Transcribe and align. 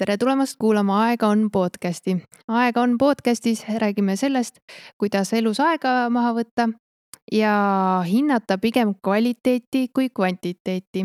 tere 0.00 0.16
tulemast 0.16 0.56
kuulama 0.56 1.02
Aega 1.04 1.28
on 1.28 1.50
podcasti. 1.52 2.16
aega 2.48 2.80
on 2.80 2.98
podcastis 2.98 3.64
räägime 3.68 4.16
sellest, 4.16 4.56
kuidas 4.98 5.32
elus 5.36 5.60
aega 5.60 6.08
maha 6.10 6.32
võtta 6.38 6.68
ja 7.32 7.52
hinnata 8.06 8.56
pigem 8.58 8.94
kvaliteeti 9.04 9.88
kui 9.94 10.08
kvantiteeti. 10.08 11.04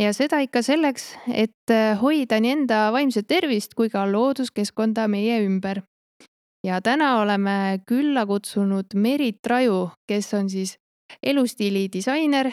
ja 0.00 0.12
seda 0.16 0.40
ikka 0.40 0.62
selleks, 0.62 1.18
et 1.28 1.74
hoida 2.00 2.40
nii 2.40 2.52
enda 2.56 2.80
vaimset 2.92 3.28
tervist 3.28 3.76
kui 3.76 3.92
ka 3.92 4.06
looduskeskkonda 4.12 5.08
meie 5.08 5.44
ümber. 5.44 5.82
ja 6.64 6.80
täna 6.80 7.20
oleme 7.20 7.82
külla 7.86 8.26
kutsunud 8.26 8.94
Merit 8.94 9.46
Raju, 9.46 9.90
kes 10.08 10.34
on 10.34 10.50
siis 10.50 10.78
elustiili 11.22 11.88
disainer, 11.92 12.52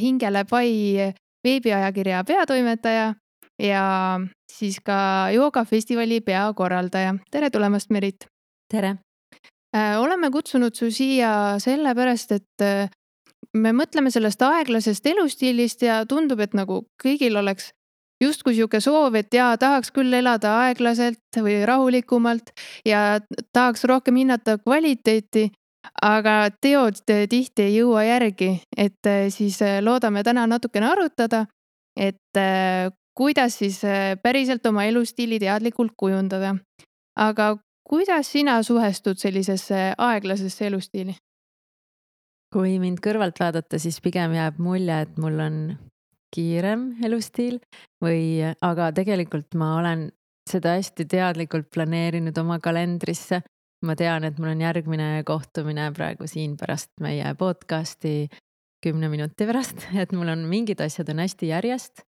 Hingele 0.00 0.44
Pai 0.44 1.12
veebiajakirja 1.44 2.24
peatoimetaja 2.24 3.14
ja 3.58 4.20
siis 4.50 4.80
ka 4.84 5.30
joogafestivali 5.34 6.20
peakorraldaja. 6.20 7.14
tere 7.30 7.50
tulemast, 7.50 7.90
Merit! 7.90 8.26
tere! 8.70 8.96
Äh, 9.76 10.00
oleme 10.00 10.30
kutsunud 10.30 10.74
su 10.74 10.90
siia 10.90 11.58
sellepärast, 11.62 12.32
et 12.32 12.64
äh, 12.64 12.90
me 13.54 13.70
mõtleme 13.72 14.10
sellest 14.10 14.42
aeglasest 14.42 15.06
elustiilist 15.06 15.84
ja 15.86 16.00
tundub, 16.10 16.40
et 16.42 16.56
nagu 16.58 16.82
kõigil 17.02 17.38
oleks 17.38 17.70
justkui 18.20 18.56
sihuke 18.56 18.80
soov, 18.82 19.14
et 19.14 19.30
jaa, 19.34 19.54
tahaks 19.58 19.92
küll 19.94 20.12
elada 20.12 20.56
aeglaselt 20.64 21.38
või 21.38 21.60
rahulikumalt 21.66 22.50
ja 22.84 23.20
tahaks 23.54 23.86
rohkem 23.86 24.18
hinnata 24.18 24.58
kvaliteeti, 24.58 25.46
aga 26.02 26.50
teod 26.60 26.98
tihti 27.06 27.68
ei 27.68 27.78
jõua 27.78 28.04
järgi, 28.08 28.56
et 28.76 29.06
äh, 29.06 29.28
siis 29.30 29.62
loodame 29.86 30.26
täna 30.26 30.48
natukene 30.50 30.90
arutada, 30.90 31.46
et 31.96 32.40
kuidas 33.20 33.58
siis 33.58 33.82
äh, 33.84 34.16
päriselt 34.22 34.64
oma 34.66 34.86
elustiili 34.88 35.38
teadlikult 35.38 35.92
kujundada. 35.96 36.54
aga 37.16 37.56
kuidas 37.84 38.32
sina 38.32 38.62
suhestud 38.62 39.20
sellisesse 39.20 39.92
aeglasesse 39.98 40.66
elustiili? 40.66 41.16
kui 42.54 42.78
mind 42.80 42.98
kõrvalt 43.04 43.36
vaadata, 43.40 43.78
siis 43.78 44.00
pigem 44.00 44.32
jääb 44.34 44.56
mulje, 44.58 44.96
et 45.04 45.20
mul 45.20 45.36
on 45.38 45.60
kiirem 46.34 46.88
elustiil 47.04 47.60
või, 48.02 48.40
aga 48.60 48.90
tegelikult 48.96 49.54
ma 49.54 49.76
olen 49.82 50.08
seda 50.48 50.74
hästi 50.80 51.04
teadlikult 51.04 51.68
planeerinud 51.74 52.38
oma 52.40 52.58
kalendrisse. 52.58 53.42
ma 53.84 53.96
tean, 53.96 54.24
et 54.24 54.38
mul 54.38 54.54
on 54.56 54.60
järgmine 54.60 55.22
kohtumine 55.28 55.92
praegu 55.92 56.26
siin 56.26 56.56
pärast 56.56 56.90
meie 57.00 57.34
podcast'i 57.34 58.28
kümne 58.80 59.08
minuti 59.08 59.44
pärast, 59.46 59.90
et 59.92 60.12
mul 60.12 60.28
on 60.28 60.48
mingid 60.48 60.80
asjad 60.80 61.12
on 61.12 61.20
hästi 61.28 61.52
järjest 61.52 62.08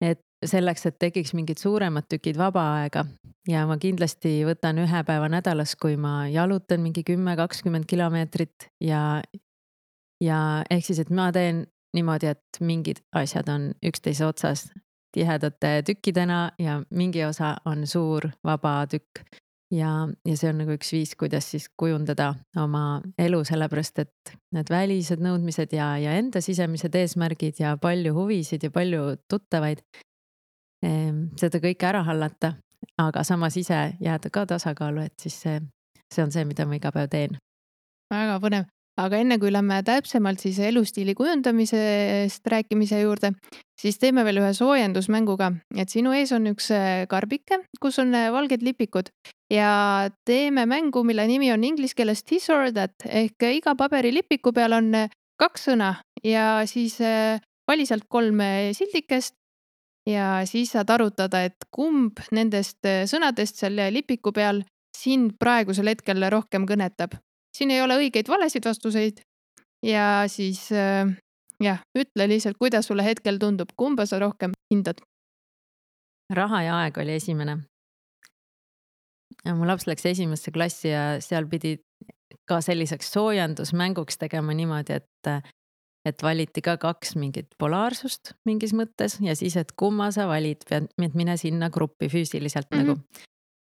et 0.00 0.20
selleks, 0.46 0.86
et 0.86 0.98
tekiks 0.98 1.34
mingid 1.36 1.60
suuremad 1.60 2.08
tükid 2.08 2.38
vaba 2.40 2.62
aega 2.80 3.04
ja 3.48 3.64
ma 3.68 3.76
kindlasti 3.80 4.40
võtan 4.48 4.80
ühe 4.82 5.02
päeva 5.06 5.28
nädalas, 5.32 5.74
kui 5.76 5.96
ma 6.00 6.24
jalutan 6.30 6.82
mingi 6.84 7.04
kümme, 7.06 7.36
kakskümmend 7.36 7.88
kilomeetrit 7.90 8.70
ja, 8.84 9.20
ja 10.24 10.40
ehk 10.70 10.86
siis, 10.86 11.02
et 11.04 11.10
ma 11.10 11.30
teen 11.34 11.66
niimoodi, 11.96 12.30
et 12.30 12.62
mingid 12.62 13.02
asjad 13.16 13.48
on 13.50 13.70
üksteise 13.84 14.26
otsas 14.26 14.68
tihedate 15.12 15.80
tükkidena 15.86 16.52
ja 16.58 16.80
mingi 16.94 17.24
osa 17.26 17.56
on 17.66 17.86
suur 17.86 18.28
vaba 18.44 18.86
tükk. 18.86 19.24
ja, 19.74 20.08
ja 20.26 20.36
see 20.36 20.50
on 20.50 20.62
nagu 20.62 20.74
üks 20.74 20.92
viis, 20.94 21.14
kuidas 21.18 21.50
siis 21.50 21.68
kujundada 21.78 22.32
oma 22.58 23.00
elu, 23.18 23.42
sellepärast 23.46 23.98
et 24.02 24.32
need 24.54 24.70
välised 24.70 25.22
nõudmised 25.22 25.74
ja, 25.74 25.92
ja 25.98 26.14
enda 26.18 26.42
sisemised 26.42 26.94
eesmärgid 26.94 27.60
ja 27.62 27.76
palju 27.78 28.14
huvisid 28.14 28.66
ja 28.66 28.70
palju 28.74 29.16
tuttavaid 29.30 29.82
seda 30.80 31.60
kõike 31.60 31.88
ära 31.88 32.02
hallata, 32.06 32.54
aga 33.00 33.24
samas 33.24 33.56
ise 33.60 33.80
jääda 34.00 34.32
ka 34.32 34.46
tasakaalu, 34.48 35.06
et 35.08 35.16
siis 35.20 35.36
see, 35.44 35.60
see 36.12 36.24
on 36.24 36.32
see, 36.32 36.44
mida 36.48 36.66
ma 36.66 36.78
iga 36.78 36.92
päev 36.94 37.10
teen. 37.12 37.38
väga 38.10 38.38
põnev, 38.42 38.64
aga 39.00 39.20
enne 39.22 39.38
kui 39.40 39.52
lähme 39.52 39.80
täpsemalt 39.86 40.42
siis 40.42 40.58
elustiili 40.64 41.14
kujundamisest 41.14 42.46
rääkimise 42.52 43.00
juurde, 43.02 43.32
siis 43.80 43.98
teeme 44.00 44.24
veel 44.26 44.40
ühe 44.42 44.52
soojendusmängu 44.56 45.36
ka, 45.40 45.52
et 45.76 45.92
sinu 45.92 46.14
ees 46.16 46.32
on 46.36 46.50
üks 46.52 46.70
äh, 46.74 47.04
karbike, 47.10 47.62
kus 47.80 48.00
on 48.02 48.14
äh, 48.16 48.30
valged 48.32 48.64
lipikud. 48.66 49.12
Ja 49.50 50.10
teeme 50.26 50.66
mängu, 50.70 51.02
mille 51.04 51.26
nimi 51.26 51.50
on 51.52 51.64
inglise 51.66 51.96
keeles 51.98 52.22
this 52.24 52.48
or 52.50 52.70
that 52.74 52.94
ehk 53.06 53.48
iga 53.50 53.74
paberilipiku 53.74 54.52
peal 54.54 54.76
on 54.78 54.94
äh, 54.94 55.10
kaks 55.40 55.70
sõna. 55.70 55.96
Ja 56.24 56.60
siis 56.68 56.98
vali 57.70 57.86
sealt 57.88 58.04
kolm 58.12 58.42
sildikest 58.76 59.39
ja 60.08 60.42
siis 60.44 60.72
saad 60.72 60.90
arutada, 60.90 61.44
et 61.44 61.66
kumb 61.70 62.20
nendest 62.32 62.84
äh, 62.88 63.04
sõnadest 63.10 63.60
selle 63.60 63.90
lipiku 63.92 64.32
peal 64.32 64.62
sind 64.96 65.36
praegusel 65.40 65.90
hetkel 65.92 66.30
rohkem 66.30 66.66
kõnetab. 66.66 67.18
siin 67.56 67.70
ei 67.70 67.82
ole 67.82 67.96
õigeid-valesid 67.98 68.64
vastuseid. 68.64 69.20
ja 69.82 70.24
siis 70.28 70.70
äh, 70.72 71.06
jah, 71.60 71.80
ütle 71.98 72.28
lihtsalt, 72.28 72.58
kuidas 72.58 72.86
sulle 72.86 73.04
hetkel 73.04 73.38
tundub, 73.38 73.72
kumba 73.76 74.06
sa 74.06 74.18
rohkem 74.18 74.52
hindad? 74.72 75.00
raha 76.30 76.62
ja 76.62 76.78
aeg 76.82 76.98
oli 76.98 77.12
esimene. 77.18 77.58
mu 79.54 79.66
laps 79.66 79.86
läks 79.86 80.06
esimesse 80.06 80.50
klassi 80.50 80.88
ja 80.88 81.20
seal 81.20 81.46
pidi 81.46 81.78
ka 82.48 82.60
selliseks 82.60 83.12
soojendusmänguks 83.12 84.18
tegema 84.18 84.54
niimoodi, 84.54 84.92
et 84.92 85.44
et 86.08 86.22
valiti 86.22 86.62
ka 86.64 86.76
kaks 86.80 87.14
mingit 87.20 87.50
polaarsust 87.60 88.34
mingis 88.48 88.72
mõttes 88.76 89.18
ja 89.20 89.34
siis, 89.36 89.56
et 89.60 89.72
kumma 89.76 90.10
sa 90.14 90.26
valid, 90.30 90.64
pead, 90.68 90.88
mine 90.98 91.36
sinna 91.40 91.70
gruppi 91.70 92.08
füüsiliselt 92.08 92.70
mm 92.70 92.78
-hmm. 92.78 92.86
nagu. 92.86 93.00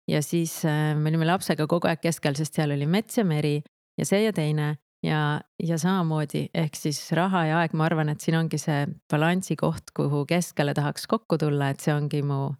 ja 0.09 0.23
siis 0.23 0.65
äh, 0.65 0.97
me 0.97 1.09
olime 1.09 1.27
lapsega 1.27 1.67
kogu 1.67 1.89
aeg 1.89 2.01
keskel, 2.01 2.35
sest 2.35 2.55
seal 2.55 2.71
oli 2.71 2.87
mets 2.87 3.19
ja 3.19 3.25
meri 3.25 3.63
ja 3.99 4.07
see 4.07 4.25
ja 4.25 4.33
teine 4.33 4.77
ja, 5.03 5.41
ja 5.63 5.79
samamoodi 5.79 6.49
ehk 6.55 6.77
siis 6.77 7.13
raha 7.13 7.45
ja 7.47 7.59
aeg, 7.59 7.73
ma 7.73 7.85
arvan, 7.85 8.09
et 8.09 8.21
siin 8.21 8.37
ongi 8.39 8.59
see 8.59 8.87
balansi 9.11 9.57
koht, 9.57 9.91
kuhu 9.97 10.25
keskele 10.27 10.75
tahaks 10.75 11.07
kokku 11.07 11.39
tulla, 11.39 11.69
et 11.69 11.81
see 11.81 11.95
ongi 11.95 12.23
mu 12.23 12.55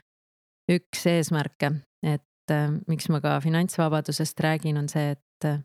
üks 0.71 1.07
eesmärke, 1.07 1.73
et 2.03 2.51
äh, 2.51 2.71
miks 2.89 3.09
ma 3.09 3.21
ka 3.21 3.41
finantsvabadusest 3.41 4.41
räägin, 4.41 4.79
on 4.79 4.89
see, 4.89 5.11
et 5.11 5.63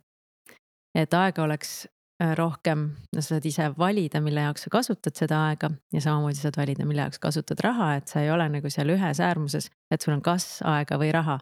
et 0.98 1.14
aega 1.14 1.44
oleks 1.44 1.88
Äh, 2.24 2.32
rohkem, 2.34 2.96
sa 3.14 3.22
saad 3.22 3.46
ise 3.46 3.68
valida, 3.78 4.18
mille 4.26 4.42
jaoks 4.42 4.64
sa 4.66 4.72
kasutad 4.74 5.14
seda 5.20 5.38
aega 5.52 5.68
ja 5.94 6.00
samamoodi 6.02 6.40
saad 6.40 6.56
valida, 6.58 6.86
mille 6.90 7.04
jaoks 7.04 7.22
kasutad 7.22 7.62
raha, 7.62 7.92
et 8.00 8.10
sa 8.10 8.24
ei 8.24 8.32
ole 8.34 8.48
nagu 8.50 8.72
seal 8.74 8.90
ühes 8.90 9.22
äärmuses, 9.22 9.70
et 9.94 10.02
sul 10.02 10.16
on 10.16 10.24
kas 10.26 10.48
aega 10.66 10.98
või 10.98 11.12
raha. 11.14 11.38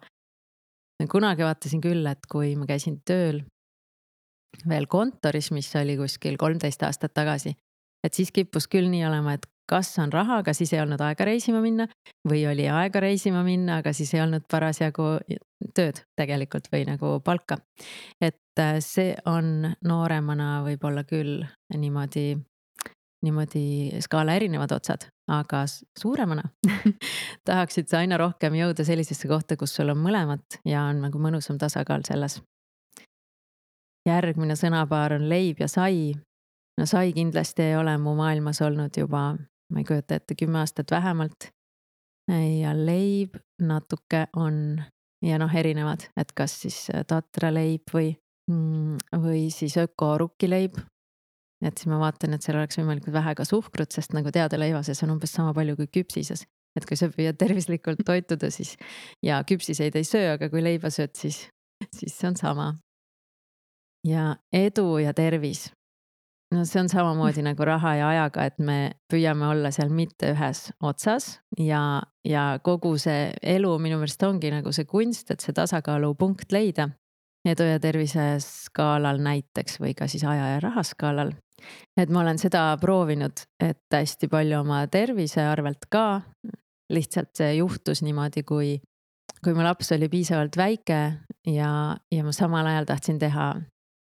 kunagi 1.12 1.47
vaatasin 1.47 1.80
küll, 1.80 2.03
et 2.12 2.28
kui 2.28 2.58
ma 2.59 2.68
käisin 2.68 3.00
tööl 3.08 3.46
veel 4.68 4.88
kontoris, 4.91 5.52
mis 5.56 5.72
oli 5.80 5.96
kuskil 5.96 6.36
kolmteist 6.36 6.84
aastat 6.84 7.16
tagasi, 7.16 7.56
et 8.03 8.13
siis 8.13 8.36
kippus 8.36 8.68
küll 8.68 8.92
nii 8.92 9.06
olema, 9.07 9.40
et 9.40 9.47
kas 9.72 9.96
on 10.03 10.12
raha, 10.12 10.44
aga 10.44 10.53
siis 10.53 10.74
ei 10.74 10.84
olnud 10.84 11.00
aega 11.00 11.25
reisima 11.25 11.62
minna 11.63 11.88
või 12.28 12.44
oli 12.52 12.68
aega 12.68 13.00
reisima 13.00 13.47
minna, 13.47 13.80
aga 13.80 13.94
siis 13.96 14.12
ei 14.13 14.28
olnud 14.28 14.44
parasjagu 14.52 15.22
tööd 15.74 16.03
tegelikult 16.19 16.68
või 16.74 16.84
nagu 16.92 17.22
palka. 17.24 17.63
et 18.19 18.36
see 18.84 19.16
on 19.28 19.72
nooremana 19.84 20.62
võib-olla 20.66 21.04
küll 21.08 21.44
niimoodi, 21.76 22.36
niimoodi 23.26 24.02
skaala 24.04 24.36
erinevad 24.40 24.72
otsad, 24.76 25.08
aga 25.32 25.64
suuremana 26.00 26.44
tahaksid 27.48 27.90
sa 27.92 28.04
aina 28.04 28.18
rohkem 28.22 28.56
jõuda 28.56 28.86
sellisesse 28.88 29.28
kohta, 29.28 29.58
kus 29.58 29.76
sul 29.76 29.92
on 29.92 30.00
mõlemat 30.04 30.62
ja 30.66 30.86
on 30.92 31.04
nagu 31.08 31.20
mõnusam 31.20 31.60
tasakaal 31.62 32.08
selles. 32.08 32.42
järgmine 34.06 34.56
sõnapaar 34.56 35.18
on 35.18 35.30
leib 35.30 35.60
ja 35.60 35.68
sai 35.68 36.14
no 36.80 36.86
sai 36.86 37.13
kindlasti 37.13 37.72
ei 37.72 37.75
ole 37.75 37.98
mu 37.98 38.16
maailmas 38.16 38.62
olnud 38.62 38.98
juba 38.98 39.34
ma 39.74 39.80
ei 39.80 39.84
kujuta 39.84 40.16
ette, 40.16 40.36
kümme 40.36 40.60
aastat 40.60 40.92
vähemalt. 40.92 41.50
ja 42.62 42.74
leib 42.86 43.36
natuke 43.62 44.28
on 44.36 44.84
ja 45.25 45.40
noh, 45.40 45.56
erinevad, 45.56 46.08
et 46.18 46.31
kas 46.38 46.62
siis 46.62 46.78
äh, 46.94 47.04
tatraleib 47.08 47.94
või, 47.94 48.16
või 48.50 49.47
siis 49.53 49.77
ökorukkileib. 49.81 50.77
et 51.65 51.77
siis 51.77 51.88
ma 51.89 51.97
vaatan, 52.00 52.36
et 52.36 52.44
seal 52.45 52.59
oleks 52.59 52.77
võimalikult 52.77 53.13
vähe 53.15 53.33
ka 53.36 53.45
suhkrut, 53.45 53.92
sest 53.92 54.13
nagu 54.13 54.31
teada, 54.31 54.59
leiva 54.59 54.83
sees 54.83 55.01
on 55.03 55.15
umbes 55.15 55.33
sama 55.33 55.53
palju 55.53 55.75
kui 55.75 55.88
küpsises. 55.88 56.45
et 56.75 56.86
kui 56.86 56.97
sa 56.97 57.07
püüad 57.09 57.38
tervislikult 57.38 58.03
toituda, 58.09 58.51
siis 58.51 58.75
ja 59.24 59.44
küpsiseid 59.44 59.95
ei 59.95 60.03
söö, 60.03 60.36
aga 60.36 60.50
kui 60.50 60.63
leiba 60.63 60.89
sööd, 60.89 61.15
siis, 61.15 61.47
siis 61.92 62.13
see 62.18 62.27
on 62.27 62.36
sama. 62.36 62.75
ja 64.06 64.36
edu 64.53 64.98
ja 65.00 65.13
tervis 65.13 65.71
no 66.53 66.65
see 66.65 66.81
on 66.81 66.89
samamoodi 66.89 67.44
nagu 67.45 67.65
raha 67.65 67.95
ja 68.00 68.09
ajaga, 68.09 68.45
et 68.45 68.59
me 68.59 68.77
püüame 69.12 69.48
olla 69.50 69.71
seal 69.75 69.89
mitte 69.94 70.31
ühes 70.33 70.69
otsas 70.83 71.39
ja, 71.59 72.03
ja 72.27 72.45
kogu 72.63 72.95
see 73.01 73.31
elu 73.56 73.74
minu 73.81 74.00
meelest 74.01 74.24
ongi 74.27 74.51
nagu 74.53 74.74
see 74.75 74.88
kunst, 74.89 75.31
et 75.31 75.44
see 75.44 75.56
tasakaalupunkt 75.56 76.56
leida. 76.56 76.89
Edu 77.45 77.68
ja 77.69 77.80
tervise 77.80 78.36
skaalal 78.44 79.21
näiteks 79.24 79.80
või 79.81 79.94
ka 79.97 80.07
siis 80.12 80.24
aja 80.27 80.56
ja 80.56 80.59
raha 80.63 80.83
skaalal. 80.83 81.33
et 81.97 82.09
ma 82.09 82.21
olen 82.21 82.38
seda 82.38 82.77
proovinud, 82.81 83.45
et 83.59 83.94
hästi 83.94 84.27
palju 84.30 84.59
oma 84.59 84.86
tervise 84.92 85.42
arvelt 85.42 85.88
ka 85.89 86.24
lihtsalt 86.94 87.31
see 87.38 87.56
juhtus 87.57 88.03
niimoodi, 88.06 88.44
kui, 88.44 88.75
kui 89.44 89.53
mu 89.53 89.63
laps 89.65 89.92
oli 89.95 90.09
piisavalt 90.09 90.57
väike 90.57 91.00
ja, 91.50 91.69
ja 92.12 92.25
ma 92.25 92.33
samal 92.36 92.68
ajal 92.69 92.86
tahtsin 92.89 93.19
teha 93.19 93.53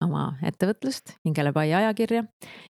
oma 0.03 0.23
ettevõtlust, 0.45 1.15
Hingelepai 1.25 1.69
ajakirja. 1.73 2.25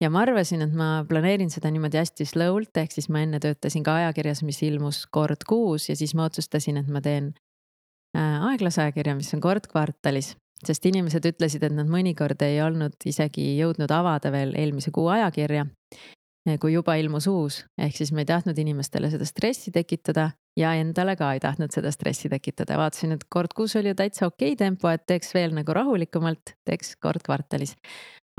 ja 0.02 0.10
ma 0.10 0.24
arvasin, 0.26 0.64
et 0.66 0.74
ma 0.76 1.04
planeerin 1.10 1.52
seda 1.54 1.72
niimoodi 1.74 2.00
hästi 2.02 2.26
slow'lt, 2.26 2.74
ehk 2.82 2.96
siis 2.96 3.10
ma 3.14 3.24
enne 3.26 3.42
töötasin 3.44 3.86
ka 3.86 4.00
ajakirjas, 4.02 4.44
mis 4.48 4.62
ilmus 4.66 5.04
kord 5.12 5.46
kuus 5.50 5.90
ja 5.90 5.98
siis 6.00 6.16
ma 6.18 6.30
otsustasin, 6.30 6.82
et 6.82 6.90
ma 6.90 7.04
teen 7.06 7.34
äh, 8.18 8.48
aeglase 8.52 8.88
ajakirja, 8.88 9.18
mis 9.20 9.34
on 9.38 9.44
kord 9.44 9.70
kvartalis. 9.70 10.36
Sest 10.66 10.86
inimesed 10.86 11.26
ütlesid, 11.26 11.64
et 11.64 11.76
nad 11.76 11.88
mõnikord 11.88 12.42
ei 12.46 12.62
olnud 12.62 12.96
isegi 13.06 13.54
jõudnud 13.58 13.92
avada 13.92 14.32
veel 14.32 14.56
eelmise 14.60 14.92
kuu 14.96 15.08
ajakirja 15.14 15.66
kui 16.58 16.74
juba 16.74 16.96
ilmus 16.96 17.28
uus, 17.28 17.60
ehk 17.78 17.98
siis 17.98 18.12
ma 18.16 18.24
ei 18.24 18.30
tahtnud 18.30 18.58
inimestele 18.58 19.10
seda 19.12 19.26
stressi 19.28 19.72
tekitada 19.76 20.30
ja 20.58 20.72
endale 20.80 21.16
ka 21.20 21.34
ei 21.36 21.42
tahtnud 21.44 21.74
seda 21.76 21.92
stressi 21.92 22.30
tekitada. 22.30 22.78
vaatasin, 22.78 23.12
et 23.12 23.26
kord 23.30 23.54
kuus 23.56 23.76
oli 23.76 23.92
ju 23.92 23.96
täitsa 23.96 24.28
okei 24.28 24.56
tempo, 24.56 24.90
et 24.90 25.06
teeks 25.06 25.34
veel 25.34 25.54
nagu 25.54 25.74
rahulikumalt, 25.74 26.56
teeks 26.66 26.96
kord 26.96 27.22
kvartalis. 27.26 27.76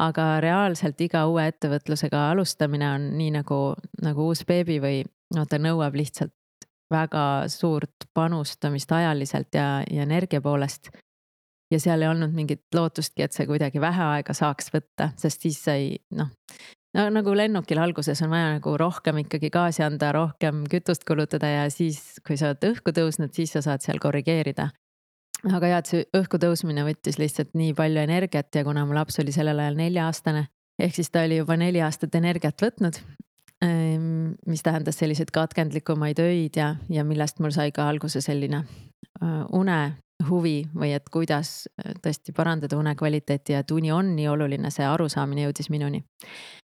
aga 0.01 0.41
reaalselt 0.41 1.01
iga 1.01 1.27
uue 1.29 1.45
ettevõtlusega 1.47 2.31
alustamine 2.31 2.89
on 2.89 3.11
nii 3.19 3.31
nagu, 3.35 3.75
nagu 4.03 4.29
uus 4.31 4.47
beebi 4.49 4.79
või 4.81 5.03
no 5.37 5.45
ta 5.45 5.59
nõuab 5.59 5.95
lihtsalt 5.95 6.33
väga 6.91 7.49
suurt 7.49 8.09
panustamist 8.15 8.93
ajaliselt 8.93 9.55
ja, 9.55 9.85
ja 9.91 10.03
energia 10.03 10.41
poolest 10.41 10.89
ja 11.71 11.81
seal 11.81 12.03
ei 12.03 12.11
olnud 12.11 12.35
mingit 12.35 12.63
lootustki, 12.75 13.25
et 13.25 13.37
see 13.37 13.47
kuidagi 13.49 13.81
vähe 13.83 14.05
aega 14.17 14.35
saaks 14.37 14.73
võtta, 14.75 15.11
sest 15.21 15.47
siis 15.47 15.61
sai 15.65 15.89
noh, 16.17 16.31
no 16.97 17.07
nagu 17.15 17.35
lennukil 17.37 17.79
alguses 17.83 18.23
on 18.25 18.33
vaja 18.35 18.55
nagu 18.57 18.75
rohkem 18.81 19.23
ikkagi 19.25 19.51
gaasi 19.55 19.85
anda, 19.87 20.13
rohkem 20.17 20.65
kütust 20.71 21.07
kulutada 21.09 21.51
ja 21.51 21.65
siis, 21.71 22.19
kui 22.27 22.39
sa 22.41 22.51
oled 22.51 22.71
õhku 22.73 22.95
tõusnud, 22.97 23.35
siis 23.37 23.55
sa 23.57 23.63
saad 23.67 23.87
seal 23.87 24.03
korrigeerida. 24.03 24.71
aga 25.53 25.73
jah, 25.73 25.81
et 25.81 25.89
see 25.89 26.05
õhku 26.17 26.41
tõusmine 26.43 26.85
võttis 26.85 27.19
lihtsalt 27.19 27.55
nii 27.55 27.73
palju 27.75 28.03
energiat 28.03 28.55
ja 28.55 28.65
kuna 28.67 28.85
mu 28.87 28.97
laps 28.97 29.19
oli 29.23 29.33
sellel 29.33 29.59
ajal 29.59 29.79
nelja-aastane, 29.79 30.47
ehk 30.79 30.95
siis 30.95 31.11
ta 31.11 31.25
oli 31.25 31.41
juba 31.41 31.57
neli 31.57 31.81
aastat 31.81 32.15
energiat 32.15 32.61
võtnud. 32.61 33.01
Ehm, 33.61 34.37
mis 34.49 34.63
tähendas 34.65 34.97
selliseid 34.97 35.31
katkendlikumaid 35.37 36.19
öid 36.25 36.57
ja, 36.57 36.75
ja 36.89 37.05
millest 37.05 37.43
mul 37.45 37.53
sai 37.53 37.73
ka 37.77 37.85
alguse 37.89 38.23
selline 38.25 38.63
äh, 39.21 39.45
une 39.53 39.81
huvi 40.29 40.65
või 40.77 40.93
et 40.97 41.09
kuidas 41.13 41.69
äh, 41.69 41.95
tõesti 42.03 42.35
parandada 42.37 42.79
unekvaliteeti 42.79 43.55
ja 43.55 43.63
et 43.65 43.71
uni 43.75 43.93
on 43.93 44.15
nii 44.17 44.29
oluline, 44.31 44.71
see 44.75 44.87
arusaamine 44.87 45.47
jõudis 45.49 45.71
minuni. 45.71 46.03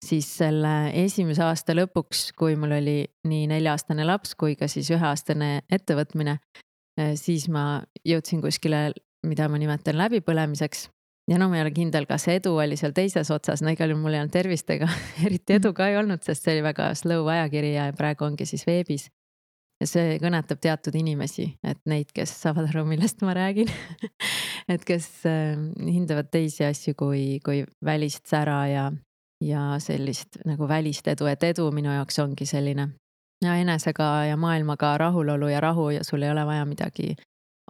siis 0.06 0.28
selle 0.38 0.92
esimese 0.94 1.42
aasta 1.44 1.74
lõpuks, 1.74 2.32
kui 2.38 2.56
mul 2.56 2.76
oli 2.78 3.00
nii 3.28 3.48
nelja-aastane 3.50 4.06
laps 4.06 4.36
kui 4.36 4.56
ka 4.56 4.68
siis 4.68 4.92
üheaastane 4.94 5.64
ettevõtmine, 5.72 6.38
äh, 7.00 7.16
siis 7.16 7.48
ma 7.50 7.82
jõudsin 8.06 8.42
kuskile, 8.42 8.92
mida 9.26 9.50
ma 9.50 9.58
nimetan 9.58 9.98
läbipõlemiseks. 9.98 10.90
ja 11.32 11.38
no 11.38 11.50
ma 11.50 11.58
ei 11.58 11.66
ole 11.66 11.72
kindel, 11.72 12.06
kas 12.06 12.28
edu 12.28 12.56
oli 12.56 12.78
seal 12.78 12.94
teises 12.94 13.32
otsas, 13.32 13.62
no 13.62 13.72
igal 13.72 13.90
juhul 13.90 14.02
mul 14.04 14.14
ei 14.14 14.22
olnud 14.22 14.34
tervist 14.34 14.70
ega 14.70 14.88
eriti 15.26 15.60
edu 15.60 15.74
ka 15.74 15.88
ei 15.88 15.98
olnud, 15.98 16.24
sest 16.24 16.44
see 16.44 16.58
oli 16.58 16.68
väga 16.70 16.94
slow 16.96 17.28
ajakiri 17.28 17.74
ja 17.74 17.92
praegu 17.98 18.26
ongi 18.26 18.46
siis 18.46 18.68
veebis 18.68 19.10
ja 19.82 19.88
see 19.88 20.18
kõnetab 20.22 20.62
teatud 20.62 20.96
inimesi, 20.98 21.48
et 21.66 21.80
neid, 21.90 22.12
kes 22.16 22.34
saavad 22.42 22.70
aru, 22.72 22.86
millest 22.90 23.22
ma 23.26 23.36
räägin. 23.38 23.70
Et 24.74 24.84
kes 24.84 25.06
ähm, 25.30 25.70
hindavad 25.80 26.28
teisi 26.32 26.66
asju 26.68 26.92
kui, 27.00 27.38
kui 27.46 27.62
välist 27.86 28.26
sära 28.28 28.66
ja, 28.68 28.88
ja 29.40 29.62
sellist 29.80 30.42
nagu 30.50 30.68
välist 30.68 31.08
edu, 31.08 31.30
et 31.32 31.44
edu 31.48 31.70
minu 31.72 31.94
jaoks 31.94 32.20
ongi 32.20 32.46
selline 32.50 32.90
ja 33.46 33.54
enesega 33.62 34.26
ja 34.28 34.38
maailmaga 34.38 34.98
rahulolu 34.98 35.48
ja 35.48 35.62
rahu 35.64 35.90
ja 35.96 36.04
sul 36.04 36.26
ei 36.26 36.34
ole 36.34 36.44
vaja 36.46 36.66
midagi 36.66 37.16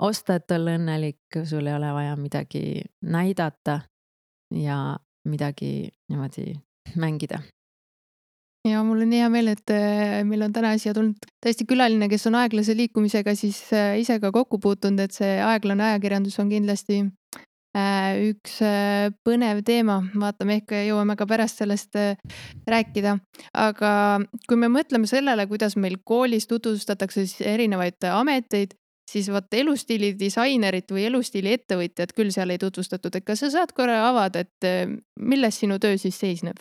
osta, 0.02 0.40
et 0.40 0.52
olla 0.52 0.74
õnnelik, 0.80 1.42
sul 1.46 1.68
ei 1.68 1.76
ole 1.76 1.92
vaja 1.94 2.16
midagi 2.18 2.82
näidata 3.06 3.82
ja 4.56 4.98
midagi 5.30 5.90
niimoodi 6.10 6.56
mängida 6.96 7.44
ja 8.68 8.84
mul 8.86 9.04
on 9.06 9.14
hea 9.16 9.28
meel, 9.32 9.52
et 9.54 9.74
äh, 9.74 10.22
meil 10.28 10.46
on 10.46 10.54
täna 10.56 10.74
siia 10.80 10.94
tulnud 10.96 11.28
tõesti 11.44 11.68
külaline, 11.70 12.10
kes 12.12 12.28
on 12.30 12.38
aeglase 12.40 12.76
liikumisega 12.78 13.36
siis 13.38 13.60
äh, 13.76 13.98
ise 14.02 14.20
ka 14.24 14.32
kokku 14.36 14.60
puutunud, 14.64 15.02
et 15.04 15.16
see 15.16 15.38
aeglane 15.44 15.86
ajakirjandus 15.92 16.38
on 16.44 16.52
kindlasti 16.52 17.02
äh, 17.78 18.18
üks 18.30 18.60
põnev 19.28 19.62
teema, 19.68 20.00
vaatame, 20.16 20.62
ehk 20.62 20.76
jõuame 20.90 21.18
ka 21.20 21.28
pärast 21.30 21.64
sellest 21.64 22.00
rääkida. 22.68 23.18
aga 23.54 23.92
kui 24.48 24.60
me 24.60 24.72
mõtleme 24.74 25.10
sellele, 25.10 25.48
kuidas 25.48 25.78
meil 25.78 26.00
koolis 26.04 26.48
tutvustatakse 26.48 27.26
siis 27.26 27.42
erinevaid 27.56 28.10
ameteid, 28.12 28.78
siis 29.08 29.30
vot 29.32 29.54
elustiili 29.54 30.14
disainerit 30.20 30.92
või 30.92 31.06
elustiili 31.08 31.54
ettevõtjat 31.56 32.12
küll 32.16 32.34
seal 32.36 32.52
ei 32.52 32.60
tutvustatud, 32.60 33.16
et 33.16 33.28
kas 33.28 33.46
sa 33.46 33.54
saad 33.54 33.72
korra 33.76 34.02
avada, 34.10 34.44
et 34.44 34.92
milles 35.20 35.62
sinu 35.64 35.80
töö 35.80 35.96
siis 36.02 36.20
seisneb? 36.20 36.60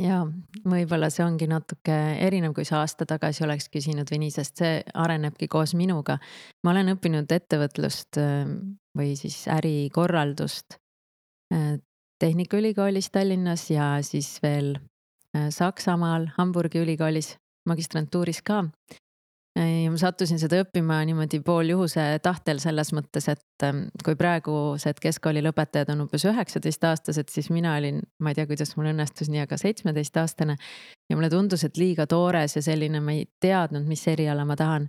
Ja 0.00 0.22
võib-olla 0.68 1.10
see 1.12 1.24
ongi 1.24 1.48
natuke 1.50 1.96
erinev, 2.24 2.54
kui 2.56 2.64
sa 2.68 2.80
aasta 2.80 3.06
tagasi 3.08 3.44
oleks 3.44 3.68
küsinud 3.72 4.08
või 4.12 4.22
nii, 4.24 4.34
sest 4.34 4.62
see 4.62 4.80
arenebki 4.94 5.48
koos 5.52 5.74
minuga. 5.78 6.18
ma 6.64 6.72
olen 6.72 6.94
õppinud 6.94 7.32
ettevõtlust 7.32 8.18
äh, 8.20 8.46
või 8.98 9.16
siis 9.16 9.44
ärikorraldust 9.48 10.78
äh, 11.54 11.76
Tehnikaülikoolis 12.22 13.10
Tallinnas 13.10 13.68
ja 13.70 13.96
siis 14.02 14.38
veel 14.42 14.76
äh, 15.36 15.50
Saksamaal 15.50 16.30
Hamburgi 16.36 16.78
ülikoolis 16.78 17.36
magistrantuuris 17.68 18.42
ka 18.42 18.64
ja 19.56 19.90
ma 19.92 19.98
sattusin 20.00 20.40
seda 20.40 20.62
õppima 20.62 21.02
niimoodi 21.04 21.42
pooljuhuse 21.44 22.04
tahtel 22.24 22.60
selles 22.62 22.92
mõttes, 22.96 23.26
et 23.28 23.66
ähm, 23.66 23.84
kui 24.04 24.16
praegused 24.16 25.00
keskkooli 25.02 25.42
lõpetajad 25.44 25.92
on 25.92 26.06
umbes 26.06 26.24
üheksateistaastased, 26.28 27.28
siis 27.32 27.50
mina 27.52 27.74
olin, 27.76 28.00
ma 28.22 28.32
ei 28.32 28.38
tea, 28.38 28.46
kuidas 28.48 28.72
mul 28.78 28.88
õnnestus 28.94 29.28
nii, 29.32 29.42
aga 29.44 29.58
seitsmeteistaastane. 29.60 30.56
ja 31.10 31.18
mulle 31.18 31.30
tundus, 31.30 31.64
et 31.68 31.76
liiga 31.76 32.06
toores 32.08 32.56
ja 32.56 32.64
selline, 32.64 33.00
ma 33.04 33.18
ei 33.18 33.26
teadnud, 33.40 33.84
mis 33.88 34.06
eriala 34.08 34.46
ma 34.48 34.56
tahan. 34.56 34.88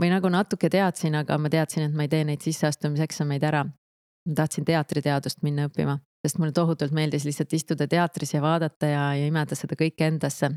või 0.00 0.08
nagu 0.08 0.28
natuke 0.32 0.70
teadsin, 0.72 1.14
aga 1.14 1.36
ma 1.38 1.50
teadsin, 1.52 1.90
et 1.90 1.94
ma 1.94 2.06
ei 2.06 2.08
tee 2.08 2.24
neid 2.24 2.40
sisseastumiseksameid 2.40 3.44
ära. 3.44 3.64
ma 4.28 4.34
tahtsin 4.34 4.64
teatriteadust 4.64 5.42
minna 5.42 5.68
õppima, 5.68 5.98
sest 6.24 6.38
mulle 6.38 6.52
tohutult 6.52 6.92
meeldis 6.92 7.24
lihtsalt 7.28 7.52
istuda 7.52 7.86
teatris 7.86 8.34
ja 8.34 8.40
vaadata 8.40 8.86
ja, 8.86 9.14
ja 9.14 9.26
imeda 9.26 9.54
seda 9.54 9.76
kõike 9.76 10.08
endasse 10.08 10.50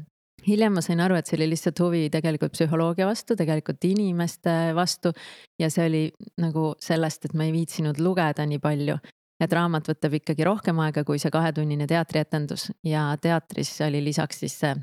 hiljem 0.48 0.74
ma 0.78 0.84
sain 0.84 1.02
aru, 1.04 1.18
et 1.18 1.30
see 1.30 1.38
oli 1.38 1.50
lihtsalt 1.52 1.80
huvi 1.84 2.08
tegelikult 2.14 2.56
psühholoogia 2.56 3.08
vastu, 3.10 3.38
tegelikult 3.40 3.84
inimeste 3.88 4.74
vastu. 4.76 5.14
ja 5.60 5.70
see 5.70 5.88
oli 5.90 6.04
nagu 6.42 6.74
sellest, 6.80 7.26
et 7.26 7.34
ma 7.34 7.48
ei 7.48 7.54
viitsinud 7.56 8.00
lugeda 8.00 8.46
nii 8.46 8.60
palju. 8.64 8.98
et 9.44 9.54
raamat 9.54 9.90
võtab 9.90 10.14
ikkagi 10.20 10.44
rohkem 10.48 10.80
aega 10.80 11.04
kui 11.04 11.20
see 11.20 11.32
kahetunnine 11.32 11.88
teatrietendus 11.88 12.70
ja 12.88 13.10
teatris 13.22 13.74
oli 13.82 14.04
lisaks 14.04 14.40
siis 14.40 14.60
see, 14.60 14.76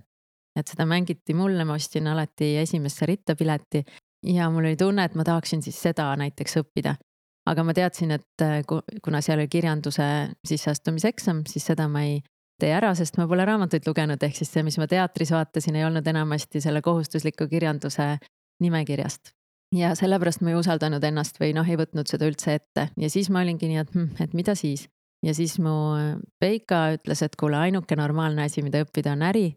et 0.58 0.68
seda 0.68 0.84
mängiti 0.86 1.34
mulle, 1.34 1.64
ma 1.64 1.78
ostsin 1.78 2.06
alati 2.10 2.56
esimesse 2.60 3.06
ritta 3.06 3.36
pileti 3.36 3.84
ja 4.26 4.50
mul 4.50 4.66
oli 4.66 4.76
tunne, 4.76 5.04
et 5.04 5.14
ma 5.14 5.24
tahaksin 5.24 5.62
siis 5.62 5.80
seda 5.80 6.10
näiteks 6.20 6.60
õppida 6.60 6.96
aga 7.48 7.64
ma 7.64 7.74
teadsin, 7.74 8.12
et 8.16 8.44
kuna 9.02 9.20
seal 9.24 9.40
oli 9.40 9.48
kirjanduse 9.48 10.04
sisseastumiseksam, 10.46 11.44
siis 11.48 11.66
seda 11.72 11.88
ma 11.88 12.04
ei 12.06 12.20
tee 12.60 12.70
ära, 12.76 12.92
sest 12.98 13.18
ma 13.20 13.26
pole 13.30 13.44
raamatuid 13.48 13.86
lugenud, 13.88 14.22
ehk 14.22 14.38
siis 14.38 14.52
see, 14.52 14.64
mis 14.66 14.78
ma 14.80 14.86
teatris 14.90 15.32
vaatasin, 15.34 15.78
ei 15.78 15.86
olnud 15.88 16.06
enamasti 16.06 16.62
selle 16.62 16.82
kohustusliku 16.84 17.48
kirjanduse 17.50 18.16
nimekirjast. 18.60 19.34
ja 19.74 19.92
sellepärast 19.94 20.42
ma 20.42 20.50
ei 20.50 20.58
usaldanud 20.58 21.04
ennast 21.06 21.36
või 21.40 21.52
noh, 21.54 21.68
ei 21.68 21.78
võtnud 21.78 22.08
seda 22.10 22.26
üldse 22.26 22.56
ette 22.58 22.88
ja 22.98 23.10
siis 23.10 23.30
ma 23.30 23.44
olingi 23.44 23.68
nii, 23.70 23.82
et 23.84 23.92
hm, 23.94 24.08
et 24.20 24.32
mida 24.34 24.54
siis. 24.58 24.88
ja 25.26 25.34
siis 25.34 25.58
mu 25.62 25.74
Peika 26.40 26.88
ütles, 26.96 27.22
et 27.22 27.36
kuule, 27.36 27.56
ainuke 27.56 27.96
normaalne 27.96 28.48
asi, 28.48 28.64
mida 28.66 28.82
õppida, 28.84 29.14
on 29.14 29.22
äri. 29.28 29.54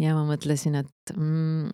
ja 0.00 0.14
ma 0.14 0.24
mõtlesin, 0.28 0.78
et 0.80 1.16
mm, 1.16 1.72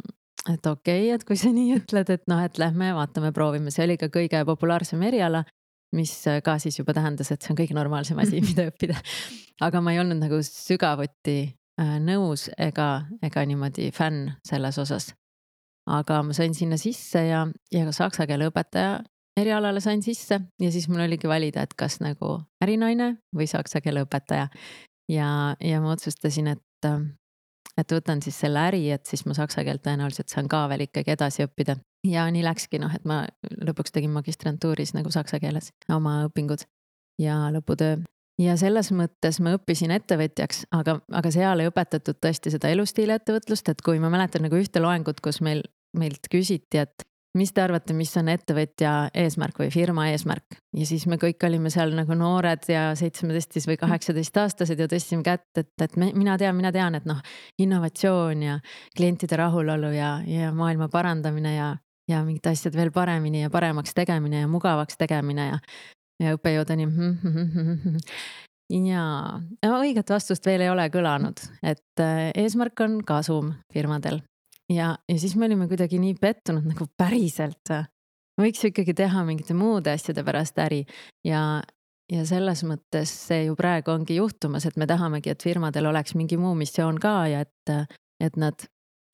et 0.54 0.66
okei 0.66 1.06
okay,, 1.08 1.14
et 1.14 1.24
kui 1.24 1.36
sa 1.36 1.52
nii 1.52 1.76
ütled, 1.80 2.10
et 2.10 2.24
noh, 2.30 2.42
et 2.42 2.58
lähme 2.58 2.94
vaatame, 2.96 3.32
proovime, 3.32 3.70
see 3.74 3.84
oli 3.84 3.98
ka 4.00 4.10
kõige 4.12 4.44
populaarsem 4.48 5.02
eriala 5.02 5.44
mis 5.94 6.12
äh, 6.26 6.40
ka 6.44 6.58
siis 6.62 6.78
juba 6.78 6.94
tähendas, 6.96 7.30
et 7.30 7.42
see 7.42 7.52
on 7.54 7.60
kõige 7.60 7.76
normaalsem 7.76 8.18
asi, 8.22 8.40
mida 8.48 8.68
õppida. 8.70 8.98
aga 9.60 9.80
ma 9.80 9.94
ei 9.94 10.00
olnud 10.02 10.20
nagu 10.20 10.40
sügavuti 10.46 11.38
äh, 11.80 11.96
nõus 12.02 12.48
ega, 12.58 13.06
ega 13.22 13.44
niimoodi 13.46 13.90
fänn 13.94 14.32
selles 14.46 14.78
osas. 14.82 15.12
aga 15.86 16.22
ma 16.26 16.34
sain 16.34 16.54
sinna 16.54 16.76
sisse 16.80 17.22
ja, 17.28 17.46
ja 17.72 17.84
ka 17.86 17.92
saksa 17.94 18.26
keele 18.26 18.50
õpetaja 18.50 18.98
erialale 19.36 19.80
sain 19.80 20.02
sisse 20.02 20.40
ja 20.60 20.72
siis 20.72 20.88
mul 20.88 21.04
oligi 21.04 21.28
valida, 21.28 21.62
et 21.62 21.74
kas 21.78 22.00
nagu 22.00 22.40
ärinaine 22.64 23.16
või 23.36 23.46
saksa 23.50 23.82
keele 23.84 24.06
õpetaja. 24.06 24.48
ja, 25.12 25.28
ja 25.60 25.80
ma 25.80 25.92
otsustasin, 25.94 26.48
et, 26.56 26.88
äh, 26.88 27.02
et 27.76 27.92
võtan 27.92 28.22
siis 28.24 28.38
selle 28.40 28.64
äri, 28.70 28.88
et 28.90 29.06
siis 29.06 29.26
ma 29.26 29.36
saksa 29.36 29.64
keelt 29.64 29.84
tõenäoliselt 29.84 30.32
saan 30.32 30.48
ka 30.48 30.66
veel 30.72 30.88
ikkagi 30.88 31.14
edasi 31.14 31.46
õppida 31.46 31.76
ja 32.06 32.26
nii 32.32 32.44
läkski 32.46 32.80
noh, 32.82 32.92
et 32.94 33.04
ma 33.08 33.24
lõpuks 33.42 33.94
tegin 33.94 34.12
magistrantuuris 34.14 34.94
nagu 34.96 35.12
saksa 35.14 35.40
keeles 35.42 35.72
oma 35.92 36.22
õpingud 36.28 36.66
ja 37.22 37.46
lõputöö. 37.54 38.02
ja 38.42 38.56
selles 38.60 38.92
mõttes 38.92 39.40
ma 39.40 39.56
õppisin 39.56 39.94
ettevõtjaks, 39.96 40.66
aga, 40.76 40.98
aga 41.12 41.32
seal 41.32 41.62
ei 41.62 41.70
õpetatud 41.70 42.20
tõesti 42.20 42.52
seda 42.54 42.70
elustiili 42.72 43.16
ettevõtlust, 43.16 43.68
et 43.68 43.82
kui 43.82 44.00
ma 44.02 44.12
mäletan 44.12 44.44
nagu 44.46 44.58
ühte 44.60 44.82
loengut, 44.82 45.20
kus 45.24 45.40
meil 45.40 45.64
meilt 45.96 46.28
küsiti, 46.32 46.82
et 46.84 47.06
mis 47.36 47.52
te 47.52 47.62
arvate, 47.62 47.94
mis 47.96 48.12
on 48.18 48.30
ettevõtja 48.32 48.92
eesmärk 49.24 49.60
või 49.60 49.70
firma 49.72 50.08
eesmärk? 50.12 50.58
ja 50.76 50.86
siis 50.88 51.06
me 51.08 51.16
kõik 51.20 51.42
olime 51.48 51.70
seal 51.72 51.94
nagu 51.96 52.16
noored 52.16 52.64
ja 52.68 52.90
seitsmeteistkümnes 52.98 53.68
või 53.70 53.78
kaheksateistaastased 53.80 54.80
ja 54.80 54.88
tõstsime 54.90 55.24
kätt, 55.24 55.48
et, 55.56 55.72
et 55.82 55.96
me, 55.96 56.10
mina 56.16 56.36
tean, 56.40 56.56
mina 56.56 56.72
tean, 56.72 56.98
et 56.98 57.08
noh, 57.08 57.20
innovatsioon 57.62 58.44
ja 58.44 58.58
klientide 58.96 59.38
rahulolu 59.40 59.92
ja, 59.96 60.16
ja 60.28 60.52
maailma 60.56 60.90
parandamine 60.92 61.54
ja, 61.56 61.70
ja 62.10 62.22
mingid 62.24 62.46
asjad 62.46 62.76
veel 62.76 62.92
paremini 62.94 63.42
ja 63.42 63.50
paremaks 63.50 63.94
tegemine 63.94 64.44
ja 64.44 64.48
mugavaks 64.50 64.98
tegemine 64.98 65.48
ja, 65.50 65.58
ja 66.22 66.36
õppejõud 66.36 66.72
on. 66.74 66.84
-hmm. 66.92 67.98
ja 68.86 69.02
õiget 69.80 70.10
vastust 70.10 70.46
veel 70.46 70.66
ei 70.66 70.70
ole 70.70 70.88
kõlanud, 70.90 71.42
et 71.62 72.00
äh, 72.00 72.30
eesmärk 72.34 72.80
on 72.80 73.02
kasum 73.04 73.54
firmadel 73.72 74.22
ja, 74.72 74.96
ja 75.08 75.18
siis 75.18 75.36
me 75.36 75.46
olime 75.46 75.68
kuidagi 75.68 75.98
nii 75.98 76.16
pettunud 76.20 76.66
nagu 76.66 76.88
päriselt 76.98 77.70
või? 77.70 77.84
võiks 78.40 78.62
ju 78.62 78.68
ikkagi 78.68 78.94
teha 78.94 79.24
mingite 79.24 79.54
muude 79.56 79.94
asjade 79.96 80.24
pärast 80.24 80.58
äri 80.60 80.82
ja, 81.24 81.62
ja 82.12 82.24
selles 82.28 82.62
mõttes 82.68 83.12
see 83.28 83.46
ju 83.46 83.56
praegu 83.56 83.94
ongi 83.94 84.18
juhtumas, 84.18 84.66
et 84.66 84.76
me 84.76 84.86
tahamegi, 84.86 85.32
et 85.32 85.42
firmadel 85.42 85.88
oleks 85.88 86.14
mingi 86.14 86.36
muu 86.36 86.54
missioon 86.54 87.00
ka 87.00 87.14
ja 87.32 87.44
et, 87.46 87.92
et 88.20 88.36
nad 88.36 88.66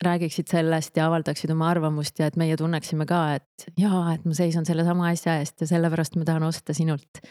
räägiksid 0.03 0.49
sellest 0.51 0.97
ja 0.97 1.07
avaldaksid 1.07 1.51
oma 1.53 1.69
arvamust 1.69 2.19
ja 2.19 2.27
et 2.27 2.35
meie 2.39 2.57
tunneksime 2.57 3.05
ka, 3.09 3.21
et 3.39 3.67
jaa, 3.79 4.13
et 4.15 4.25
ma 4.25 4.35
seisan 4.37 4.65
sellesama 4.65 5.09
asja 5.13 5.37
eest 5.39 5.63
ja 5.63 5.69
sellepärast 5.69 6.17
ma 6.19 6.27
tahan 6.27 6.43
osta 6.43 6.73
sinult. 6.73 7.21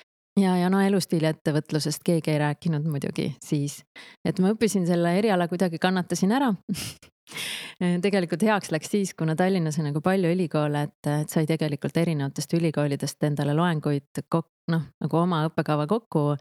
ja, 0.41 0.57
ja 0.57 0.71
no 0.73 0.81
elustiili 0.81 1.29
ettevõtlusest 1.29 2.05
keegi 2.05 2.33
ei 2.33 2.39
rääkinud 2.41 2.87
muidugi 2.89 3.33
siis, 3.45 3.83
et 4.25 4.39
ma 4.41 4.55
õppisin 4.55 4.87
selle 4.89 5.19
eriala 5.19 5.49
kuidagi 5.49 5.79
kannatasin 5.79 6.33
ära. 6.33 6.53
Tegelikult 8.05 8.43
heaks 8.43 8.71
läks 8.71 8.91
siis, 8.91 9.15
kuna 9.15 9.37
Tallinnas 9.37 9.79
on 9.79 9.87
nagu 9.89 10.01
palju 10.05 10.33
ülikoole, 10.35 10.83
et, 10.89 11.09
et 11.09 11.31
sai 11.31 11.47
tegelikult 11.49 11.97
erinevatest 11.97 12.53
ülikoolidest 12.59 13.25
endale 13.25 13.55
loenguid 13.57 14.25
noh, 14.73 14.83
nagu 15.01 15.17
oma 15.17 15.45
õppekava 15.49 15.87
kokku 15.89 16.35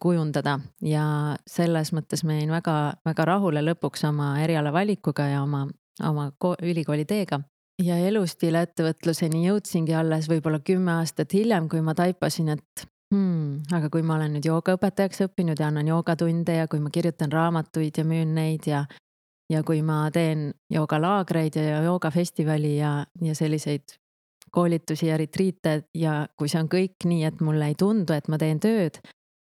kujundada 0.00 0.58
ja 0.86 1.04
selles 1.46 1.92
mõttes 1.92 2.22
ma 2.24 2.36
jäin 2.36 2.52
väga-väga 2.54 3.24
rahule 3.26 3.62
lõpuks 3.64 4.04
oma 4.08 4.34
eriala 4.42 4.72
valikuga 4.72 5.26
ja 5.32 5.42
oma, 5.42 5.66
oma 6.06 6.30
ülikooli 6.62 7.04
teega. 7.04 7.40
ja 7.82 7.96
elustiili 7.98 8.60
ettevõtluseni 8.62 9.46
jõudsingi 9.46 9.94
alles 9.94 10.28
võib-olla 10.30 10.60
kümme 10.60 10.92
aastat 11.00 11.32
hiljem, 11.34 11.68
kui 11.68 11.80
ma 11.80 11.94
taipasin, 11.98 12.48
et 12.54 12.84
hmm, 13.14 13.62
aga 13.72 13.90
kui 13.90 14.02
ma 14.02 14.16
olen 14.16 14.36
nüüd 14.36 14.46
joogaõpetajaks 14.46 15.24
õppinud 15.26 15.58
ja 15.58 15.72
annan 15.72 15.88
joogatunde 15.88 16.60
ja 16.60 16.68
kui 16.68 16.80
ma 16.80 16.90
kirjutan 16.90 17.32
raamatuid 17.32 17.98
ja 17.98 18.04
müün 18.04 18.34
neid 18.34 18.68
ja 18.70 18.84
ja 19.50 19.62
kui 19.66 19.82
ma 19.82 20.06
teen 20.12 20.52
joogalaagreid 20.70 21.58
ja 21.58 21.82
joogafestivali 21.84 22.76
ja, 22.78 22.92
ja 23.20 23.34
selliseid 23.34 23.98
koolitusi 24.52 25.06
ja 25.06 25.16
retriite 25.16 25.82
ja 25.94 26.26
kui 26.36 26.48
see 26.48 26.60
on 26.62 26.70
kõik 26.72 27.06
nii, 27.08 27.24
et 27.28 27.40
mulle 27.44 27.72
ei 27.72 27.76
tundu, 27.78 28.14
et 28.16 28.28
ma 28.32 28.38
teen 28.40 28.60
tööd, 28.60 29.00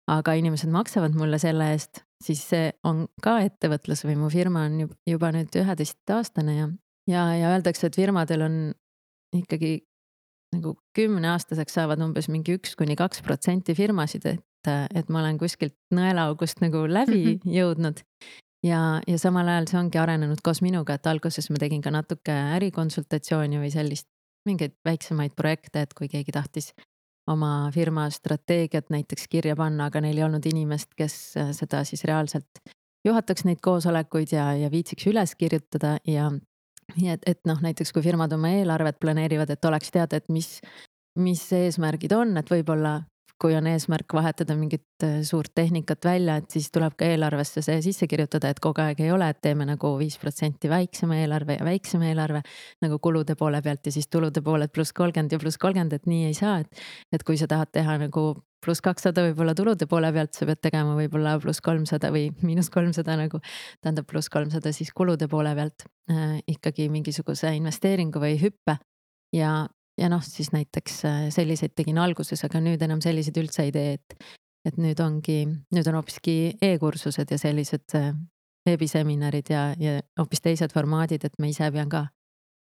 aga 0.10 0.34
inimesed 0.39 0.72
maksavad 0.74 1.16
mulle 1.18 1.39
selle 1.42 1.72
eest, 1.74 2.04
siis 2.24 2.42
see 2.51 2.72
on 2.88 3.06
ka 3.24 3.39
ettevõtlus 3.46 4.04
või 4.08 4.18
mu 4.20 4.32
firma 4.34 4.66
on 4.70 4.82
juba 5.08 5.32
nüüd 5.36 5.54
üheteistaastane 5.62 6.56
ja, 6.58 6.68
ja, 7.10 7.25
ja 7.38 7.54
öeldakse, 7.54 7.89
et 7.89 8.00
firmadel 8.00 8.46
on 8.48 8.60
ikkagi 9.36 9.80
nagu 10.56 10.74
kümneaastaseks 10.98 11.75
saavad 11.78 12.01
umbes 12.01 12.30
mingi 12.32 12.56
üks 12.58 12.74
kuni 12.78 12.98
kaks 12.98 13.22
protsenti 13.25 13.75
firmasid, 13.78 14.25
et, 14.25 14.70
et 14.70 15.10
ma 15.13 15.22
olen 15.22 15.38
kuskilt 15.42 15.78
nõelaaugust 15.94 16.63
nagu 16.66 16.88
läbi 16.89 17.22
-hmm. 17.22 17.51
jõudnud 17.54 18.01
ja, 18.66 19.01
ja 19.08 19.18
samal 19.22 19.48
ajal 19.48 19.70
see 19.70 19.80
ongi 19.80 20.01
arenenud 20.01 20.42
koos 20.44 20.63
minuga, 20.66 20.98
et 20.98 21.08
alguses 21.08 21.50
ma 21.54 21.62
tegin 21.62 21.84
ka 21.86 21.94
natuke 21.94 22.34
ärikonsultatsiooni 22.58 23.62
või 23.62 23.72
sellist, 23.74 24.10
mingeid 24.48 24.74
väiksemaid 24.86 25.36
projekte, 25.38 25.84
et 25.84 25.94
kui 25.94 26.10
keegi 26.10 26.34
tahtis 26.34 26.74
oma 27.30 27.70
firma 27.74 28.08
strateegiat 28.14 28.90
näiteks 28.94 29.28
kirja 29.30 29.56
panna, 29.60 29.90
aga 29.90 30.02
neil 30.02 30.18
ei 30.18 30.26
olnud 30.26 30.46
inimest, 30.50 30.94
kes 30.98 31.16
äh, 31.38 31.52
seda 31.58 31.84
siis 31.88 32.04
reaalselt 32.10 32.62
juhataks 33.06 33.46
neid 33.48 33.62
koosolekuid 33.64 34.34
ja, 34.36 34.52
ja 34.58 34.72
viitsiks 34.72 35.08
üles 35.12 35.36
kirjutada 35.40 35.98
ja. 36.08 36.30
ja 36.98 37.16
et, 37.16 37.26
et 37.26 37.42
noh, 37.48 37.62
näiteks 37.64 37.94
kui 37.96 38.04
firmad 38.06 38.34
oma 38.36 38.52
eelarvet 38.58 39.00
planeerivad, 39.00 39.54
et 39.54 39.66
oleks 39.66 39.94
teada, 39.96 40.20
et 40.20 40.30
mis, 40.34 40.58
mis 41.20 41.46
eesmärgid 41.56 42.16
on, 42.18 42.36
et 42.42 42.52
võib-olla 42.52 43.00
kui 43.39 43.55
on 43.55 43.67
eesmärk 43.72 44.13
vahetada 44.13 44.55
mingit 44.60 45.03
äh, 45.03 45.22
suurt 45.27 45.53
tehnikat 45.55 46.05
välja, 46.05 46.36
et 46.41 46.51
siis 46.51 46.69
tuleb 46.75 46.98
ka 47.00 47.08
eelarvesse 47.08 47.63
see 47.65 47.79
sisse 47.86 48.08
kirjutada, 48.12 48.51
et 48.51 48.60
kogu 48.63 48.84
aeg 48.84 49.00
ei 49.03 49.13
ole, 49.15 49.29
et 49.31 49.39
teeme 49.41 49.67
nagu 49.69 49.93
viis 50.00 50.17
protsenti 50.19 50.72
väiksema 50.72 51.22
eelarve 51.22 51.60
ja 51.60 51.67
väiksema 51.67 52.10
eelarve 52.12 52.43
nagu 52.84 53.00
kulude 53.00 53.36
poole 53.39 53.62
pealt 53.65 53.88
ja 53.88 53.96
siis 53.96 54.12
tulude 54.12 54.43
pooled 54.46 54.74
pluss 54.75 54.93
kolmkümmend 54.93 55.36
ja 55.36 55.39
pluss 55.39 55.62
kolmkümmend, 55.62 55.96
et 55.96 56.10
nii 56.10 56.29
ei 56.29 56.38
saa, 56.38 56.60
et. 56.63 56.86
et 57.15 57.24
kui 57.24 57.39
sa 57.39 57.48
tahad 57.48 57.72
teha 57.74 57.98
nagu 58.03 58.25
pluss 58.63 58.84
kakssada 58.84 59.24
võib-olla 59.29 59.55
tulude 59.55 59.88
poole 59.88 60.12
pealt, 60.13 60.36
sa 60.36 60.48
pead 60.50 60.62
tegema 60.63 60.96
võib-olla 60.98 61.38
pluss 61.39 61.63
kolmsada 61.63 62.12
või 62.12 62.27
miinus 62.43 62.69
kolmsada 62.74 63.15
nagu. 63.19 63.39
tähendab 63.79 64.08
pluss 64.10 64.29
kolmsada 64.29 64.74
siis 64.75 64.91
kulude 64.96 65.29
poole 65.31 65.55
pealt 65.55 65.88
äh, 66.12 66.39
ikkagi 66.48 66.89
mingisuguse 66.91 67.53
investeeringu 67.55 68.19
või 68.19 68.36
hüppe 68.41 68.79
ja, 69.36 69.67
ja 70.00 70.10
noh, 70.12 70.24
siis 70.25 70.51
näiteks 70.56 71.00
äh, 71.06 71.22
selliseid 71.34 71.75
tegin 71.75 72.00
alguses, 72.01 72.44
aga 72.48 72.62
nüüd 72.63 72.82
enam 72.86 73.01
selliseid 73.03 73.38
üldse 73.41 73.68
ei 73.68 73.74
tee, 73.75 73.98
et. 74.00 74.29
et 74.68 74.75
nüüd 74.75 75.00
ongi, 75.00 75.46
nüüd 75.72 75.88
on 75.88 75.96
hoopiski 75.96 76.58
e-kursused 76.62 77.32
ja 77.32 77.38
sellised 77.39 77.96
äh, 77.96 78.12
veebiseminarid 78.68 79.50
ja, 79.50 79.70
ja 79.79 80.00
hoopis 80.20 80.44
teised 80.44 80.74
formaadid, 80.75 81.24
et 81.25 81.38
ma 81.39 81.48
ise 81.48 81.70
pean 81.72 81.89
ka 81.89 82.06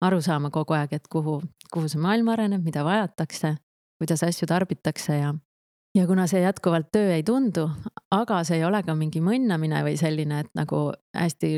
aru 0.06 0.20
saama 0.25 0.52
kogu 0.54 0.76
aeg, 0.76 0.94
et 0.96 1.08
kuhu, 1.12 1.40
kuhu 1.72 1.90
see 1.90 2.00
maailm 2.00 2.30
areneb, 2.32 2.62
mida 2.64 2.84
vajatakse, 2.87 3.56
kuidas 4.00 4.22
asju 4.25 4.49
tarbitakse 4.49 5.18
ja. 5.18 5.34
ja 5.99 6.06
kuna 6.06 6.26
see 6.30 6.44
jätkuvalt 6.44 6.92
töö 6.94 7.10
ei 7.16 7.26
tundu, 7.26 7.66
aga 8.14 8.40
see 8.46 8.60
ei 8.60 8.64
ole 8.64 8.82
ka 8.87 8.94
mingi 8.96 9.20
mõnnamine 9.25 9.82
või 9.87 9.99
selline, 10.00 10.44
et 10.44 10.54
nagu 10.56 10.88
hästi 11.16 11.52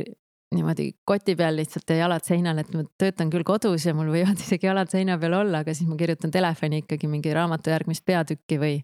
niimoodi 0.54 0.88
koti 1.08 1.34
peal 1.36 1.56
lihtsalt 1.56 1.90
ja 1.90 2.02
jalad 2.04 2.24
seinal, 2.26 2.60
et 2.60 2.70
ma 2.74 2.84
töötan 3.00 3.30
küll 3.32 3.44
kodus 3.46 3.86
ja 3.86 3.94
mul 3.96 4.12
võivad 4.12 4.40
isegi 4.44 4.68
jalad 4.68 4.90
seina 4.92 5.18
peal 5.20 5.36
olla, 5.40 5.62
aga 5.62 5.74
siis 5.74 5.90
ma 5.90 5.98
kirjutan 6.00 6.32
telefoni 6.34 6.82
ikkagi 6.84 7.10
mingi 7.10 7.34
raamatu 7.34 7.72
järgmist 7.72 8.04
peatükki 8.08 8.58
või. 8.62 8.80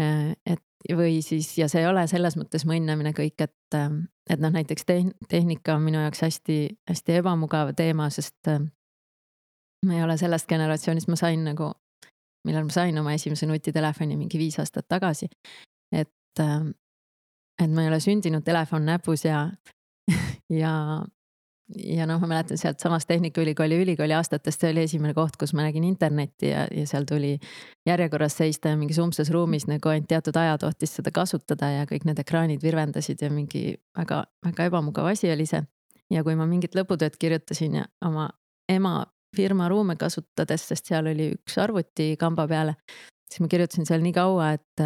Äh, 0.00 0.34
et 0.46 0.64
või 0.96 1.18
siis 1.24 1.50
ja 1.58 1.68
see 1.68 1.82
ei 1.82 1.90
ole 1.90 2.06
selles 2.08 2.36
mõttes 2.40 2.64
mõnnamine 2.68 3.12
kõik, 3.16 3.36
et, 3.44 3.76
äh, 3.76 3.90
et 4.30 4.40
noh, 4.40 4.52
näiteks 4.54 4.86
tehnika 5.28 5.76
on 5.76 5.84
minu 5.84 6.00
jaoks 6.00 6.24
hästi-hästi 6.26 7.18
ebamugav 7.20 7.74
teema, 7.76 8.10
sest. 8.10 8.38
Äh, 8.48 8.62
ma 9.86 9.96
ei 9.96 10.04
ole 10.04 10.16
sellest 10.20 10.48
generatsioonist, 10.48 11.08
ma 11.08 11.16
sain 11.16 11.44
nagu, 11.44 11.70
millal 12.44 12.66
ma 12.66 12.74
sain 12.74 12.98
oma 13.00 13.14
esimese 13.16 13.46
nutitelefoni 13.48 14.16
mingi 14.16 14.38
viis 14.38 14.58
aastat 14.60 14.84
tagasi. 14.88 15.28
et, 15.92 16.40
et 16.40 17.70
ma 17.72 17.82
ei 17.82 17.88
ole 17.88 18.00
sündinud 18.00 18.44
telefon 18.44 18.84
näpus 18.84 19.24
ja 19.24 19.46
ja, 20.62 20.72
ja 21.76 22.06
noh, 22.06 22.20
ma 22.22 22.30
mäletan 22.30 22.58
sealtsamast 22.58 23.08
Tehnikaülikooli 23.08 23.80
ülikooli 23.82 24.14
aastatest, 24.16 24.60
see 24.60 24.72
oli 24.74 24.84
esimene 24.88 25.14
koht, 25.14 25.36
kus 25.40 25.54
ma 25.54 25.66
nägin 25.66 25.84
internetti 25.86 26.50
ja, 26.50 26.66
ja 26.74 26.86
seal 26.88 27.06
tuli 27.08 27.36
järjekorras 27.88 28.38
seista 28.40 28.72
ja 28.72 28.78
mingis 28.80 28.98
umbses 29.02 29.30
ruumis 29.34 29.68
nagu 29.70 29.92
ainult 29.92 30.08
teatud 30.10 30.36
aja 30.40 30.58
tohtis 30.58 30.96
seda 30.98 31.12
kasutada 31.14 31.70
ja 31.74 31.86
kõik 31.90 32.06
need 32.08 32.22
ekraanid 32.22 32.62
virvendasid 32.62 33.22
ja 33.22 33.30
mingi 33.32 33.74
väga, 33.96 34.24
väga 34.46 34.70
ebamugav 34.70 35.12
asi 35.12 35.30
oli 35.32 35.46
see. 35.46 35.62
ja 36.10 36.24
kui 36.26 36.34
ma 36.34 36.46
mingit 36.46 36.74
lõputööd 36.74 37.16
kirjutasin 37.20 37.80
ja 37.82 37.86
oma 38.06 38.30
ema 38.68 39.04
firma 39.36 39.68
ruume 39.70 39.96
kasutades, 39.96 40.64
sest 40.68 40.90
seal 40.90 41.06
oli 41.06 41.30
üks 41.36 41.58
arvuti 41.62 42.16
kamba 42.18 42.48
peale, 42.50 42.74
siis 43.30 43.44
ma 43.44 43.50
kirjutasin 43.50 43.86
seal 43.86 44.02
nii 44.02 44.14
kaua, 44.16 44.52
et 44.58 44.84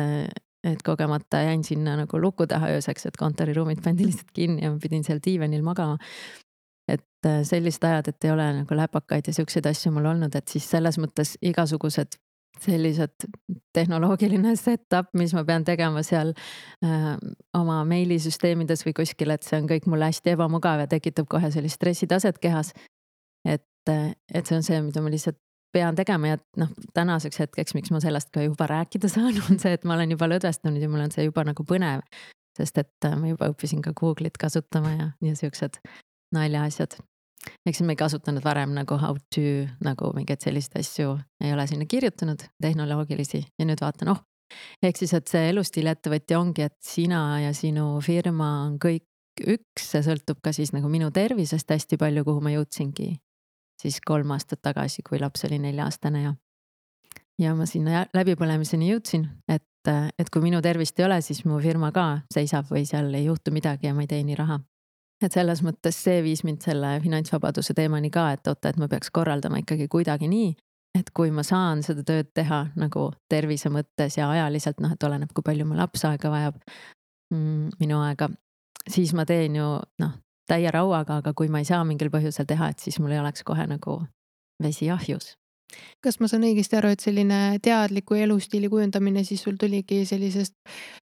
et 0.65 0.83
kogemata 0.85 1.43
jäin 1.45 1.65
sinna 1.65 1.97
nagu 2.01 2.21
luku 2.21 2.47
taha 2.47 2.73
ööseks, 2.77 3.07
et 3.07 3.17
kontoriruumid 3.21 3.83
pandi 3.85 4.07
lihtsalt 4.09 4.33
kinni 4.35 4.65
ja 4.65 4.73
ma 4.73 4.81
pidin 4.83 5.05
seal 5.05 5.23
diivanil 5.25 5.63
magama. 5.63 5.99
et 6.89 7.27
äh, 7.27 7.41
sellised 7.43 7.85
ajad, 7.85 8.09
et 8.09 8.25
ei 8.25 8.31
ole 8.31 8.45
nagu 8.61 8.77
läpakaid 8.77 9.27
ja 9.27 9.33
siukseid 9.33 9.67
asju 9.67 9.93
mul 9.93 10.05
olnud, 10.11 10.35
et 10.37 10.49
siis 10.49 10.67
selles 10.69 10.99
mõttes 11.01 11.39
igasugused 11.41 12.19
sellised 12.61 13.25
tehnoloogiline 13.75 14.53
setup, 14.57 15.09
mis 15.19 15.33
ma 15.35 15.43
pean 15.49 15.65
tegema 15.67 16.03
seal 16.07 16.35
äh, 16.85 17.15
oma 17.57 17.81
meilisüsteemides 17.89 18.85
või 18.87 18.95
kuskil, 19.01 19.33
et 19.35 19.47
see 19.47 19.59
on 19.63 19.71
kõik 19.71 19.89
mulle 19.91 20.11
hästi 20.13 20.35
ebamugav 20.37 20.85
ja 20.85 20.91
tekitab 20.91 21.29
kohe 21.31 21.51
sellist 21.55 21.81
stressitaset 21.81 22.39
kehas. 22.43 22.73
et, 23.49 23.67
äh, 23.89 24.13
et 24.33 24.47
see 24.47 24.57
on 24.57 24.63
see, 24.63 24.81
mida 24.83 25.03
ma 25.03 25.11
lihtsalt 25.13 25.41
pean 25.75 25.97
tegema 25.99 26.35
ja 26.35 26.39
noh, 26.61 26.71
tänaseks 26.95 27.43
hetkeks, 27.43 27.75
miks 27.77 27.93
ma 27.95 28.01
sellest 28.03 28.31
ka 28.35 28.45
juba 28.45 28.69
rääkida 28.71 29.11
saan, 29.11 29.37
on 29.49 29.61
see, 29.61 29.75
et 29.77 29.87
ma 29.89 29.97
olen 29.99 30.15
juba 30.15 30.29
lõdvestunud 30.31 30.83
ja 30.83 30.91
mul 30.91 31.05
on 31.07 31.15
see 31.15 31.27
juba 31.27 31.45
nagu 31.47 31.67
põnev. 31.69 32.05
sest 32.55 32.79
et 32.79 33.09
äh, 33.09 33.17
ma 33.19 33.33
juba 33.33 33.51
õppisin 33.51 33.83
ka 33.83 33.91
Google'it 33.99 34.39
kasutama 34.39 34.93
ja, 34.95 35.09
ja 35.27 35.35
siuksed 35.39 35.81
naljaasjad. 36.35 36.99
eks 37.67 37.83
ma 37.83 37.93
ei 37.93 37.99
kasutanud 38.01 38.45
varem 38.45 38.77
nagu 38.77 38.99
how 38.99 39.19
to 39.35 39.67
nagu 39.85 40.13
mingeid 40.17 40.41
selliseid 40.41 40.79
asju 40.81 41.19
ei 41.45 41.53
ole 41.53 41.67
sinna 41.67 41.87
kirjutanud, 41.87 42.47
tehnoloogilisi 42.63 43.43
ja 43.59 43.67
nüüd 43.67 43.83
vaatan, 43.83 44.15
oh. 44.15 44.23
ehk 44.83 45.03
siis, 45.03 45.13
et 45.19 45.29
see 45.29 45.51
elustiiliettevõtja 45.51 46.39
ongi, 46.41 46.71
et 46.71 46.79
sina 46.83 47.43
ja 47.43 47.53
sinu 47.53 47.99
firma 48.05 48.51
on 48.69 48.79
kõik 48.79 49.05
üks, 49.43 49.91
see 49.91 50.03
sõltub 50.07 50.39
ka 50.43 50.55
siis 50.55 50.73
nagu 50.73 50.89
minu 50.89 51.11
tervisest 51.11 51.71
hästi 51.75 51.99
palju, 51.99 52.25
kuhu 52.25 52.41
ma 52.45 52.55
jõudsingi 52.55 53.17
siis 53.85 54.01
kolm 54.05 54.33
aastat 54.35 54.63
tagasi, 54.65 55.05
kui 55.07 55.21
laps 55.21 55.45
oli 55.49 55.61
nelja-aastane 55.61 56.23
ja 56.23 56.35
ja 57.39 57.55
ma 57.55 57.67
sinna 57.67 58.05
läbipõlemiseni 58.15 58.93
jõudsin, 58.93 59.27
et, 59.51 59.91
et 60.19 60.31
kui 60.33 60.43
minu 60.45 60.61
tervist 60.63 60.99
ei 61.01 61.09
ole, 61.09 61.21
siis 61.25 61.43
mu 61.49 61.59
firma 61.63 61.91
ka 61.95 62.07
seisab 62.35 62.71
või 62.71 62.85
seal 62.89 63.11
ei 63.15 63.27
juhtu 63.27 63.53
midagi 63.55 63.89
ja 63.89 63.95
ma 63.95 64.05
ei 64.05 64.11
teeni 64.11 64.39
raha. 64.39 64.61
et 65.25 65.33
selles 65.33 65.63
mõttes 65.65 65.97
see 66.05 66.21
viis 66.23 66.43
mind 66.45 66.61
selle 66.61 66.99
finantsvabaduse 67.01 67.75
teemani 67.75 68.11
ka, 68.13 68.31
et 68.35 68.49
oota, 68.51 68.69
et 68.69 68.77
ma 68.77 68.89
peaks 68.93 69.11
korraldama 69.15 69.63
ikkagi 69.63 69.87
kuidagi 69.89 70.29
nii, 70.29 70.51
et 70.99 71.11
kui 71.17 71.31
ma 71.31 71.43
saan 71.43 71.83
seda 71.83 72.05
tööd 72.05 72.33
teha 72.35 72.67
nagu 72.77 73.07
tervise 73.31 73.71
mõttes 73.73 74.19
ja 74.19 74.29
ajaliselt, 74.31 74.83
noh, 74.85 74.93
et 74.93 75.07
oleneb, 75.07 75.33
kui 75.35 75.47
palju 75.47 75.67
mu 75.67 75.79
laps 75.79 76.05
aega 76.05 76.31
vajab 76.31 76.59
mm,, 77.33 77.71
minu 77.81 78.03
aega, 78.05 78.29
siis 78.91 79.15
ma 79.17 79.25
teen 79.25 79.57
ju 79.57 79.71
noh, 80.03 80.13
täie 80.51 80.71
rauaga, 80.71 81.21
aga 81.23 81.33
kui 81.37 81.49
ma 81.49 81.63
ei 81.63 81.69
saa 81.69 81.85
mingil 81.85 82.11
põhjusel 82.13 82.47
teha, 82.49 82.69
et 82.73 82.85
siis 82.85 83.01
mul 83.01 83.15
ei 83.15 83.23
oleks 83.23 83.45
kohe 83.47 83.67
nagu 83.71 84.03
vesi 84.63 84.91
ahjus 84.91 85.35
kas 86.05 86.21
ma 86.21 86.29
saan 86.31 86.45
õigesti 86.47 86.79
aru, 86.79 86.93
et 86.95 87.03
selline 87.03 87.39
teadliku 87.65 88.19
elustiili 88.19 88.69
kujundamine 88.71 89.25
siis 89.27 89.43
sul 89.43 89.57
tuligi 89.61 90.05
sellisest 90.09 90.55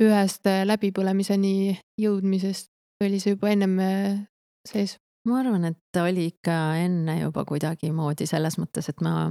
ühest 0.03 0.49
äh, 0.51 0.65
läbipõlemiseni 0.69 1.79
jõudmisest 2.01 2.69
või 3.01 3.11
oli 3.11 3.21
see 3.23 3.37
juba 3.37 3.53
ennem 3.55 3.79
äh, 3.85 4.19
sees? 4.69 4.99
ma 5.29 5.41
arvan, 5.43 5.67
et 5.69 5.79
ta 5.93 6.07
oli 6.09 6.31
ikka 6.33 6.57
enne 6.81 7.21
juba 7.21 7.45
kuidagimoodi 7.49 8.27
selles 8.29 8.57
mõttes, 8.61 8.89
et 8.89 9.01
ma 9.05 9.31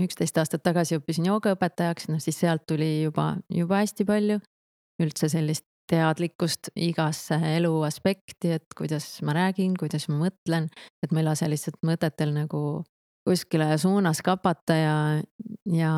üksteist 0.00 0.38
aastat 0.40 0.64
tagasi 0.64 0.98
õppisin 0.98 1.28
joogaõpetajaks, 1.28 2.08
noh 2.12 2.20
siis 2.22 2.38
sealt 2.40 2.66
tuli 2.68 3.02
juba, 3.02 3.34
juba 3.52 3.82
hästi 3.82 4.06
palju 4.08 4.40
üldse 5.00 5.30
sellist 5.32 5.64
teadlikkust 5.90 6.70
igasse 6.78 7.38
elu 7.56 7.72
aspekti, 7.86 8.54
et 8.58 8.76
kuidas 8.78 9.06
ma 9.26 9.34
räägin, 9.36 9.74
kuidas 9.78 10.06
ma 10.10 10.20
mõtlen, 10.24 10.68
et 11.02 11.12
ma 11.12 11.22
ei 11.22 11.26
lase 11.26 11.48
lihtsalt 11.50 11.80
mõtetel 11.86 12.34
nagu 12.36 12.62
kuskile 13.26 13.74
suunas 13.78 14.22
kapata 14.24 14.76
ja, 14.76 14.96
ja 15.68 15.94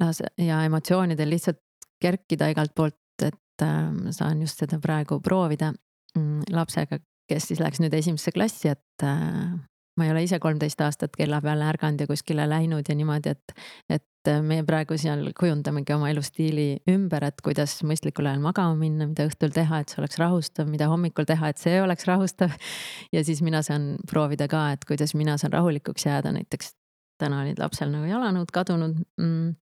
lase 0.00 0.30
ja 0.40 0.62
emotsioonidel 0.66 1.30
lihtsalt 1.30 1.60
kerkida 2.02 2.48
igalt 2.52 2.74
poolt, 2.74 2.98
et 3.22 3.64
äh, 3.64 3.90
saan 4.14 4.42
just 4.42 4.62
seda 4.62 4.78
praegu 4.82 5.20
proovida 5.24 5.72
mm, 6.16 6.48
lapsega, 6.54 7.00
kes 7.28 7.50
siis 7.50 7.62
läks 7.62 7.82
nüüd 7.82 7.94
esimesse 7.98 8.32
klassi, 8.32 8.70
et 8.72 9.06
äh, 9.06 9.58
ma 9.98 10.06
ei 10.06 10.14
ole 10.14 10.22
ise 10.24 10.38
kolmteist 10.42 10.80
aastat 10.84 11.16
kella 11.18 11.42
peale 11.44 11.66
ärganud 11.68 12.04
ja 12.04 12.08
kuskile 12.10 12.46
läinud 12.48 12.86
ja 12.88 12.94
niimoodi, 12.94 13.34
et, 13.34 13.56
et 13.98 14.06
me 14.44 14.60
praegu 14.66 14.96
seal 15.00 15.28
kujundamegi 15.38 15.94
oma 15.94 16.10
elustiili 16.12 16.66
ümber, 16.90 17.24
et 17.28 17.40
kuidas 17.44 17.78
mõistlikul 17.86 18.28
ajal 18.28 18.42
magama 18.44 18.76
minna, 18.78 19.08
mida 19.10 19.26
õhtul 19.28 19.52
teha, 19.54 19.82
et 19.82 19.92
see 19.92 20.02
oleks 20.02 20.18
rahustav, 20.20 20.68
mida 20.70 20.88
hommikul 20.90 21.28
teha, 21.28 21.52
et 21.52 21.62
see 21.62 21.78
oleks 21.82 22.08
rahustav. 22.08 22.54
ja 23.14 23.22
siis 23.24 23.42
mina 23.44 23.62
saan 23.66 23.94
proovida 24.10 24.48
ka, 24.50 24.68
et 24.76 24.84
kuidas 24.88 25.14
mina 25.18 25.38
saan 25.40 25.54
rahulikuks 25.56 26.06
jääda, 26.08 26.34
näiteks 26.36 26.74
täna 27.18 27.42
olid 27.42 27.58
lapsel 27.58 27.90
nagu 27.92 28.06
jalanõud 28.10 28.52
kadunud 28.54 29.00
mm,. 29.20 29.56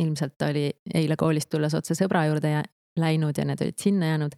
ilmselt 0.00 0.42
oli 0.42 0.70
eile 0.94 1.16
koolist 1.20 1.50
tulles 1.52 1.74
otse 1.76 1.94
sõbra 1.94 2.24
juurde 2.26 2.50
ja 2.50 2.64
läinud 2.96 3.36
ja 3.38 3.44
need 3.44 3.60
olid 3.62 3.78
sinna 3.78 4.06
jäänud. 4.14 4.34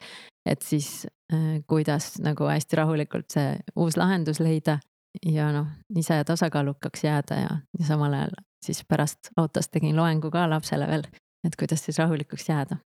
et 0.46 0.62
siis 0.62 1.06
äh, 1.32 1.62
kuidas 1.66 2.18
nagu 2.24 2.48
hästi 2.48 2.76
rahulikult 2.76 3.30
see 3.30 3.56
uus 3.76 3.96
lahendus 3.96 4.40
leida 4.40 4.78
ja 5.24 5.52
noh, 5.52 5.66
ise 5.96 6.20
tasakaalukaks 6.24 7.04
jääda 7.04 7.40
ja, 7.40 7.56
ja 7.78 7.86
samal 7.86 8.12
ajal 8.12 8.36
siis 8.64 8.84
pärast 8.88 9.32
autos 9.36 9.68
tegin 9.68 9.96
loengu 9.96 10.30
ka 10.30 10.48
lapsele 10.50 10.86
veel, 10.90 11.06
et 11.46 11.56
kuidas 11.58 11.84
siis 11.84 11.98
rahulikuks 11.98 12.48
jääda 12.48 12.78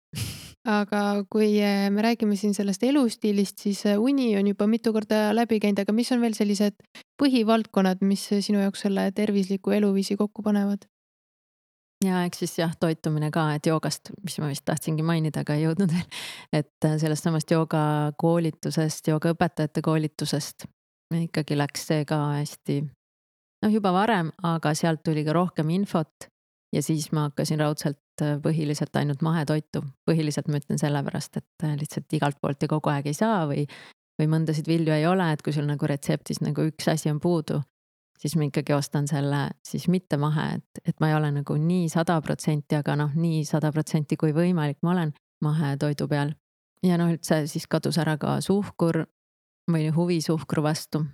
aga 0.67 1.23
kui 1.31 1.55
eh, 1.59 1.89
me 1.89 2.03
räägime 2.05 2.35
siin 2.37 2.53
sellest 2.53 2.83
elustiilist, 2.83 3.59
siis 3.59 3.85
eh, 3.85 3.99
uni 3.99 4.35
on 4.37 4.47
juba 4.47 4.67
mitu 4.67 4.93
korda 4.93 5.31
läbi 5.33 5.59
käinud, 5.59 5.81
aga 5.81 5.93
mis 5.93 6.11
on 6.13 6.21
veel 6.21 6.35
sellised 6.37 6.77
põhivaldkonnad, 7.21 8.03
mis 8.05 8.27
sinu 8.29 8.61
jaoks 8.61 8.85
selle 8.85 9.09
tervisliku 9.15 9.73
eluviisi 9.77 10.17
kokku 10.17 10.45
panevad? 10.45 10.85
ja 12.05 12.23
eks 12.25 12.39
siis 12.41 12.55
jah, 12.57 12.71
toitumine 12.79 13.29
ka, 13.33 13.51
et 13.57 13.65
joogast, 13.69 14.09
mis 14.23 14.37
ma 14.41 14.49
vist 14.49 14.65
tahtsingi 14.65 15.05
mainida, 15.05 15.43
aga 15.45 15.57
ei 15.57 15.65
jõudnud 15.65 15.93
veel. 15.93 16.21
et 16.61 16.89
eh, 16.89 16.97
sellest 17.01 17.25
samast 17.25 17.51
joogakoolitusest, 17.51 19.11
joogaõpetajate 19.13 19.81
koolitusest 19.85 20.69
ikkagi 21.11 21.57
läks 21.57 21.89
see 21.89 22.05
ka 22.07 22.17
hästi, 22.37 22.81
noh 23.61 23.71
juba 23.73 23.93
varem, 23.93 24.31
aga 24.47 24.73
sealt 24.77 25.03
tuli 25.05 25.23
ka 25.27 25.35
rohkem 25.37 25.69
infot. 25.69 26.27
ja 26.71 26.79
siis 26.79 27.09
ma 27.11 27.25
hakkasin 27.27 27.59
raudselt 27.59 28.21
äh, 28.23 28.37
põhiliselt 28.39 28.95
ainult 28.95 29.21
mahetoitu, 29.21 29.81
põhiliselt 30.07 30.47
ma 30.47 30.61
ütlen 30.61 30.79
sellepärast, 30.79 31.41
et 31.41 31.65
äh, 31.65 31.75
lihtsalt 31.79 32.13
igalt 32.15 32.39
poolt 32.41 32.63
ja 32.63 32.69
kogu 32.71 32.89
aeg 32.89 33.09
ei 33.11 33.17
saa 33.17 33.41
või, 33.49 33.65
või 34.19 34.29
mõndasid 34.31 34.69
vilju 34.71 34.93
ei 34.95 35.03
ole, 35.07 35.27
et 35.33 35.43
kui 35.43 35.51
sul 35.51 35.67
nagu 35.67 35.89
retseptis 35.89 36.39
nagu 36.41 36.63
üks 36.69 36.87
asi 36.87 37.11
on 37.11 37.19
puudu, 37.19 37.59
siis 38.21 38.37
ma 38.39 38.47
ikkagi 38.47 38.73
ostan 38.77 39.09
selle 39.11 39.49
siis 39.67 39.89
mitte 39.91 40.17
mahe, 40.21 40.61
et, 40.61 40.83
et 40.87 41.03
ma 41.03 41.11
ei 41.11 41.17
ole 41.17 41.33
nagu 41.41 41.57
nii 41.59 41.89
sada 41.91 42.21
protsenti, 42.23 42.79
aga 42.79 42.95
noh, 43.03 43.11
nii 43.19 43.43
sada 43.49 43.73
protsenti 43.75 44.15
kui 44.15 44.31
võimalik 44.31 44.79
ma 44.81 44.95
olen 44.95 45.11
mahetoidu 45.43 46.07
peal. 46.07 46.31
ja 46.87 46.95
noh, 46.97 47.11
üldse 47.11 47.43
siis 47.51 47.67
kadus 47.67 47.99
ära 47.99 48.15
ka 48.17 48.39
suhkur, 48.41 49.03
või 49.71 49.89
huvi 49.95 50.21
suhkru 50.21 50.63
vastu. 50.63 51.05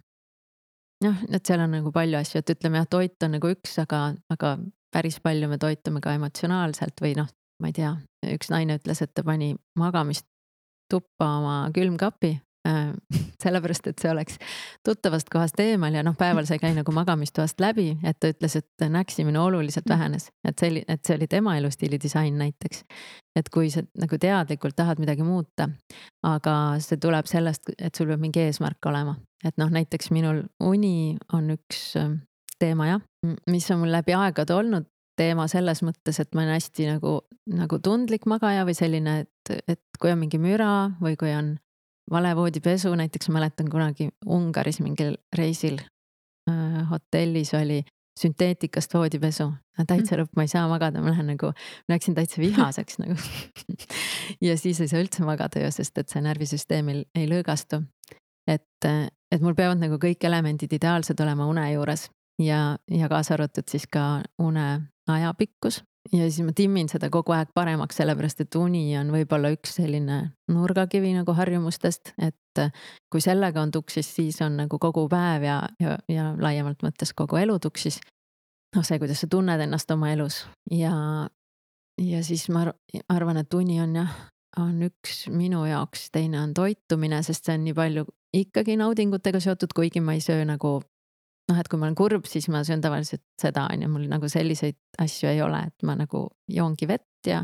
Noh, 1.05 1.19
et 1.31 1.45
seal 1.45 1.61
on 1.63 1.75
nagu 1.77 1.91
palju 1.93 2.19
asju, 2.19 2.41
et 2.41 2.55
ütleme 2.55 2.81
jah, 2.81 2.89
toit 2.89 3.27
on 3.27 3.35
nagu 3.37 3.51
üks, 3.53 3.77
aga, 3.83 4.01
aga 4.33 4.55
päris 4.93 5.19
palju 5.23 5.49
me 5.51 5.59
toitume 5.61 6.01
ka 6.03 6.15
emotsionaalselt 6.17 7.03
või 7.03 7.13
noh, 7.19 7.29
ma 7.61 7.71
ei 7.71 7.77
tea, 7.77 7.93
üks 8.33 8.51
naine 8.53 8.79
ütles, 8.79 9.01
et 9.03 9.13
ta 9.13 9.25
pani 9.27 9.53
magamist 9.79 10.27
tuppa 10.91 11.33
oma 11.39 11.55
külmkapi 11.75 12.37
sellepärast, 13.43 13.87
et 13.87 14.01
see 14.01 14.11
oleks 14.11 14.37
tuttavast 14.85 15.29
kohast 15.31 15.59
eemal 15.63 15.95
ja 15.95 16.03
noh, 16.05 16.15
päeval 16.17 16.47
sa 16.47 16.57
ei 16.57 16.63
käi 16.63 16.73
nagu 16.75 16.93
magamistoast 16.95 17.61
läbi, 17.63 17.89
et 18.07 18.19
ta 18.19 18.31
ütles, 18.33 18.57
et 18.59 18.87
näksimine 18.91 19.39
oluliselt 19.39 19.85
mm. 19.85 19.93
vähenes, 19.93 20.29
et 20.47 20.59
see 20.59 20.71
oli, 20.71 20.83
et 20.87 21.05
see 21.05 21.17
oli 21.17 21.29
tema 21.31 21.57
elustiili 21.57 21.99
disain 22.01 22.37
näiteks. 22.37 22.83
et 23.37 23.49
kui 23.53 23.69
sa 23.69 23.83
nagu 24.01 24.17
teadlikult 24.17 24.75
tahad 24.75 24.99
midagi 24.99 25.23
muuta, 25.23 25.69
aga 26.25 26.53
see 26.81 26.97
tuleb 26.97 27.29
sellest, 27.29 27.73
et 27.77 27.95
sul 27.95 28.09
peab 28.09 28.23
mingi 28.23 28.41
eesmärk 28.47 28.89
olema, 28.89 29.15
et 29.45 29.57
noh, 29.61 29.69
näiteks 29.69 30.11
minul 30.11 30.43
uni 30.59 31.17
on 31.33 31.51
üks 31.53 31.91
äh, 32.01 32.15
teema 32.59 32.91
jah, 32.93 33.01
mis 33.49 33.69
on 33.71 33.83
mul 33.83 33.93
läbi 33.93 34.17
aegade 34.17 34.55
olnud 34.55 34.89
teema 35.17 35.47
selles 35.49 35.81
mõttes, 35.85 36.19
et 36.21 36.35
ma 36.35 36.43
olen 36.43 36.57
hästi 36.57 36.91
nagu, 36.91 37.13
nagu 37.49 37.79
tundlik 37.83 38.27
magaja 38.29 38.65
või 38.67 38.75
selline, 38.77 39.19
et, 39.25 39.53
et 39.67 40.01
kui 40.01 40.11
on 40.13 40.21
mingi 40.21 40.39
müra 40.41 40.91
või 41.01 41.17
kui 41.19 41.33
on 41.33 41.55
valevoodipesu, 42.11 42.95
näiteks 42.95 43.29
mäletan 43.29 43.69
kunagi 43.71 44.09
Ungaris 44.25 44.79
mingil 44.79 45.15
reisil 45.37 45.79
äh, 46.49 46.89
hotellis 46.89 47.53
oli 47.53 47.83
sünteetikast 48.19 48.93
voodipesu. 48.93 49.51
täitsa 49.87 50.15
mm. 50.15 50.21
lõpp, 50.21 50.31
ma 50.35 50.45
ei 50.45 50.49
saa 50.49 50.67
magada, 50.67 51.01
ma 51.01 51.11
lähen 51.11 51.27
nagu, 51.29 51.51
läksin 51.89 52.15
täitsa 52.17 52.41
vihaseks 52.41 52.97
nagu 53.03 53.15
ja 54.47 54.57
siis 54.57 54.81
ei 54.81 54.89
saa 54.89 55.03
üldse 55.03 55.25
magada 55.25 55.61
ju, 55.61 55.71
sest 55.71 55.97
et 55.97 56.09
see 56.09 56.23
närvisüsteem 56.25 56.89
ei, 56.93 57.03
ei 57.15 57.27
lõõgastu. 57.29 57.83
et, 58.47 58.89
et 59.31 59.41
mul 59.41 59.55
peavad 59.55 59.81
nagu 59.83 59.99
kõik 60.01 60.23
elemendid 60.25 60.73
ideaalsed 60.73 61.19
olema 61.21 61.45
une 61.45 61.67
juures 61.73 62.07
ja, 62.41 62.77
ja 62.91 63.09
kaasa 63.09 63.35
arvatud 63.37 63.69
siis 63.69 63.85
ka 63.91 64.23
une 64.41 64.67
ajapikkus 65.07 65.83
ja 66.13 66.27
siis 66.29 66.45
ma 66.45 66.53
timmin 66.55 66.89
seda 66.91 67.09
kogu 67.13 67.33
aeg 67.35 67.51
paremaks, 67.55 67.99
sellepärast 67.99 68.43
et 68.43 68.55
uni 68.59 68.85
on 68.99 69.11
võib-olla 69.13 69.51
üks 69.55 69.77
selline 69.79 70.19
nurgakivi 70.51 71.13
nagu 71.15 71.35
harjumustest, 71.37 72.13
et 72.17 72.61
kui 73.11 73.23
sellega 73.23 73.61
on 73.61 73.71
tuksis, 73.71 74.09
siis 74.19 74.39
on 74.45 74.57
nagu 74.63 74.79
kogu 74.81 75.07
päev 75.11 75.47
ja, 75.47 75.57
ja, 75.83 75.97
ja 76.11 76.29
laiemalt 76.39 76.85
mõttes 76.85 77.13
kogu 77.17 77.39
elu 77.41 77.59
tuksis. 77.63 77.99
noh, 78.75 78.83
see, 78.83 78.99
kuidas 78.99 79.23
sa 79.23 79.29
tunned 79.31 79.61
ennast 79.63 79.91
oma 79.91 80.11
elus 80.13 80.43
ja, 80.71 80.93
ja 82.01 82.23
siis 82.23 82.47
ma 82.49 82.67
arvan, 83.09 83.37
et 83.43 83.53
uni 83.53 83.79
on 83.81 83.95
jah, 83.95 84.17
on 84.57 84.81
üks 84.89 85.27
minu 85.31 85.65
jaoks, 85.65 86.09
teine 86.11 86.41
on 86.41 86.53
toitumine, 86.53 87.21
sest 87.23 87.45
see 87.45 87.57
on 87.57 87.65
nii 87.67 87.77
palju 87.77 88.05
ikkagi 88.37 88.77
naudingutega 88.77 89.39
seotud, 89.43 89.73
kuigi 89.75 90.01
ma 90.03 90.17
ei 90.17 90.23
söö 90.23 90.45
nagu 90.45 90.79
noh, 91.51 91.59
et 91.59 91.69
kui 91.69 91.79
ma 91.79 91.87
olen 91.87 91.97
kurb, 91.97 92.25
siis 92.29 92.47
ma 92.51 92.63
söön 92.67 92.81
tavaliselt 92.83 93.23
seda, 93.39 93.67
on 93.71 93.85
ju, 93.85 93.91
mul 93.91 94.07
nagu 94.11 94.29
selliseid 94.31 94.77
asju 95.03 95.29
ei 95.31 95.41
ole, 95.43 95.61
et 95.69 95.87
ma 95.87 95.95
nagu 95.99 96.25
joongi 96.51 96.89
vett 96.89 97.29
ja, 97.29 97.43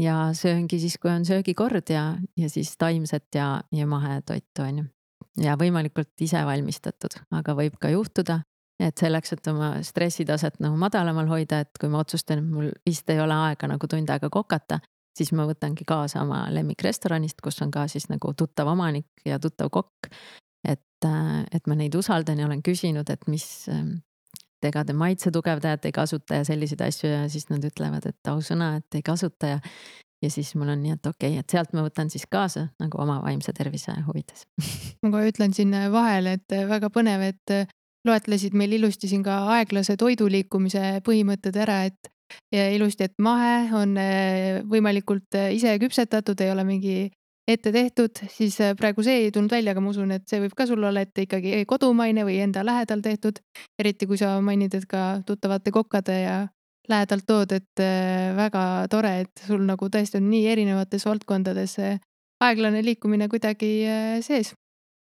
ja 0.00 0.16
sööngi 0.36 0.80
siis, 0.82 0.98
kui 1.02 1.12
on 1.12 1.26
söögikord 1.28 1.92
ja, 1.92 2.06
ja 2.38 2.52
siis 2.52 2.74
taimset 2.80 3.28
ja, 3.36 3.48
ja 3.72 3.88
mahetoitu, 3.88 4.64
on 4.64 4.82
ju. 4.82 4.86
ja 5.44 5.56
võimalikult 5.60 6.24
ise 6.24 6.44
valmistatud, 6.48 7.18
aga 7.32 7.56
võib 7.58 7.76
ka 7.80 7.92
juhtuda, 7.92 8.40
et 8.82 8.98
selleks, 8.98 9.36
et 9.36 9.52
oma 9.52 9.74
stressitaset 9.84 10.58
nagu 10.64 10.78
madalamal 10.80 11.28
hoida, 11.30 11.62
et 11.62 11.80
kui 11.80 11.92
ma 11.92 12.02
otsustan, 12.02 12.44
mul 12.48 12.72
vist 12.88 13.10
ei 13.12 13.20
ole 13.22 13.36
aega 13.50 13.68
nagu 13.70 13.88
tund 13.88 14.10
aega 14.10 14.32
kokata, 14.32 14.80
siis 15.16 15.34
ma 15.36 15.44
võtangi 15.48 15.84
kaasa 15.86 16.22
oma 16.24 16.46
lemmikrestoranist, 16.50 17.44
kus 17.44 17.60
on 17.62 17.70
ka 17.70 17.84
siis 17.90 18.08
nagu 18.08 18.32
tuttav 18.32 18.72
omanik 18.72 19.28
ja 19.28 19.38
tuttav 19.38 19.68
kokk 19.70 20.08
äh, 21.08 21.42
et 21.54 21.66
ma 21.66 21.76
neid 21.78 21.94
usaldan 21.98 22.40
ja 22.40 22.46
olen 22.48 22.62
küsinud, 22.64 23.10
et 23.12 23.26
mis, 23.30 23.46
ähm, 23.72 23.98
et 24.58 24.70
ega 24.70 24.84
te 24.86 24.96
maitsetugevdajat 24.96 25.90
ei 25.90 25.96
kasuta 25.96 26.40
ja 26.40 26.46
selliseid 26.48 26.84
asju 26.86 27.10
ja 27.10 27.26
siis 27.32 27.48
nad 27.50 27.64
ütlevad, 27.66 28.06
et 28.08 28.32
ausõna, 28.32 28.76
et 28.80 28.98
ei 29.00 29.04
kasuta 29.06 29.56
ja. 29.56 29.60
ja 30.22 30.30
siis 30.30 30.54
mul 30.54 30.72
on 30.74 30.82
nii, 30.82 30.96
et 30.98 31.06
okei 31.06 31.34
okay,, 31.34 31.44
et 31.44 31.56
sealt 31.56 31.74
ma 31.76 31.84
võtan 31.86 32.10
siis 32.12 32.26
kaasa 32.30 32.68
nagu 32.82 33.00
oma 33.02 33.20
vaimse 33.24 33.54
tervise 33.56 33.94
huvides 34.06 34.46
ma 35.02 35.12
kohe 35.14 35.32
ütlen 35.32 35.54
siin 35.56 35.74
vahele, 35.92 36.38
et 36.38 36.58
väga 36.68 36.92
põnev, 36.94 37.26
et 37.32 37.56
loetlesid 38.06 38.54
meil 38.58 38.72
ilusti 38.78 39.10
siin 39.10 39.22
ka 39.26 39.44
aeglase 39.56 39.96
toiduliikumise 40.00 41.02
põhimõtted 41.06 41.58
ära, 41.62 41.84
et 41.90 42.12
ja 42.52 42.68
ilusti, 42.74 43.08
et 43.08 43.18
mahe 43.22 43.56
on 43.76 43.96
äh, 44.00 44.62
võimalikult 44.68 45.38
äh, 45.38 45.52
ise 45.56 45.74
küpsetatud, 45.82 46.40
ei 46.40 46.52
ole 46.52 46.64
mingi 46.68 46.96
ette 47.48 47.72
tehtud, 47.74 48.22
siis 48.30 48.58
äh, 48.62 48.76
praegu 48.78 49.02
see 49.02 49.24
ei 49.24 49.32
tulnud 49.34 49.52
välja, 49.52 49.74
aga 49.74 49.82
ma 49.82 49.90
usun, 49.90 50.14
et 50.14 50.26
see 50.30 50.40
võib 50.44 50.54
ka 50.58 50.66
sul 50.70 50.82
olla, 50.82 51.02
et 51.02 51.18
ikkagi 51.24 51.64
kodumaine 51.68 52.26
või 52.28 52.38
enda 52.44 52.64
lähedal 52.66 53.02
tehtud. 53.02 53.42
eriti 53.78 54.06
kui 54.06 54.18
sa 54.20 54.36
mainid, 54.40 54.74
et 54.74 54.86
ka 54.86 55.22
tuttavate 55.26 55.74
kokkade 55.74 56.18
ja 56.22 56.38
lähedalt 56.88 57.26
tood, 57.26 57.52
et 57.52 57.84
väga 58.36 58.88
tore, 58.90 59.12
et 59.26 59.44
sul 59.46 59.62
nagu 59.66 59.86
tõesti 59.86 60.18
on 60.18 60.26
nii 60.30 60.48
erinevates 60.50 61.06
valdkondades 61.06 61.76
aeglane 62.42 62.82
liikumine 62.82 63.28
kuidagi 63.30 63.70
sees 64.26 64.50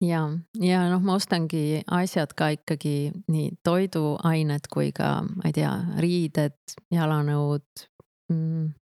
ja, 0.09 0.21
ja 0.61 0.85
noh, 0.91 1.03
ma 1.05 1.17
ostangi 1.19 1.83
asjad 1.93 2.35
ka 2.37 2.51
ikkagi 2.57 3.13
nii 3.31 3.51
toiduained 3.67 4.69
kui 4.73 4.93
ka, 4.97 5.17
ma 5.25 5.49
ei 5.49 5.57
tea, 5.57 5.73
riided, 6.03 6.57
jalanõud 6.95 7.85
mm,. 8.33 8.73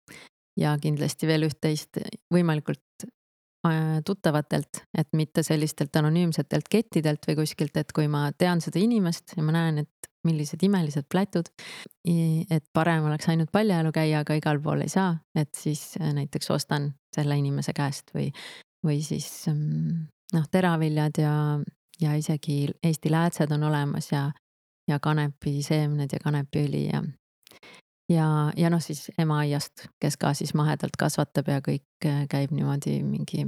ja 0.60 0.76
kindlasti 0.82 1.28
veel 1.30 1.48
üht-teist 1.48 2.00
võimalikult 2.32 3.06
äh, 3.06 3.12
tuttavatelt, 4.06 4.82
et 4.98 5.08
mitte 5.14 5.44
sellistelt 5.46 5.96
anonüümsetelt 5.96 6.66
kettidelt 6.70 7.28
või 7.28 7.36
kuskilt, 7.42 7.76
et 7.78 7.92
kui 7.94 8.08
ma 8.10 8.24
tean 8.38 8.60
seda 8.60 8.80
inimest 8.82 9.36
ja 9.36 9.44
ma 9.46 9.54
näen, 9.54 9.84
et 9.84 10.10
millised 10.24 10.62
imelised 10.62 11.06
plätud. 11.10 11.46
et 12.50 12.64
parem 12.72 13.04
oleks 13.04 13.28
ainult 13.28 13.52
paljajalu 13.52 13.92
käia, 13.92 14.20
aga 14.20 14.34
igal 14.34 14.58
pool 14.62 14.82
ei 14.82 14.88
saa, 14.90 15.14
et 15.34 15.54
siis 15.54 15.94
äh, 16.00 16.12
näiteks 16.14 16.50
ostan 16.50 16.92
selle 17.14 17.36
inimese 17.38 17.72
käest 17.72 18.10
või, 18.14 18.32
või 18.84 19.02
siis 19.06 19.46
mm, 19.46 20.06
noh, 20.34 20.48
teraviljad 20.50 21.18
ja, 21.22 21.34
ja 22.00 22.14
isegi 22.18 22.66
Eesti 22.82 23.10
läätsed 23.10 23.54
on 23.54 23.62
olemas 23.70 24.10
ja, 24.12 24.30
ja 24.88 24.98
kanepiseemned 24.98 26.10
ja 26.12 26.18
kanepiõli 26.22 26.86
ja, 26.88 27.02
ja, 28.12 28.28
ja 28.56 28.70
noh, 28.72 28.82
siis 28.82 29.10
emaaiast, 29.18 29.88
kes 30.00 30.16
ka 30.20 30.34
siis 30.38 30.54
mahedalt 30.58 30.96
kasvatab 30.98 31.48
ja 31.48 31.60
kõik 31.64 32.08
äh, 32.08 32.24
käib 32.30 32.54
niimoodi 32.54 33.00
mingi 33.06 33.46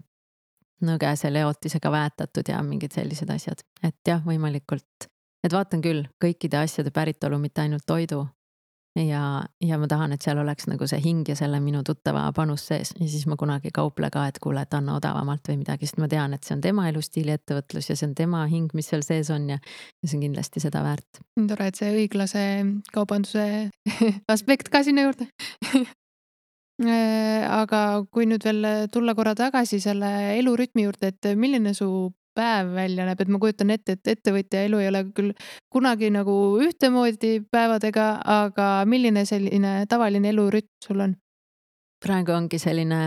nõgese 0.85 1.31
leotisega 1.33 1.90
väetatud 1.92 2.48
ja 2.48 2.61
mingid 2.66 2.94
sellised 2.96 3.31
asjad, 3.31 3.62
et 3.83 3.96
jah, 4.09 4.22
võimalikult, 4.24 5.09
et 5.44 5.53
vaatan 5.53 5.83
küll 5.85 6.05
kõikide 6.22 6.61
asjade 6.64 6.92
päritolu, 6.94 7.38
mitte 7.40 7.64
ainult 7.64 7.87
toidu, 7.87 8.24
ja, 8.96 9.42
ja 9.61 9.78
ma 9.78 9.88
tahan, 9.90 10.14
et 10.14 10.22
seal 10.22 10.38
oleks 10.38 10.68
nagu 10.70 10.87
see 10.90 11.00
hing 11.02 11.26
ja 11.28 11.37
selle 11.38 11.59
minu 11.62 11.83
tuttava 11.87 12.24
panus 12.37 12.66
sees 12.70 12.92
ja 12.98 13.09
siis 13.11 13.26
ma 13.30 13.37
kunagi 13.40 13.70
ei 13.70 13.74
kauple 13.74 14.11
ka, 14.14 14.26
et 14.30 14.38
kuule, 14.42 14.62
et 14.62 14.76
anna 14.76 14.96
odavamalt 15.00 15.50
või 15.50 15.59
midagi, 15.64 15.88
sest 15.88 15.98
ma 16.02 16.09
tean, 16.11 16.37
et 16.37 16.46
see 16.46 16.54
on 16.57 16.62
tema 16.64 16.87
elustiili 16.90 17.35
ettevõtlus 17.35 17.90
ja 17.90 17.98
see 17.98 18.09
on 18.11 18.14
tema 18.18 18.44
hing, 18.50 18.70
mis 18.74 18.90
seal 18.92 19.02
sees 19.07 19.30
on 19.35 19.48
ja, 19.50 19.59
ja 19.59 20.09
see 20.09 20.18
on 20.18 20.24
kindlasti 20.28 20.62
seda 20.62 20.85
väärt. 20.87 21.22
tore, 21.48 21.68
et 21.70 21.80
see 21.80 21.90
õiglase 22.04 22.44
kaubanduse 22.94 23.46
aspekt 24.35 24.70
ka 24.70 24.85
sinna 24.87 25.09
juurde 25.09 25.28
äh, 26.87 27.42
aga 27.50 27.80
kui 28.14 28.28
nüüd 28.30 28.46
veel 28.46 28.90
tulla 28.94 29.16
korra 29.18 29.35
tagasi 29.38 29.83
selle 29.83 30.38
elurütmi 30.38 30.87
juurde, 30.87 31.11
et 31.11 31.35
milline 31.35 31.74
su 31.74 31.90
päev 32.35 32.73
välja 32.75 33.07
näeb, 33.09 33.20
et 33.20 33.31
ma 33.33 33.40
kujutan 33.42 33.70
ette, 33.75 33.99
et 33.99 34.12
ettevõtja 34.16 34.64
elu 34.68 34.81
ei 34.83 34.88
ole 34.90 35.05
küll 35.16 35.35
kunagi 35.73 36.11
nagu 36.14 36.35
ühtemoodi 36.62 37.37
päevadega, 37.51 38.09
aga 38.25 38.70
milline 38.90 39.25
selline 39.29 39.85
tavaline 39.90 40.35
elurütm 40.35 40.73
sul 40.85 41.07
on? 41.07 41.16
praegu 42.05 42.35
ongi 42.37 42.59
selline 42.61 42.99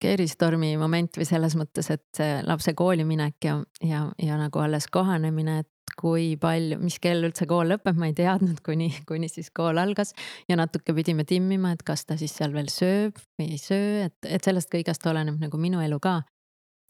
keeristormi 0.00 0.72
moment 0.80 1.18
või 1.20 1.26
selles 1.28 1.54
mõttes, 1.60 1.90
et 1.92 2.22
lapse 2.48 2.72
kooli 2.74 3.04
minek 3.06 3.36
ja, 3.44 3.58
ja, 3.84 4.06
ja 4.18 4.38
nagu 4.40 4.62
alles 4.62 4.88
kohanemine, 4.90 5.60
et 5.62 5.94
kui 6.00 6.34
palju, 6.40 6.78
mis 6.80 6.96
kell 7.02 7.26
üldse 7.28 7.46
kool 7.50 7.68
lõpeb, 7.74 7.98
ma 8.00 8.08
ei 8.08 8.16
teadnud, 8.16 8.62
kuni, 8.64 8.88
kuni 9.08 9.28
siis 9.28 9.50
kool 9.54 9.78
algas. 9.82 10.14
ja 10.48 10.56
natuke 10.56 10.94
pidime 10.96 11.26
timmima, 11.28 11.74
et 11.76 11.84
kas 11.86 12.06
ta 12.08 12.16
siis 12.20 12.34
seal 12.36 12.54
veel 12.56 12.70
sööb 12.72 13.18
või 13.38 13.52
ei 13.54 13.60
söö, 13.60 14.06
et, 14.08 14.16
et 14.24 14.44
sellest 14.44 14.72
kõigest 14.72 15.06
oleneb 15.06 15.40
nagu 15.42 15.60
minu 15.60 15.82
elu 15.84 16.00
ka 16.00 16.20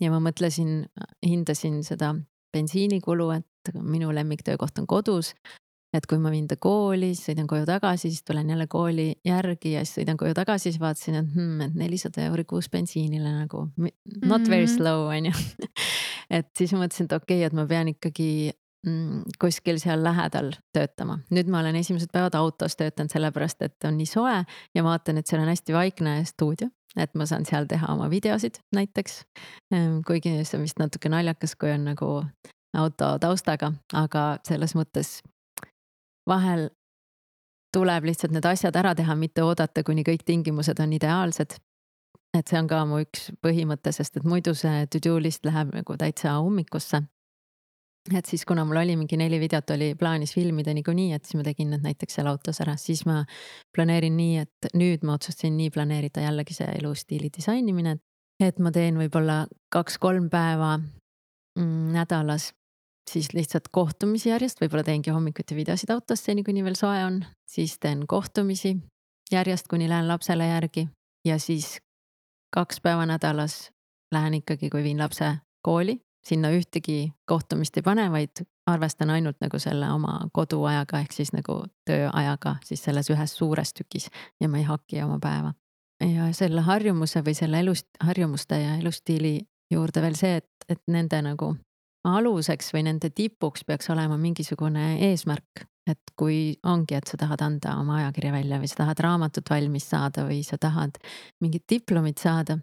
ja 0.00 0.10
ma 0.12 0.20
mõtlesin, 0.22 0.84
hindasin 1.26 1.80
seda 1.86 2.14
bensiinikulu, 2.54 3.30
et 3.36 3.74
minu 3.82 4.14
lemmiktöökoht 4.14 4.78
on 4.78 4.86
kodus. 4.86 5.34
et 5.90 6.04
kui 6.06 6.20
ma 6.22 6.30
viin 6.30 6.44
ta 6.46 6.54
kooli, 6.54 7.08
siis 7.16 7.32
sõidan 7.32 7.48
koju 7.50 7.64
tagasi, 7.66 8.12
siis 8.12 8.22
tulen 8.22 8.50
jälle 8.52 8.68
kooli 8.70 9.08
järgi 9.26 9.72
ja 9.72 9.80
siis 9.82 9.98
sõidan 9.98 10.20
koju 10.20 10.36
tagasi, 10.38 10.70
siis 10.70 10.78
vaatasin, 10.78 11.16
et 11.18 11.32
hmm, 11.34 11.64
et 11.66 11.74
nelisada 11.74 12.22
euri 12.28 12.44
kuus 12.46 12.68
bensiinile 12.70 13.32
nagu 13.34 13.64
not 14.22 14.46
very 14.46 14.68
mm. 14.68 14.76
slow 14.76 15.08
on 15.10 15.26
ju 15.26 15.32
et 16.38 16.46
siis 16.56 16.76
mõtlesin, 16.78 17.10
et 17.10 17.16
okei 17.18 17.40
okay,, 17.40 17.48
et 17.48 17.58
ma 17.58 17.66
pean 17.66 17.90
ikkagi 17.90 18.30
mm, 18.86 19.34
kuskil 19.42 19.82
seal 19.82 20.04
lähedal 20.06 20.52
töötama. 20.72 21.18
nüüd 21.34 21.50
ma 21.50 21.64
olen 21.64 21.82
esimesed 21.82 22.14
päevad 22.14 22.38
autos 22.38 22.78
töötanud 22.78 23.10
sellepärast, 23.10 23.66
et 23.66 23.90
on 23.90 23.98
nii 23.98 24.06
soe 24.06 24.36
ja 24.74 24.86
vaatan, 24.86 25.18
et 25.18 25.26
seal 25.26 25.42
on 25.42 25.50
hästi 25.50 25.74
vaikne 25.74 26.20
stuudio 26.30 26.70
et 26.96 27.14
ma 27.14 27.26
saan 27.26 27.46
seal 27.46 27.68
teha 27.70 27.92
oma 27.94 28.08
videosid 28.10 28.60
näiteks. 28.74 29.22
Ehm, 29.74 30.00
kuigi 30.06 30.40
see 30.44 30.58
on 30.58 30.66
vist 30.66 30.80
natuke 30.82 31.12
naljakas, 31.12 31.54
kui 31.56 31.70
on 31.70 31.84
nagu 31.92 32.10
auto 32.76 33.14
taustaga, 33.22 33.72
aga 33.94 34.24
selles 34.46 34.74
mõttes 34.78 35.20
vahel 36.28 36.68
tuleb 37.74 38.06
lihtsalt 38.10 38.34
need 38.34 38.46
asjad 38.46 38.76
ära 38.76 38.94
teha, 38.98 39.14
mitte 39.18 39.42
oodata, 39.46 39.84
kuni 39.86 40.04
kõik 40.06 40.24
tingimused 40.26 40.82
on 40.82 40.92
ideaalsed. 40.92 41.58
et 42.34 42.46
see 42.46 42.58
on 42.60 42.68
ka 42.70 42.84
mu 42.86 43.00
üks 43.02 43.32
põhimõte, 43.42 43.90
sest 43.92 44.16
et 44.16 44.24
muidu 44.24 44.54
see 44.54 44.86
to 44.86 45.00
do 45.02 45.16
list 45.18 45.44
läheb 45.44 45.72
nagu 45.74 45.96
täitsa 45.98 46.36
ummikusse 46.38 47.02
et 48.16 48.26
siis, 48.26 48.44
kuna 48.48 48.64
mul 48.64 48.80
oli 48.80 48.96
mingi 48.96 49.16
neli 49.20 49.40
videot 49.40 49.70
oli 49.74 49.94
plaanis 49.98 50.32
filmida 50.34 50.72
niikuinii, 50.74 51.12
et 51.12 51.24
siis 51.24 51.36
ma 51.38 51.44
tegin 51.46 51.70
need 51.74 51.84
näiteks 51.84 52.16
seal 52.16 52.30
autos 52.30 52.60
ära, 52.64 52.76
siis 52.80 53.04
ma 53.08 53.24
planeerin 53.76 54.16
nii, 54.16 54.38
et 54.44 54.70
nüüd 54.74 55.04
ma 55.06 55.18
otsustasin 55.18 55.56
nii 55.58 55.72
planeerida 55.74 56.24
jällegi 56.24 56.56
see 56.56 56.70
elustiili 56.80 57.30
disainimine. 57.36 57.98
et 58.40 58.58
ma 58.58 58.70
teen 58.72 58.96
võib-olla 58.96 59.44
kaks-kolm 59.68 60.30
päeva 60.32 60.78
mm, 60.78 61.90
nädalas 61.92 62.54
siis 63.10 63.34
lihtsalt 63.34 63.68
kohtumisi 63.68 64.30
järjest, 64.30 64.60
võib-olla 64.62 64.84
teengi 64.86 65.12
hommikuti 65.12 65.56
videosid 65.58 65.90
autos 65.90 66.24
seni, 66.24 66.44
kuni 66.44 66.64
veel 66.64 66.78
soe 66.78 67.04
on, 67.04 67.20
siis 67.48 67.76
teen 67.78 68.06
kohtumisi 68.08 68.78
järjest, 69.32 69.68
kuni 69.68 69.88
lähen 69.88 70.08
lapsele 70.08 70.46
järgi. 70.46 70.88
Ja 71.24 71.38
siis 71.38 71.78
kaks 72.54 72.80
päeva 72.80 73.04
nädalas 73.06 73.70
lähen 74.14 74.40
ikkagi, 74.40 74.70
kui 74.70 74.82
viin 74.82 74.98
lapse 74.98 75.34
kooli 75.62 76.00
sinna 76.26 76.50
ühtegi 76.52 77.12
kohtumist 77.28 77.76
ei 77.76 77.82
pane, 77.82 78.10
vaid 78.12 78.42
arvestan 78.70 79.10
ainult 79.10 79.40
nagu 79.40 79.58
selle 79.58 79.88
oma 79.92 80.18
koduajaga 80.32 81.00
ehk 81.00 81.14
siis 81.16 81.32
nagu 81.32 81.62
tööajaga 81.88 82.56
siis 82.64 82.82
selles 82.84 83.10
ühes 83.10 83.34
suures 83.36 83.72
tükis 83.76 84.10
ja 84.40 84.48
ma 84.48 84.60
ei 84.60 84.68
haki 84.68 85.02
oma 85.02 85.18
päeva. 85.22 85.54
ja 86.00 86.30
selle 86.36 86.60
harjumuse 86.64 87.24
või 87.24 87.34
selle 87.36 87.60
elust, 87.60 87.88
harjumuste 88.00 88.60
ja 88.60 88.76
elustiili 88.76 89.40
juurde 89.72 90.02
veel 90.02 90.16
see, 90.16 90.36
et, 90.40 90.50
et 90.68 90.82
nende 90.88 91.22
nagu 91.22 91.54
aluseks 92.04 92.72
või 92.74 92.86
nende 92.88 93.10
tipuks 93.10 93.64
peaks 93.68 93.90
olema 93.90 94.16
mingisugune 94.18 94.96
eesmärk. 95.10 95.66
et 95.90 96.12
kui 96.16 96.54
ongi, 96.62 96.94
et 96.94 97.08
sa 97.08 97.16
tahad 97.18 97.40
anda 97.42 97.72
oma 97.80 97.96
ajakirja 97.98 98.32
välja 98.32 98.58
või 98.60 98.68
sa 98.68 98.82
tahad 98.82 99.00
raamatut 99.00 99.50
valmis 99.50 99.88
saada 99.90 100.26
või 100.28 100.42
sa 100.46 100.58
tahad 100.60 101.00
mingit 101.40 101.64
diplomit 101.70 102.18
saada, 102.18 102.58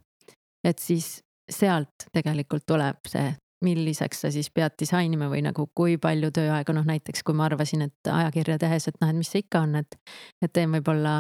et 0.64 0.80
siis 0.80 1.24
sealt 1.50 2.08
tegelikult 2.14 2.66
tuleb 2.68 3.10
see 3.10 3.34
milliseks 3.66 4.22
sa 4.22 4.32
siis 4.32 4.50
pead 4.54 4.76
disainima 4.80 5.30
või 5.32 5.42
nagu 5.46 5.68
kui 5.76 5.98
palju 6.02 6.32
tööaega, 6.36 6.74
noh 6.74 6.86
näiteks 6.86 7.24
kui 7.26 7.36
ma 7.38 7.48
arvasin, 7.48 7.88
et 7.88 8.12
ajakirja 8.12 8.58
tehes, 8.62 8.88
et 8.88 9.00
noh, 9.02 9.10
et 9.10 9.18
mis 9.18 9.32
see 9.32 9.44
ikka 9.46 9.64
on, 9.66 9.76
et, 9.82 9.98
et 10.42 10.54
teen 10.54 10.72
võib-olla 10.78 11.18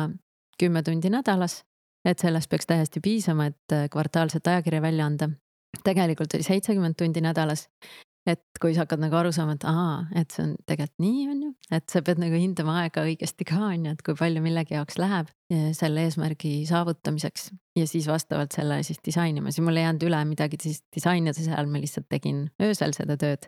kümme 0.59 0.83
tundi 0.83 1.09
nädalas. 1.13 1.63
et 2.07 2.19
sellest 2.19 2.49
peaks 2.49 2.65
täiesti 2.65 3.01
piisama, 3.03 3.49
et 3.51 3.73
kvartaalset 3.91 4.47
ajakirja 4.47 4.81
välja 4.81 5.05
anda. 5.05 5.29
tegelikult 5.83 6.33
oli 6.33 6.43
seitsekümmend 6.43 6.95
tundi 6.97 7.21
nädalas 7.21 7.67
et 8.27 8.59
kui 8.61 8.73
sa 8.75 8.83
hakkad 8.83 9.01
nagu 9.01 9.15
aru 9.15 9.31
saama, 9.35 9.55
et 9.55 9.65
aa, 9.67 9.97
et 10.19 10.33
see 10.33 10.43
on 10.43 10.53
tegelikult 10.67 11.03
nii, 11.03 11.25
on 11.31 11.43
ju, 11.45 11.51
et 11.77 11.85
sa 11.91 12.01
pead 12.05 12.19
nagu 12.21 12.39
hindama 12.39 12.77
aega 12.83 13.03
õigesti 13.07 13.47
ka, 13.47 13.59
on 13.69 13.87
ju, 13.87 13.93
et 13.95 14.03
kui 14.05 14.17
palju 14.19 14.43
millegi 14.43 14.75
jaoks 14.75 14.99
läheb 14.99 15.31
selle 15.77 16.03
eesmärgi 16.03 16.53
saavutamiseks. 16.67 17.51
ja 17.79 17.87
siis 17.87 18.07
vastavalt 18.07 18.51
sellele 18.51 18.83
siis 18.83 18.99
disainima, 19.05 19.51
siis 19.51 19.63
mul 19.63 19.79
ei 19.79 19.85
jäänud 19.85 20.03
üle 20.09 20.23
midagi 20.27 20.59
siis 20.61 20.81
disainida 20.95 21.33
seal, 21.37 21.71
ma 21.71 21.79
lihtsalt 21.79 22.09
tegin 22.09 22.49
öösel 22.63 22.95
seda 22.97 23.17
tööd. 23.17 23.47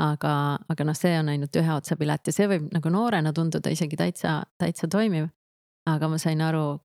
aga, 0.00 0.58
aga 0.68 0.84
noh, 0.84 0.96
see 0.96 1.14
on 1.18 1.28
ainult 1.32 1.56
ühe 1.56 1.72
otsa 1.72 1.96
pilet 1.96 2.26
ja 2.28 2.32
see 2.32 2.48
võib 2.48 2.66
nagu 2.72 2.90
noorena 2.92 3.32
tunduda 3.32 3.72
isegi 3.72 3.96
täitsa, 3.96 4.42
täitsa 4.58 4.88
toimiv. 4.88 5.28
aga 5.86 6.08
ma 6.08 6.18
sain 6.18 6.40
aru, 6.40 6.80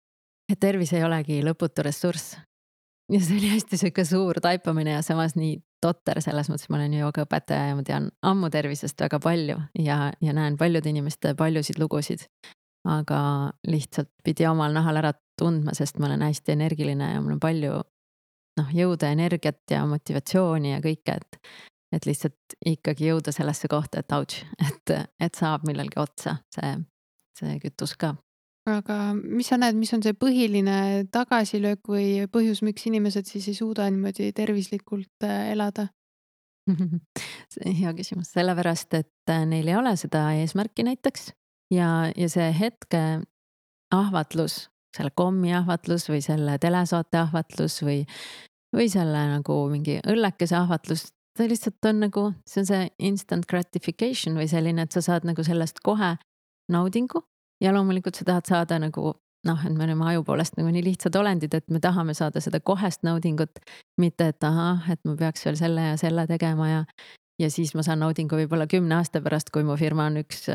et 0.52 0.60
tervis 0.60 0.94
ei 0.94 1.04
olegi 1.04 1.42
lõputu 1.44 1.84
ressurss, 1.88 2.36
ja 3.14 3.20
see 3.20 3.38
oli 3.38 3.50
hästi 3.52 3.78
sihuke 3.78 4.06
suur 4.06 4.40
taipamine 4.42 4.96
ja 4.98 5.02
samas 5.06 5.36
nii 5.36 5.58
totter 5.82 6.22
selles 6.22 6.50
mõttes, 6.52 6.70
ma 6.70 6.80
olen 6.80 6.94
joogaõpetaja 7.00 7.72
ja 7.72 7.78
ma 7.78 7.84
tean 7.86 8.10
ammu 8.26 8.50
tervisest 8.54 9.02
väga 9.02 9.20
palju 9.24 9.58
ja, 9.80 9.98
ja 10.22 10.36
näen 10.38 10.58
paljude 10.58 10.90
inimeste 10.90 11.34
paljusid 11.38 11.80
lugusid. 11.82 12.28
aga 12.88 13.52
lihtsalt 13.68 14.10
pidi 14.24 14.48
omal 14.50 14.74
nahal 14.74 14.98
ära 14.98 15.12
tundma, 15.38 15.74
sest 15.78 16.00
ma 16.00 16.08
olen 16.08 16.22
hästi 16.26 16.56
energiline 16.56 17.12
ja 17.14 17.20
mul 17.22 17.36
on 17.36 17.40
palju 17.40 17.76
noh, 18.58 18.72
jõudu, 18.74 19.06
energiat 19.06 19.62
ja 19.70 19.84
motivatsiooni 19.86 20.74
ja 20.74 20.80
kõike, 20.82 21.18
et. 21.18 21.40
et 21.92 22.06
lihtsalt 22.06 22.58
ikkagi 22.66 23.12
jõuda 23.12 23.34
sellesse 23.36 23.68
kohta, 23.68 24.02
et 24.02 24.12
autš, 24.12 24.44
et, 24.68 24.96
et 25.20 25.38
saab 25.38 25.66
millalgi 25.68 26.00
otsa 26.02 26.38
see, 26.56 26.76
see 27.38 27.58
kütus 27.64 27.96
ka. 27.98 28.16
Aga 28.70 28.98
mis 29.18 29.50
sa 29.50 29.58
näed, 29.58 29.78
mis 29.80 29.92
on 29.96 30.04
see 30.06 30.14
põhiline 30.18 31.08
tagasilöök 31.14 31.90
või 31.90 32.28
põhjus, 32.32 32.62
miks 32.66 32.86
inimesed 32.90 33.30
siis 33.30 33.48
ei 33.50 33.58
suuda 33.58 33.88
niimoodi 33.90 34.32
tervislikult 34.38 35.26
äh, 35.26 35.52
elada? 35.56 35.88
hea 37.82 37.94
küsimus, 37.98 38.30
sellepärast 38.36 38.94
et 39.00 39.34
äh, 39.34 39.46
neil 39.50 39.72
ei 39.72 39.78
ole 39.80 39.96
seda 39.98 40.28
eesmärki 40.38 40.86
näiteks 40.86 41.32
ja, 41.74 42.12
ja 42.14 42.30
see 42.30 42.52
hetke 42.54 43.02
ahvatlus, 43.92 44.68
selle 44.96 45.14
kommi 45.16 45.56
ahvatlus 45.58 46.08
või 46.12 46.22
selle 46.24 46.60
telesaate 46.62 47.24
ahvatlus 47.24 47.80
või, 47.82 48.04
või 48.76 48.92
selle 48.94 49.26
nagu 49.34 49.58
mingi 49.72 49.98
õllekese 50.06 50.60
ahvatlus, 50.62 51.10
ta 51.38 51.50
lihtsalt 51.50 51.90
on 51.90 52.06
nagu, 52.06 52.28
see 52.46 52.62
on 52.62 52.70
see 52.70 52.86
instant 53.10 53.50
gratification 53.50 54.38
või 54.38 54.48
selline, 54.52 54.86
et 54.86 54.94
sa 54.94 55.02
saad 55.02 55.26
nagu 55.28 55.44
sellest 55.48 55.82
kohe 55.84 56.14
naudingu 56.72 57.26
ja 57.62 57.74
loomulikult 57.74 58.16
sa 58.16 58.26
tahad 58.26 58.50
saada 58.50 58.80
nagu 58.80 59.14
noh, 59.48 59.64
et 59.66 59.74
me 59.74 59.86
oleme 59.88 60.06
aju 60.12 60.24
poolest 60.26 60.58
nagu 60.58 60.70
nii 60.74 60.84
lihtsad 60.86 61.16
olendid, 61.18 61.54
et 61.58 61.70
me 61.74 61.80
tahame 61.82 62.14
saada 62.18 62.42
seda 62.44 62.60
kohest 62.60 63.02
naudingut, 63.08 63.62
mitte 64.02 64.28
et 64.34 64.44
ahah, 64.46 64.86
et 64.94 65.02
ma 65.06 65.16
peaks 65.18 65.46
veel 65.48 65.58
selle 65.58 65.88
ja 65.92 65.98
selle 65.98 66.28
tegema 66.30 66.70
ja 66.70 66.84
ja 67.42 67.50
siis 67.50 67.74
ma 67.74 67.82
saan 67.86 68.04
naudingu 68.04 68.38
võib-olla 68.38 68.68
kümne 68.70 69.00
aasta 69.00 69.22
pärast, 69.22 69.50
kui 69.50 69.64
mu 69.66 69.74
firma 69.80 70.06
on 70.12 70.20
üks, 70.22 70.46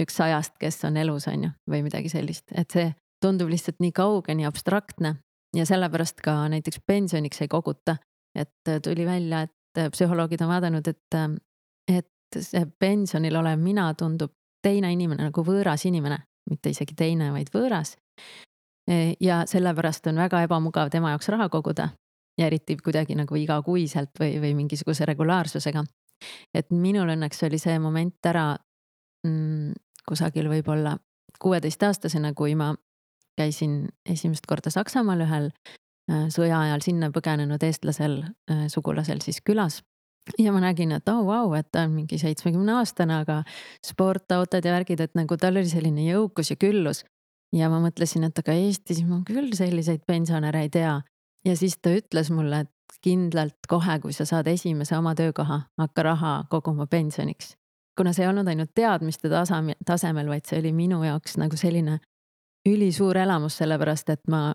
üks 0.00 0.16
sajast, 0.16 0.54
kes 0.60 0.80
on 0.88 0.96
elus, 0.96 1.26
on 1.28 1.48
ju, 1.48 1.50
või 1.68 1.82
midagi 1.84 2.08
sellist, 2.12 2.46
et 2.56 2.70
see 2.72 2.86
tundub 3.20 3.50
lihtsalt 3.52 3.82
nii 3.82 3.92
kauge, 3.92 4.34
nii 4.38 4.46
abstraktne 4.48 5.18
ja 5.56 5.66
sellepärast 5.68 6.22
ka 6.24 6.40
näiteks 6.52 6.80
pensioniks 6.86 7.42
ei 7.44 7.48
koguta. 7.48 7.98
et 8.38 8.70
tuli 8.84 9.06
välja, 9.06 9.42
et 9.42 9.92
psühholoogid 9.92 10.42
on 10.44 10.48
vaadanud, 10.48 10.88
et, 10.88 11.16
et 11.90 12.40
see 12.40 12.66
pensionil 12.78 13.36
olev 13.36 13.58
mina 13.58 13.88
tundub 13.94 14.32
teine 14.62 14.92
inimene 14.92 15.28
nagu 15.28 15.44
võõras 15.44 15.84
inimene 15.86 16.18
mitte 16.48 16.72
isegi 16.72 16.96
teine, 16.96 17.30
vaid 17.34 17.50
võõras. 17.54 17.94
E, 18.88 19.14
ja 19.20 19.42
sellepärast 19.48 20.08
on 20.10 20.20
väga 20.20 20.42
ebamugav 20.46 20.90
tema 20.92 21.12
jaoks 21.12 21.28
raha 21.34 21.48
koguda 21.52 21.90
ja 22.38 22.46
eriti 22.46 22.78
kuidagi 22.80 23.16
nagu 23.18 23.36
igakuiselt 23.36 24.14
või, 24.20 24.38
või 24.40 24.54
mingisuguse 24.62 25.06
regulaarsusega. 25.08 25.84
et 26.54 26.70
minul 26.70 27.10
õnneks 27.14 27.44
oli 27.46 27.58
see 27.58 27.78
moment 27.78 28.26
ära 28.26 28.56
mm, 29.26 29.72
kusagil 30.08 30.48
võib-olla 30.48 30.96
kuueteistaastasena, 31.38 32.32
kui 32.34 32.54
ma 32.54 32.74
käisin 33.38 33.88
esimest 34.08 34.46
korda 34.46 34.70
Saksamaal 34.70 35.20
ühel 35.26 35.50
äh, 36.10 36.26
sõja 36.32 36.60
ajal 36.60 36.82
sinna 36.82 37.10
põgenenud 37.14 37.62
eestlasel, 37.62 38.22
äh, 38.50 38.66
sugulasel 38.72 39.20
siis 39.22 39.42
külas 39.44 39.82
ja 40.38 40.52
ma 40.52 40.60
nägin, 40.62 40.92
et 40.92 41.08
oh 41.08 41.22
vau 41.26 41.48
wow,, 41.48 41.54
et 41.58 41.68
ta 41.72 41.84
on 41.86 41.94
mingi 41.96 42.18
seitsmekümne 42.20 42.78
aastane, 42.78 43.20
aga 43.24 43.42
sportautod 43.84 44.64
ja 44.64 44.74
värgid, 44.74 45.00
et 45.00 45.14
nagu 45.18 45.36
tal 45.40 45.60
oli 45.60 45.68
selline 45.68 46.06
jõukus 46.08 46.52
ja 46.52 46.56
küllus. 46.60 47.04
ja 47.54 47.70
ma 47.72 47.78
mõtlesin, 47.80 48.26
et 48.28 48.38
aga 48.38 48.52
Eestis 48.52 49.00
ma 49.08 49.22
küll 49.26 49.54
selliseid 49.56 50.02
pensionäre 50.06 50.66
ei 50.66 50.68
tea. 50.70 51.00
ja 51.44 51.56
siis 51.56 51.78
ta 51.78 51.94
ütles 51.96 52.30
mulle, 52.30 52.60
et 52.66 53.00
kindlalt 53.04 53.68
kohe, 53.68 53.98
kui 54.00 54.12
sa 54.12 54.24
saad 54.24 54.46
esimese 54.46 54.96
oma 54.96 55.14
töökoha, 55.14 55.62
hakka 55.78 56.02
raha 56.02 56.44
koguma 56.50 56.86
pensioniks. 56.86 57.56
kuna 57.96 58.12
see 58.12 58.24
ei 58.24 58.28
olnud 58.28 58.46
ainult 58.48 58.70
teadmiste 58.74 59.28
taseme, 59.28 59.74
tasemel, 59.86 60.28
vaid 60.28 60.46
see 60.46 60.58
oli 60.60 60.72
minu 60.72 61.02
jaoks 61.04 61.36
nagu 61.36 61.56
selline 61.56 61.98
ülisuur 62.68 63.16
elamus, 63.16 63.56
sellepärast 63.58 64.10
et 64.10 64.28
ma 64.28 64.52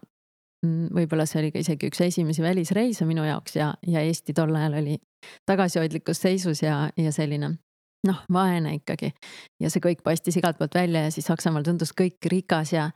võib-olla 0.63 1.25
see 1.27 1.41
oli 1.41 1.51
ka 1.51 1.61
isegi 1.63 1.89
üks 1.91 2.01
esimesi 2.05 2.43
välisreise 2.43 3.05
minu 3.09 3.25
jaoks 3.27 3.57
ja, 3.57 3.73
ja 3.87 4.03
Eesti 4.03 4.35
tol 4.37 4.55
ajal 4.55 4.79
oli 4.79 4.97
tagasihoidlikus 5.49 6.21
seisus 6.23 6.63
ja, 6.63 6.89
ja 6.97 7.11
selline 7.11 7.53
noh, 8.07 8.19
vaene 8.31 8.77
ikkagi. 8.79 9.13
ja 9.61 9.71
see 9.71 9.83
kõik 9.83 10.03
paistis 10.03 10.37
igalt 10.39 10.59
poolt 10.59 10.75
välja 10.75 11.05
ja 11.07 11.11
siis 11.11 11.27
Saksamaal 11.27 11.65
tundus 11.67 11.93
kõik 11.95 12.23
rikas 12.31 12.73
ja, 12.75 12.89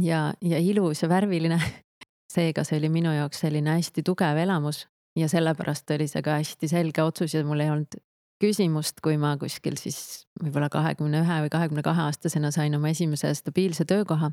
ja, 0.00 0.32
ja 0.40 0.58
ilus 0.58 1.02
ja 1.02 1.10
värviline. 1.12 1.58
seega 2.34 2.64
see 2.64 2.78
oli 2.80 2.88
minu 2.88 3.12
jaoks 3.12 3.42
selline 3.44 3.76
hästi 3.76 4.02
tugev 4.06 4.38
elamus 4.40 4.86
ja 5.18 5.28
sellepärast 5.28 5.90
oli 5.92 6.08
see 6.08 6.22
ka 6.24 6.38
hästi 6.40 6.70
selge 6.70 7.04
otsus 7.04 7.34
ja 7.34 7.44
mul 7.44 7.60
ei 7.60 7.70
olnud 7.70 7.98
küsimust, 8.42 8.98
kui 9.04 9.18
ma 9.20 9.36
kuskil 9.38 9.76
siis 9.78 10.24
võib-olla 10.42 10.70
kahekümne 10.72 11.20
ühe 11.22 11.42
või 11.44 11.50
kahekümne 11.52 11.84
kahe 11.86 12.08
aastasena 12.08 12.50
sain 12.54 12.74
oma 12.74 12.90
esimese 12.90 13.30
stabiilse 13.38 13.84
töökoha. 13.88 14.32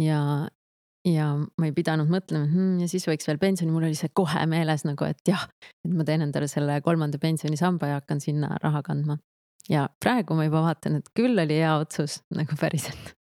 ja, 0.00 0.48
ja 1.08 1.30
ma 1.36 1.68
ei 1.68 1.72
pidanud 1.76 2.10
mõtlema 2.12 2.46
hm, 2.50 2.80
ja 2.82 2.88
siis 2.90 3.06
võiks 3.08 3.28
veel 3.28 3.40
pensioni, 3.40 3.72
mul 3.72 3.88
oli 3.88 3.98
see 3.98 4.12
kohe 4.14 4.44
meeles 4.50 4.84
nagu, 4.84 5.06
et 5.08 5.20
jah, 5.28 5.46
et 5.84 5.94
ma 5.94 6.04
teen 6.04 6.26
endale 6.26 6.48
selle 6.50 6.80
kolmanda 6.84 7.20
pensionisamba 7.22 7.92
ja 7.92 8.00
hakkan 8.00 8.20
sinna 8.20 8.56
raha 8.62 8.82
kandma. 8.86 9.18
ja 9.68 9.88
praegu 10.02 10.36
ma 10.36 10.44
juba 10.48 10.64
vaatan, 10.66 11.00
et 11.00 11.08
küll 11.16 11.38
oli 11.38 11.60
hea 11.62 11.72
otsus 11.78 12.20
nagu 12.38 12.58
päriselt 12.60 13.14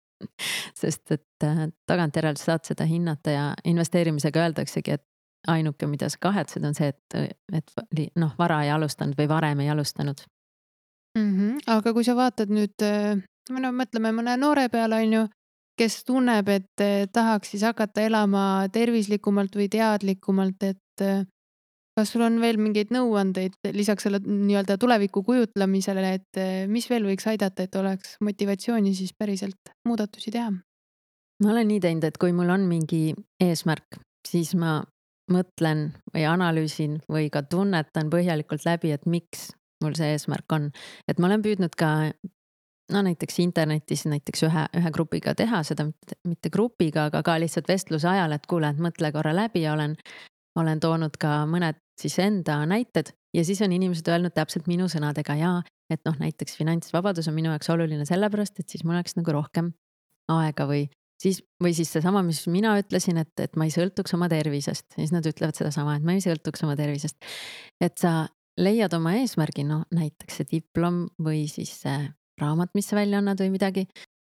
sest 0.74 1.12
et 1.14 1.46
äh, 1.46 1.68
tagantjärele 1.86 2.38
saad 2.40 2.66
seda 2.66 2.86
hinnata 2.88 3.30
ja 3.30 3.44
investeerimisega 3.64 4.40
öeldaksegi, 4.48 4.96
et 4.98 5.04
ainuke, 5.46 5.86
mida 5.86 6.08
sa 6.10 6.18
kahetsed, 6.20 6.64
on 6.66 6.74
see, 6.74 6.88
et, 6.90 7.38
et 7.54 8.10
noh, 8.18 8.32
vara 8.38 8.64
ei 8.66 8.72
alustanud 8.74 9.14
või 9.18 9.28
varem 9.30 9.62
ei 9.62 9.70
alustanud 9.70 10.24
mm. 11.18 11.30
-hmm. 11.36 11.58
aga 11.76 11.92
kui 11.94 12.04
sa 12.04 12.16
vaatad 12.18 12.50
nüüd, 12.50 12.74
äh, 12.82 13.22
no 13.54 13.72
mõtleme 13.72 14.12
mõne 14.12 14.36
noore 14.36 14.68
peale, 14.68 15.02
on 15.04 15.12
ju 15.12 15.26
kes 15.78 16.02
tunneb, 16.08 16.48
et 16.52 16.84
eh, 16.84 17.06
tahaks 17.12 17.54
siis 17.54 17.64
hakata 17.66 18.04
elama 18.08 18.44
tervislikumalt 18.74 19.56
või 19.58 19.68
teadlikumalt, 19.72 20.62
et 20.66 21.04
eh, 21.04 21.24
kas 21.98 22.12
sul 22.14 22.22
on 22.26 22.38
veel 22.42 22.60
mingeid 22.62 22.92
nõuandeid 22.94 23.56
lisaks 23.74 24.06
selle 24.06 24.20
nii-öelda 24.24 24.78
tuleviku 24.78 25.24
kujutlemisele, 25.26 26.12
et 26.20 26.40
eh, 26.40 26.66
mis 26.70 26.88
veel 26.90 27.08
võiks 27.08 27.26
aidata, 27.30 27.66
et 27.66 27.78
oleks 27.78 28.16
motivatsiooni 28.24 28.94
siis 28.98 29.14
päriselt 29.18 29.74
muudatusi 29.88 30.34
teha? 30.34 30.52
ma 31.38 31.52
olen 31.52 31.68
nii 31.70 31.82
teinud, 31.82 32.04
et 32.08 32.16
kui 32.18 32.32
mul 32.34 32.50
on 32.50 32.64
mingi 32.66 33.12
eesmärk, 33.44 34.00
siis 34.26 34.56
ma 34.58 34.80
mõtlen 35.30 35.92
või 36.10 36.24
analüüsin 36.26 36.96
või 37.06 37.28
ka 37.30 37.44
tunnetan 37.46 38.10
põhjalikult 38.10 38.64
läbi, 38.66 38.90
et 38.90 39.06
miks 39.06 39.52
mul 39.84 39.94
see 39.94 40.16
eesmärk 40.16 40.50
on. 40.56 40.70
et 41.06 41.20
ma 41.20 41.28
olen 41.30 41.44
püüdnud 41.44 41.76
ka 41.78 42.10
no 42.92 43.02
näiteks 43.04 43.38
internetis 43.44 44.06
näiteks 44.08 44.42
ühe, 44.48 44.64
ühe 44.80 44.90
grupiga 44.94 45.34
teha 45.38 45.62
seda, 45.66 45.88
mitte 46.28 46.50
grupiga, 46.50 47.08
aga 47.10 47.22
ka 47.26 47.36
lihtsalt 47.40 47.68
vestluse 47.68 48.08
ajal, 48.08 48.32
et 48.36 48.46
kuule, 48.50 48.70
et 48.72 48.82
mõtle 48.82 49.12
korra 49.14 49.34
läbi 49.36 49.64
ja 49.66 49.74
olen, 49.76 49.96
olen 50.58 50.80
toonud 50.80 51.18
ka 51.20 51.42
mõned 51.50 51.80
siis 52.00 52.18
enda 52.22 52.60
näited 52.68 53.12
ja 53.36 53.44
siis 53.44 53.60
on 53.64 53.74
inimesed 53.74 54.08
öelnud 54.08 54.34
täpselt 54.36 54.68
minu 54.70 54.88
sõnadega 54.88 55.36
ja 55.38 55.52
et 55.92 56.04
noh, 56.06 56.16
näiteks 56.20 56.56
finantsvabadus 56.60 57.28
on 57.30 57.36
minu 57.36 57.52
jaoks 57.52 57.70
oluline 57.72 58.06
sellepärast, 58.08 58.60
et 58.60 58.68
siis 58.68 58.84
mul 58.84 58.98
oleks 58.98 59.16
nagu 59.18 59.34
rohkem 59.34 59.72
aega 60.32 60.66
või 60.68 60.86
siis, 61.22 61.42
või 61.62 61.74
siis 61.76 61.92
seesama, 61.92 62.22
mis 62.26 62.42
mina 62.50 62.74
ütlesin, 62.80 63.20
et, 63.20 63.32
et 63.40 63.56
ma 63.56 63.68
ei 63.68 63.74
sõltuks 63.74 64.14
oma 64.16 64.28
tervisest, 64.32 64.86
siis 64.96 65.12
nad 65.14 65.26
ütlevad 65.28 65.58
sedasama, 65.58 65.96
et 65.96 66.06
ma 66.06 66.16
ei 66.16 66.24
sõltuks 66.24 66.64
oma 66.66 66.76
tervisest. 66.78 67.16
et 67.80 67.96
sa 67.98 68.28
leiad 68.58 68.94
oma 68.96 69.14
eesmärgi, 69.20 69.64
no 69.64 69.82
näiteks 69.94 70.40
see 70.40 70.52
diplom 70.58 71.06
või 71.22 71.46
siis 71.50 71.72
see 71.84 71.98
raamat, 72.40 72.72
mis 72.78 72.88
sa 72.90 72.98
välja 72.98 73.20
annad 73.22 73.40
või 73.42 73.52
midagi, 73.54 73.86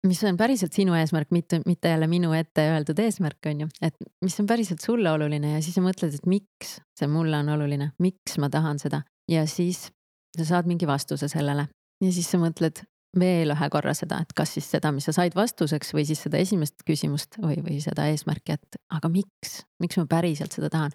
mis 0.07 0.21
on 0.23 0.38
päriselt 0.39 0.75
sinu 0.75 0.95
eesmärk, 0.95 1.31
mitte, 1.35 1.62
mitte 1.67 1.91
jälle 1.91 2.07
minu 2.07 2.31
ette 2.38 2.63
öeldud 2.73 2.99
eesmärk, 3.03 3.39
on 3.51 3.65
ju, 3.65 3.69
et 3.83 3.95
mis 4.23 4.38
on 4.39 4.47
päriselt 4.49 4.83
sulle 4.83 5.12
oluline 5.12 5.55
ja 5.57 5.63
siis 5.63 5.75
sa 5.75 5.83
mõtled, 5.83 6.15
et 6.15 6.29
miks 6.29 6.77
see 6.99 7.09
mulle 7.12 7.41
on 7.43 7.51
oluline, 7.55 7.91
miks 7.99 8.38
ma 8.39 8.51
tahan 8.51 8.79
seda. 8.79 9.03
Ja 9.29 9.45
siis 9.47 9.89
sa 10.38 10.45
saad 10.45 10.69
mingi 10.69 10.88
vastuse 10.88 11.27
sellele. 11.31 11.67
Ja 12.03 12.13
siis 12.15 12.29
sa 12.31 12.39
mõtled 12.41 12.83
veel 13.19 13.51
ühe 13.51 13.69
korra 13.73 13.95
seda, 13.97 14.21
et 14.21 14.31
kas 14.38 14.53
siis 14.55 14.67
seda, 14.69 14.91
mis 14.93 15.07
sa 15.09 15.13
said 15.15 15.35
vastuseks 15.35 15.91
või 15.95 16.05
siis 16.05 16.21
seda 16.23 16.39
esimest 16.39 16.85
küsimust 16.88 17.39
või, 17.41 17.57
või 17.65 17.79
seda 17.83 18.05
eesmärki, 18.12 18.55
et 18.55 18.79
aga 18.93 19.09
miks, 19.12 19.63
miks 19.81 19.97
ma 19.97 20.05
päriselt 20.09 20.53
seda 20.55 20.69
tahan 20.71 20.93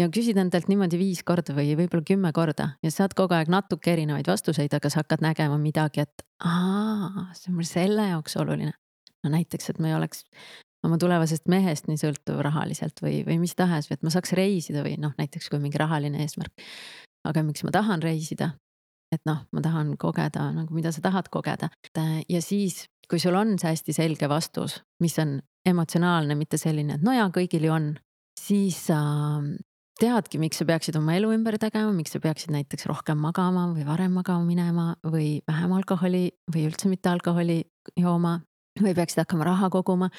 ja 0.00 0.08
küsid 0.12 0.38
endalt 0.40 0.68
niimoodi 0.70 0.98
viis 1.00 1.22
korda 1.26 1.54
või 1.56 1.72
võib-olla 1.78 2.04
kümme 2.06 2.32
korda 2.36 2.68
ja 2.84 2.92
saad 2.92 3.16
kogu 3.16 3.36
aeg 3.36 3.50
natuke 3.52 3.92
erinevaid 3.94 4.28
vastuseid, 4.28 4.74
aga 4.76 4.90
sa 4.92 5.02
hakkad 5.02 5.24
nägema 5.24 5.56
midagi, 5.60 6.04
et 6.04 6.26
aa, 6.44 7.28
see 7.36 7.50
on 7.50 7.58
mul 7.60 7.68
selle 7.68 8.10
jaoks 8.10 8.36
oluline. 8.40 8.74
no 9.24 9.32
näiteks, 9.32 9.70
et 9.72 9.80
ma 9.80 9.90
ei 9.90 9.96
oleks 9.96 10.24
oma 10.86 10.98
tulevasest 11.02 11.48
mehest 11.50 11.88
nii 11.88 11.98
sõltuv 12.00 12.42
rahaliselt 12.46 13.00
või, 13.02 13.22
või 13.26 13.40
mis 13.42 13.56
tahes 13.58 13.88
või 13.90 13.98
et 13.98 14.06
ma 14.06 14.12
saaks 14.14 14.36
reisida 14.38 14.84
või 14.86 14.96
noh, 15.00 15.16
näiteks 15.18 15.50
kui 15.50 15.62
mingi 15.62 15.80
rahaline 15.80 16.22
eesmärk. 16.24 16.68
aga 17.26 17.42
miks 17.42 17.64
ma 17.66 17.74
tahan 17.74 18.04
reisida? 18.04 18.52
et 19.14 19.22
noh, 19.24 19.44
ma 19.54 19.62
tahan 19.62 19.94
kogeda 19.96 20.50
nagu, 20.52 20.74
mida 20.74 20.92
sa 20.92 21.00
tahad 21.00 21.30
kogeda 21.32 21.70
ja 22.28 22.40
siis, 22.42 22.84
kui 23.08 23.22
sul 23.22 23.38
on 23.38 23.54
see 23.58 23.70
hästi 23.70 23.94
selge 23.94 24.28
vastus, 24.28 24.80
mis 25.00 25.14
on 25.22 25.38
emotsionaalne, 25.66 26.34
mitte 26.34 26.58
selline, 26.58 26.98
et 26.98 27.06
no 27.06 27.14
jaa, 27.14 27.30
kõigil 27.34 27.68
ju 27.68 27.72
on 27.72 27.94
siis 28.40 28.78
sa 28.88 28.98
teadki, 30.00 30.40
miks 30.40 30.60
sa 30.60 30.66
peaksid 30.68 30.96
oma 30.98 31.14
elu 31.16 31.30
ümber 31.34 31.56
tegema, 31.60 31.92
miks 31.96 32.12
sa 32.14 32.20
peaksid 32.22 32.52
näiteks 32.54 32.86
rohkem 32.90 33.18
magama 33.22 33.66
või 33.72 33.86
varem 33.86 34.16
magama 34.18 34.44
minema 34.44 34.86
või 35.06 35.40
vähem 35.48 35.72
alkoholi 35.76 36.28
või 36.52 36.66
üldse 36.68 36.90
mitte 36.92 37.10
alkoholi 37.12 37.62
jooma 37.96 38.38
või 38.82 38.94
peaksid 38.96 39.24
hakkama 39.24 39.48
raha 39.48 39.70
koguma. 39.72 40.10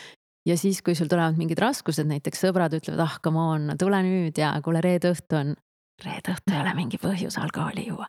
ja 0.48 0.58
siis, 0.58 0.82
kui 0.82 0.96
sul 0.96 1.10
tulevad 1.12 1.38
mingid 1.38 1.60
raskused, 1.60 2.08
näiteks 2.08 2.46
sõbrad 2.46 2.74
ütlevad, 2.74 3.04
ah 3.04 3.18
come 3.24 3.40
on, 3.40 3.72
tule 3.78 4.02
nüüd 4.04 4.38
ja 4.38 4.54
kuule, 4.64 4.82
reede 4.82 5.12
õhtu 5.14 5.38
on. 5.38 5.56
reede 6.04 6.34
õhtu 6.34 6.54
ei 6.54 6.62
ole 6.62 6.74
mingi 6.76 6.98
põhjus 7.02 7.38
alkoholi 7.42 7.88
juua. 7.88 8.08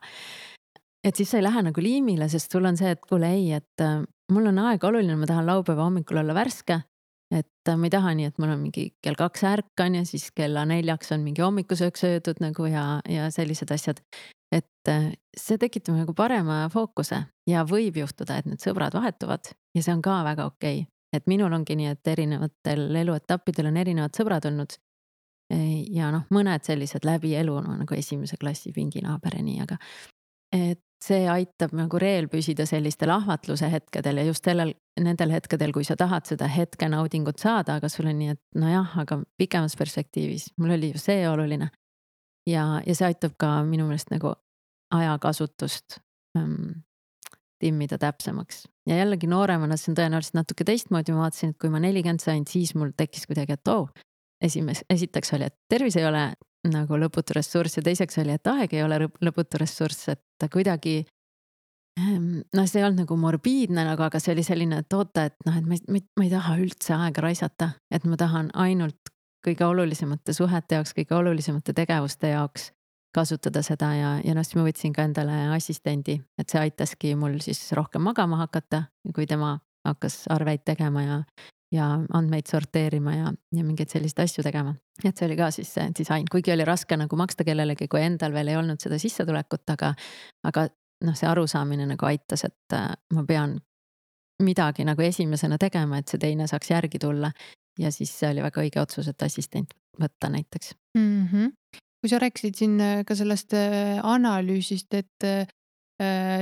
et 1.03 1.15
siis 1.15 1.29
sa 1.29 1.37
ei 1.37 1.43
lähe 1.43 1.63
nagu 1.69 1.81
liimile, 1.81 2.29
sest 2.29 2.51
sul 2.51 2.65
on 2.65 2.77
see, 2.77 2.91
et 2.91 3.05
kuule 3.05 3.29
ei, 3.29 3.51
et 3.53 3.81
äh, 3.81 4.01
mul 4.31 4.49
on 4.49 4.59
aeg 4.65 4.83
oluline, 4.83 5.15
ma 5.15 5.29
tahan 5.29 5.45
laupäeva 5.45 5.85
hommikul 5.85 6.17
olla 6.17 6.33
värske. 6.33 6.81
Et 7.31 7.69
äh, 7.69 7.77
ma 7.77 7.87
ei 7.87 7.93
taha 7.93 8.13
nii, 8.17 8.29
et 8.31 8.37
mul 8.41 8.53
on 8.55 8.61
mingi 8.63 8.89
kell 9.03 9.17
kaks 9.19 9.45
ärkan 9.51 9.95
ja 9.99 10.05
siis 10.05 10.29
kella 10.35 10.65
neljaks 10.69 11.11
on 11.15 11.25
mingi 11.25 11.45
hommikusöök 11.45 11.97
söödud 11.97 12.41
nagu 12.43 12.65
ja, 12.65 13.01
ja 13.09 13.31
sellised 13.31 13.71
asjad. 13.71 14.01
et 14.51 14.89
äh, 14.89 15.11
see 15.37 15.57
tekitab 15.61 15.95
nagu 15.95 16.13
parema 16.17 16.63
fookuse 16.73 17.23
ja 17.47 17.65
võib 17.65 17.99
juhtuda, 18.01 18.39
et 18.39 18.45
need 18.49 18.63
sõbrad 18.63 18.95
vahetuvad 18.97 19.53
ja 19.75 19.83
see 19.83 19.93
on 19.93 20.01
ka 20.01 20.23
väga 20.25 20.45
okei 20.49 20.81
okay 20.81 20.87
et 21.13 21.25
minul 21.29 21.53
ongi 21.53 21.77
nii, 21.77 21.93
et 21.95 22.11
erinevatel 22.11 22.83
eluetappidel 23.01 23.71
on 23.71 23.79
erinevad 23.81 24.15
sõbrad 24.17 24.45
olnud. 24.49 24.77
ja 25.89 26.11
noh, 26.13 26.27
mõned 26.29 26.61
sellised 26.61 27.05
läbi 27.09 27.31
elu 27.39 27.55
no, 27.65 27.73
nagu 27.79 27.95
esimese 27.97 28.37
klassi 28.37 28.69
pinginaaber 28.69 29.39
ja 29.39 29.45
nii, 29.45 29.61
aga. 29.63 29.79
et 30.53 30.83
see 31.03 31.27
aitab 31.31 31.73
nagu 31.77 31.99
reel 32.01 32.27
püsida 32.31 32.65
sellistel 32.67 33.11
ahvatluse 33.13 33.69
hetkedel 33.71 34.19
ja 34.19 34.25
just 34.27 34.45
sellel, 34.45 34.73
nendel 34.99 35.31
hetkedel, 35.31 35.71
kui 35.75 35.85
sa 35.87 35.95
tahad 35.99 36.27
seda 36.27 36.49
hetke 36.51 36.89
naudingut 36.91 37.39
saada, 37.39 37.77
aga 37.79 37.89
sul 37.91 38.09
on 38.11 38.19
nii, 38.19 38.35
et 38.35 38.59
nojah, 38.59 38.97
aga 39.03 39.21
pikemas 39.39 39.77
perspektiivis, 39.79 40.49
mul 40.59 40.75
oli 40.75 40.91
ju 40.91 41.01
see 41.01 41.23
oluline. 41.29 41.69
ja, 42.49 42.81
ja 42.85 42.95
see 42.95 43.07
aitab 43.07 43.37
ka 43.39 43.59
minu 43.63 43.87
meelest 43.87 44.11
nagu 44.11 44.33
ajakasutust 44.95 45.99
ähm, 46.37 46.83
timmida 47.59 47.97
täpsemaks. 47.97 48.67
ja 48.87 48.99
jällegi 48.99 49.27
nooremana, 49.27 49.77
see 49.77 49.93
on 49.93 49.99
tõenäoliselt 50.01 50.35
natuke 50.35 50.67
teistmoodi, 50.67 51.15
ma 51.15 51.27
vaatasin, 51.27 51.55
et 51.55 51.61
kui 51.61 51.71
ma 51.71 51.79
nelikümmend 51.79 52.23
sain, 52.23 52.47
siis 52.47 52.75
mul 52.75 52.91
tekkis 52.97 53.27
kuidagi, 53.29 53.55
et 53.55 53.71
oo 53.71 53.87
oh,. 53.87 54.05
Esimes-, 54.45 54.85
esiteks 54.89 55.33
oli, 55.37 55.49
et 55.49 55.55
tervis 55.69 55.97
ei 55.99 56.07
ole 56.07 56.31
nagu 56.69 56.99
lõputu 56.99 57.35
ressurss 57.37 57.79
ja 57.79 57.83
teiseks 57.85 58.19
oli, 58.23 58.35
et 58.35 58.51
aeg 58.51 58.73
ei 58.75 58.83
ole 58.83 58.99
lõputu 59.07 59.61
ressurss, 59.61 60.09
et 60.11 60.21
ta 60.39 60.49
kuidagi. 60.51 61.03
Ehm, 61.99 62.41
noh, 62.55 62.67
see 62.67 62.81
ei 62.81 62.87
olnud 62.87 63.03
nagu 63.03 63.15
morbiidne 63.19 63.85
nagu, 63.87 64.03
aga 64.05 64.19
see 64.21 64.33
oli 64.35 64.43
selline, 64.45 64.81
et 64.83 64.95
oota, 64.95 65.29
et 65.29 65.47
noh, 65.47 65.55
et 65.55 65.65
ma 65.67 65.77
ei, 65.77 66.03
ma 66.19 66.27
ei 66.27 66.33
taha 66.33 66.57
üldse 66.61 66.95
aega 66.95 67.23
raisata, 67.25 67.71
et 67.91 68.05
ma 68.07 68.19
tahan 68.19 68.51
ainult 68.55 69.13
kõige 69.45 69.65
olulisemate 69.65 70.35
suhete 70.35 70.77
jaoks, 70.79 70.93
kõige 70.95 71.15
olulisemate 71.15 71.73
tegevuste 71.75 72.33
jaoks 72.33 72.69
kasutada 73.15 73.61
seda 73.65 73.93
ja, 73.95 74.09
ja 74.23 74.35
noh, 74.37 74.45
siis 74.45 74.57
ma 74.59 74.65
võtsin 74.67 74.93
ka 74.93 75.05
endale 75.07 75.37
assistendi, 75.55 76.19
et 76.37 76.51
see 76.51 76.61
aitaski 76.61 77.15
mul 77.17 77.39
siis 77.43 77.61
rohkem 77.77 78.03
magama 78.05 78.37
hakata, 78.43 78.83
kui 79.15 79.25
tema 79.29 79.55
hakkas 79.87 80.21
arveid 80.29 80.65
tegema 80.67 81.03
ja, 81.05 81.21
ja 81.71 81.87
andmeid 82.13 82.49
sorteerima 82.49 83.15
ja, 83.15 83.31
ja 83.55 83.63
mingeid 83.63 83.91
selliseid 83.93 84.23
asju 84.23 84.43
tegema. 84.43 84.73
et 85.03 85.17
see 85.17 85.27
oli 85.27 85.37
ka 85.37 85.51
siis 85.53 85.73
see 85.73 85.87
disain, 85.99 86.25
kuigi 86.31 86.53
oli 86.53 86.65
raske 86.65 86.97
nagu 86.97 87.15
maksta 87.19 87.45
kellelegi, 87.47 87.87
kui 87.87 88.01
endal 88.01 88.33
veel 88.33 88.53
ei 88.53 88.57
olnud 88.57 88.81
seda 88.81 88.97
sissetulekut, 88.99 89.65
aga, 89.75 89.93
aga 90.49 90.67
noh, 91.05 91.15
see 91.15 91.29
arusaamine 91.29 91.85
nagu 91.89 92.09
aitas, 92.09 92.45
et 92.49 92.77
äh, 92.77 92.89
ma 93.13 93.25
pean 93.27 93.59
midagi 94.43 94.85
nagu 94.87 95.03
esimesena 95.03 95.59
tegema, 95.59 95.99
et 95.99 96.07
see 96.07 96.21
teine 96.21 96.47
saaks 96.47 96.71
järgi 96.71 96.99
tulla. 96.99 97.31
ja 97.79 97.91
siis 97.91 98.11
see 98.19 98.31
oli 98.31 98.41
väga 98.43 98.61
õige 98.61 98.81
otsus, 98.81 99.07
et 99.07 99.21
assistent 99.23 99.75
võtta 99.99 100.29
näiteks 100.31 100.73
mm. 100.97 101.27
-hmm 101.31 101.53
kui 101.99 102.09
sa 102.11 102.19
rääkisid 102.21 102.55
siin 102.59 102.79
äh, 102.81 103.01
ka 103.07 103.15
sellest 103.17 103.53
äh, 103.57 103.99
analüüsist, 104.03 104.93
et 104.95 105.27
äh, 105.27 105.47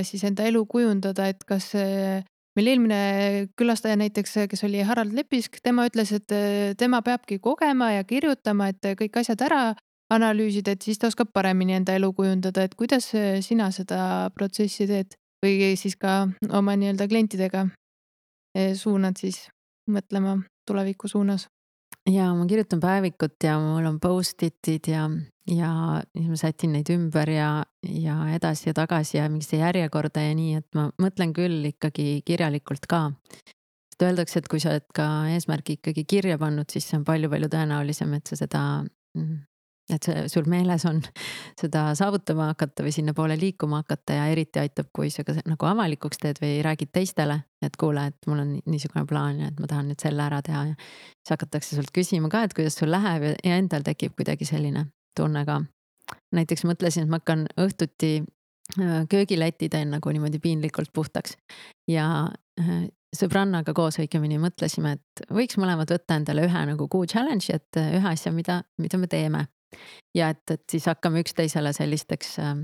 siis 0.05 0.23
enda 0.27 0.45
elu 0.45 0.63
kujundada, 0.69 1.27
et 1.31 1.41
kas 1.49 1.71
meil 2.58 2.72
eelmine 2.74 3.00
külastaja 3.60 3.98
näiteks, 4.02 4.34
kes 4.50 4.63
oli 4.65 4.82
Harald 4.86 5.13
Lepisk, 5.13 5.60
tema 5.63 5.86
ütles, 5.89 6.12
et 6.15 6.34
tema 6.78 7.04
peabki 7.06 7.38
kogema 7.43 7.91
ja 7.93 8.06
kirjutama, 8.08 8.72
et 8.74 8.89
kõik 8.98 9.20
asjad 9.22 9.43
ära 9.46 9.62
analüüsida, 10.13 10.74
et 10.74 10.82
siis 10.82 10.98
ta 11.00 11.12
oskab 11.12 11.30
paremini 11.36 11.76
enda 11.78 11.96
elu 11.98 12.10
kujundada, 12.15 12.63
et 12.63 12.76
kuidas 12.80 13.12
sina 13.46 13.70
seda 13.76 14.32
protsessi 14.36 14.88
teed 14.89 15.17
või 15.43 15.76
siis 15.78 15.98
ka 16.00 16.24
oma 16.58 16.74
nii-öelda 16.80 17.08
klientidega 17.12 17.67
suunad 18.78 19.20
siis 19.22 19.43
mõtlema 19.91 20.39
tuleviku 20.67 21.08
suunas? 21.12 21.48
ja 22.08 22.30
ma 22.34 22.46
kirjutan 22.48 22.80
päevikut 22.80 23.43
ja 23.43 23.58
mul 23.60 23.86
on 23.86 24.00
post-it'id 24.00 24.88
ja, 24.88 25.08
ja 25.47 25.71
siis 26.12 26.29
ma 26.29 26.38
sätin 26.39 26.73
neid 26.75 26.89
ümber 26.93 27.29
ja, 27.31 27.49
ja 27.88 28.17
edasi 28.36 28.69
ja 28.69 28.75
tagasi 28.77 29.17
ja 29.17 29.27
mingisse 29.31 29.62
järjekorda 29.62 30.23
ja 30.27 30.36
nii, 30.38 30.62
et 30.62 30.67
ma 30.75 30.89
mõtlen 31.01 31.33
küll 31.36 31.69
ikkagi 31.71 32.21
kirjalikult 32.27 32.88
ka. 32.89 33.07
sest 33.91 34.03
öeldakse, 34.03 34.39
et 34.39 34.47
kui 34.51 34.60
sa 34.60 34.75
oled 34.75 34.88
ka 34.95 35.07
eesmärgi 35.33 35.79
ikkagi 35.79 36.05
kirja 36.05 36.38
pannud, 36.38 36.69
siis 36.71 36.89
see 36.89 36.99
on 36.99 37.05
palju-palju 37.07 37.51
tõenäolisem, 37.53 38.17
et 38.17 38.27
sa 38.27 38.39
seda 38.39 38.63
mm, 39.17 39.38
et 39.95 40.03
see 40.03 40.25
sul 40.27 40.49
meeles 40.51 40.83
on 40.89 40.99
seda 41.62 41.86
saavutama 41.95 42.49
hakata 42.51 42.83
või 42.83 42.91
sinnapoole 42.97 43.39
liikuma 43.39 43.81
hakata 43.86 44.19
ja 44.19 44.27
eriti 44.33 44.60
aitab, 44.60 44.91
kui 44.95 45.10
sa 45.13 45.23
ka 45.23 45.38
nagu 45.47 45.69
avalikuks 45.69 46.19
teed 46.23 46.43
või 46.43 46.60
räägid 46.65 46.91
teistele. 46.91 47.39
et 47.63 47.79
kuule, 47.79 48.10
et 48.12 48.27
mul 48.27 48.43
on 48.43 48.51
niisugune 48.65 49.07
plaan 49.07 49.39
ja 49.39 49.47
et 49.47 49.60
ma 49.60 49.67
tahan 49.71 49.88
nüüd 49.89 50.03
selle 50.03 50.27
ära 50.27 50.43
teha 50.43 50.67
ja 50.67 50.75
siis 50.75 51.31
hakatakse 51.31 51.79
sult 51.79 51.95
küsima 51.95 52.29
ka, 52.29 52.43
et 52.43 52.53
kuidas 52.53 52.75
sul 52.77 52.91
läheb 52.91 53.31
ja, 53.31 53.33
ja 53.43 53.57
endal 53.63 53.88
tekib 53.88 54.13
kuidagi 54.19 54.45
selline 54.45 54.89
tunne 55.17 55.45
ka. 55.47 55.62
näiteks 56.36 56.63
mõtlesin, 56.67 57.03
et 57.03 57.12
ma 57.12 57.19
hakkan 57.21 57.47
õhtuti 57.60 58.12
äh, 58.80 59.01
köögileti 59.10 59.69
teen 59.69 59.91
nagu 59.95 60.13
niimoodi 60.13 60.39
piinlikult 60.43 60.93
puhtaks 60.93 61.36
ja 61.91 62.30
äh, 62.62 62.88
sõbrannaga 63.15 63.73
koos 63.73 63.99
õigemini 63.99 64.39
mõtlesime, 64.41 64.97
et 64.97 65.27
võiks 65.34 65.58
mõlemad 65.60 65.91
võtta 65.91 66.17
endale 66.19 66.47
ühe 66.47 66.63
nagu 66.71 66.88
kuu 66.91 67.06
challenge'i, 67.08 67.56
et 67.56 67.80
ühe 67.82 68.10
asja, 68.10 68.32
mida, 68.36 68.62
mida 68.77 68.99
me 68.99 69.08
teeme 69.12 69.45
ja 70.15 70.32
et, 70.34 70.43
et 70.51 70.63
siis 70.71 70.88
hakkame 70.88 71.21
üksteisele 71.23 71.73
sellisteks 71.75 72.38
äh, 72.43 72.56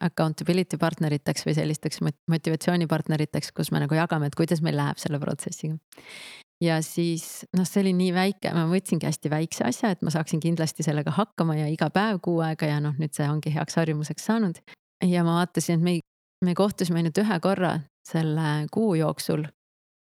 accountability 0.00 0.78
partneriteks 0.80 1.46
või 1.46 1.56
sellisteks 1.56 2.00
motivatsioonipartneriteks, 2.30 3.52
kus 3.56 3.70
me 3.72 3.82
nagu 3.84 3.96
jagame, 3.96 4.28
et 4.28 4.38
kuidas 4.38 4.62
meil 4.64 4.76
läheb 4.78 5.00
selle 5.00 5.20
protsessiga. 5.22 5.78
Ja 6.62 6.78
siis 6.82 7.44
noh, 7.56 7.66
see 7.68 7.82
oli 7.82 7.94
nii 7.96 8.12
väike, 8.14 8.52
ma 8.54 8.66
võtsingi 8.70 9.08
hästi 9.08 9.32
väikse 9.32 9.66
asja, 9.68 9.90
et 9.94 10.04
ma 10.06 10.12
saaksin 10.14 10.42
kindlasti 10.42 10.86
sellega 10.86 11.14
hakkama 11.14 11.56
ja 11.58 11.66
iga 11.70 11.90
päev 11.94 12.20
kuu 12.24 12.40
aega 12.44 12.68
ja 12.70 12.80
noh, 12.84 12.94
nüüd 13.00 13.14
see 13.16 13.26
ongi 13.28 13.54
heaks 13.54 13.80
harjumuseks 13.80 14.30
saanud. 14.30 14.60
ja 15.04 15.24
ma 15.24 15.40
vaatasin, 15.40 15.80
et 15.80 15.84
me, 15.84 15.98
me 16.44 16.54
kohtusime 16.54 17.02
ainult 17.02 17.18
ühe 17.18 17.40
korra 17.42 17.78
selle 18.06 18.66
kuu 18.72 18.94
jooksul 19.00 19.44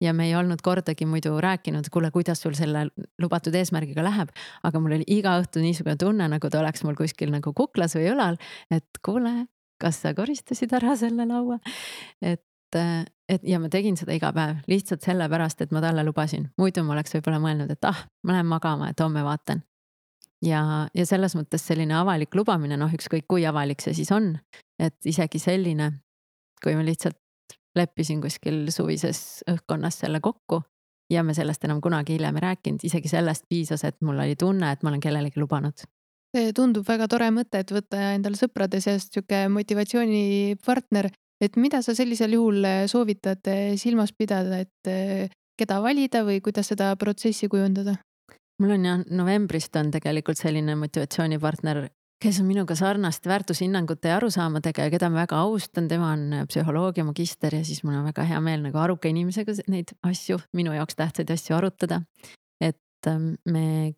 ja 0.01 0.13
me 0.13 0.27
ei 0.27 0.35
olnud 0.35 0.61
kordagi 0.63 1.05
muidu 1.05 1.35
rääkinud, 1.41 1.89
kuule, 1.93 2.11
kuidas 2.11 2.41
sul 2.41 2.55
selle 2.57 2.87
lubatud 3.21 3.55
eesmärgiga 3.55 4.03
läheb. 4.03 4.29
aga 4.63 4.79
mul 4.79 4.97
oli 4.97 5.07
iga 5.07 5.37
õhtu 5.41 5.61
niisugune 5.61 5.95
tunne, 5.95 6.27
nagu 6.27 6.49
ta 6.49 6.59
oleks 6.59 6.83
mul 6.83 6.97
kuskil 6.97 7.31
nagu 7.33 7.53
kuklas 7.53 7.95
või 7.95 8.09
õlal, 8.13 8.39
et 8.71 9.01
kuule, 9.05 9.45
kas 9.81 10.01
sa 10.01 10.15
koristasid 10.17 10.73
ära 10.73 10.95
selle 10.97 11.27
laua? 11.29 11.59
et, 12.21 12.45
et 13.31 13.43
ja 13.47 13.59
ma 13.63 13.69
tegin 13.71 13.97
seda 13.99 14.13
iga 14.15 14.31
päev 14.35 14.61
lihtsalt 14.71 15.05
sellepärast, 15.05 15.63
et 15.63 15.71
ma 15.71 15.81
talle 15.83 16.03
lubasin, 16.03 16.49
muidu 16.59 16.83
ma 16.83 16.95
oleks 16.97 17.15
võib-olla 17.15 17.39
mõelnud, 17.43 17.71
et 17.71 17.87
ah, 17.87 18.05
ma 18.27 18.35
lähen 18.37 18.49
magama, 18.49 18.91
et 18.91 18.99
homme 18.99 19.23
vaatan. 19.25 19.63
ja, 20.45 20.61
ja 20.93 21.05
selles 21.05 21.35
mõttes 21.37 21.63
selline 21.67 21.95
avalik 21.99 22.35
lubamine, 22.35 22.77
noh, 22.77 22.91
ükskõik 22.91 23.27
kui 23.29 23.45
avalik 23.45 23.81
see 23.81 23.93
siis 23.93 24.11
on, 24.11 24.33
et 24.79 24.97
isegi 25.05 25.39
selline, 25.39 25.91
kui 26.63 26.75
me 26.75 26.85
lihtsalt 26.85 27.17
leppisin 27.77 28.21
kuskil 28.21 28.65
suvises 28.73 29.45
õhkkonnas 29.47 30.01
selle 30.03 30.19
kokku 30.19 30.59
ja 31.11 31.23
me 31.23 31.35
sellest 31.35 31.63
enam 31.67 31.81
kunagi 31.81 32.17
hiljem 32.17 32.37
ei 32.39 32.45
rääkinud, 32.47 32.83
isegi 32.83 33.11
sellest 33.11 33.45
piisas, 33.49 33.83
et 33.87 33.97
mul 34.01 34.19
oli 34.19 34.35
tunne, 34.39 34.71
et 34.71 34.83
ma 34.83 34.91
olen 34.91 35.03
kellelegi 35.03 35.39
lubanud. 35.39 35.87
see 36.31 36.53
tundub 36.55 36.87
väga 36.87 37.07
tore 37.11 37.27
mõte, 37.35 37.59
et 37.59 37.71
võtta 37.75 38.13
endale 38.15 38.39
sõprade 38.39 38.79
seast 38.79 39.13
sihuke 39.13 39.47
motivatsioonipartner, 39.51 41.09
et 41.41 41.58
mida 41.58 41.82
sa 41.82 41.95
sellisel 41.97 42.36
juhul 42.38 42.65
soovitad 42.88 43.47
silmas 43.82 44.13
pidada, 44.13 44.62
et 44.62 45.32
keda 45.58 45.80
valida 45.82 46.21
või 46.27 46.41
kuidas 46.41 46.71
seda 46.73 46.93
protsessi 46.95 47.49
kujundada? 47.51 47.97
mul 48.61 48.76
on 48.76 48.86
jah, 48.86 48.99
novembrist 49.09 49.76
on 49.80 49.89
tegelikult 49.89 50.38
selline 50.38 50.76
motivatsioonipartner 50.78 51.88
kes 52.22 52.39
on 52.39 52.45
minuga 52.45 52.76
sarnaste 52.78 53.30
väärtushinnangute 53.30 54.11
ja 54.11 54.20
arusaamadega 54.20 54.86
ja 54.86 54.93
keda 54.93 55.09
ma 55.09 55.24
väga 55.24 55.39
austan, 55.41 55.88
tema 55.89 56.11
on 56.13 56.28
äh, 56.38 56.45
psühholoogia 56.49 57.05
magister 57.07 57.55
ja 57.55 57.63
siis 57.65 57.82
mul 57.84 57.97
on 57.97 58.05
väga 58.05 58.26
hea 58.30 58.41
meel 58.43 58.61
nagu 58.68 58.78
aruka 58.78 59.09
inimesega 59.09 59.55
neid 59.74 59.95
asju, 60.05 60.38
minu 60.57 60.76
jaoks 60.78 60.99
tähtsaid 60.99 61.34
asju 61.34 61.57
arutada. 61.57 62.01
et 62.61 63.07
ähm, 63.07 63.34
me 63.49 63.93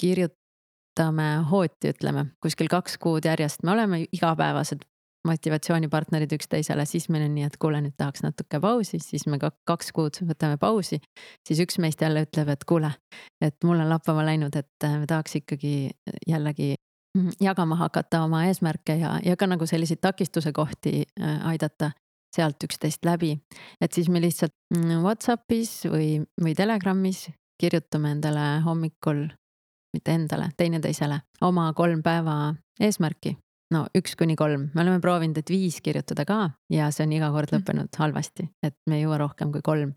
kirjutame 0.00 1.28
hooti, 1.50 1.90
ütleme 1.90 2.28
kuskil 2.42 2.70
kaks 2.70 2.98
kuud 3.02 3.26
järjest, 3.26 3.62
me 3.62 3.74
oleme 3.74 4.04
igapäevased 4.12 4.86
motivatsioonipartnerid 5.24 6.32
üksteisele, 6.36 6.84
siis 6.86 7.08
meil 7.08 7.24
on 7.26 7.34
nii, 7.34 7.48
et 7.48 7.58
kuule, 7.60 7.80
nüüd 7.80 7.96
tahaks 7.96 8.24
natuke 8.24 8.60
pausi, 8.60 9.00
siis 9.00 9.26
me 9.26 9.38
kaks 9.40 9.92
kuud 9.96 10.20
võtame 10.28 10.58
pausi. 10.60 11.00
siis 11.48 11.60
üks 11.64 11.78
meist 11.80 12.02
jälle 12.02 12.26
ütleb, 12.26 12.48
et 12.52 12.64
kuule, 12.64 12.92
et 13.40 13.56
mul 13.64 13.80
on 13.80 13.88
lappama 13.88 14.24
läinud, 14.26 14.56
et 14.56 14.84
äh, 14.84 14.98
me 15.00 15.06
tahaks 15.10 15.40
ikkagi 15.40 15.90
jällegi 16.28 16.74
Mhm, 17.18 17.30
jagama 17.40 17.76
hakata 17.76 18.22
oma 18.22 18.44
eesmärke 18.44 18.96
ja, 18.98 19.20
ja 19.24 19.36
ka 19.36 19.46
nagu 19.46 19.66
selliseid 19.66 20.00
takistuse 20.02 20.52
kohti 20.52 21.04
äh, 21.20 21.46
aidata 21.46 21.92
sealt 22.34 22.64
üksteist 22.66 23.06
läbi. 23.06 23.38
et 23.80 23.92
siis 23.92 24.08
me 24.08 24.20
lihtsalt 24.20 24.54
mm, 24.74 25.02
Whatsappis 25.02 25.84
või, 25.86 26.24
või 26.42 26.54
Telegramis 26.54 27.28
kirjutame 27.60 28.10
endale 28.10 28.60
hommikul, 28.64 29.28
mitte 29.94 30.10
endale, 30.10 30.48
teineteisele 30.56 31.20
oma 31.40 31.72
kolm 31.72 32.02
päeva 32.02 32.54
eesmärki 32.80 33.36
no 33.74 33.84
üks 33.96 34.14
kuni 34.18 34.36
kolm, 34.38 34.68
me 34.74 34.84
oleme 34.84 35.02
proovinud, 35.02 35.38
et 35.40 35.50
viis 35.50 35.80
kirjutada 35.84 36.24
ka 36.28 36.38
ja 36.72 36.90
see 36.94 37.06
on 37.06 37.12
iga 37.16 37.30
kord 37.34 37.50
Mm. 37.50 37.60
lõppenud 37.60 38.00
halvasti, 38.00 38.48
et 38.62 38.76
me 38.88 38.98
ei 38.98 39.04
jõua 39.04 39.18
rohkem 39.20 39.52
kui 39.52 39.62
kolm. 39.62 39.94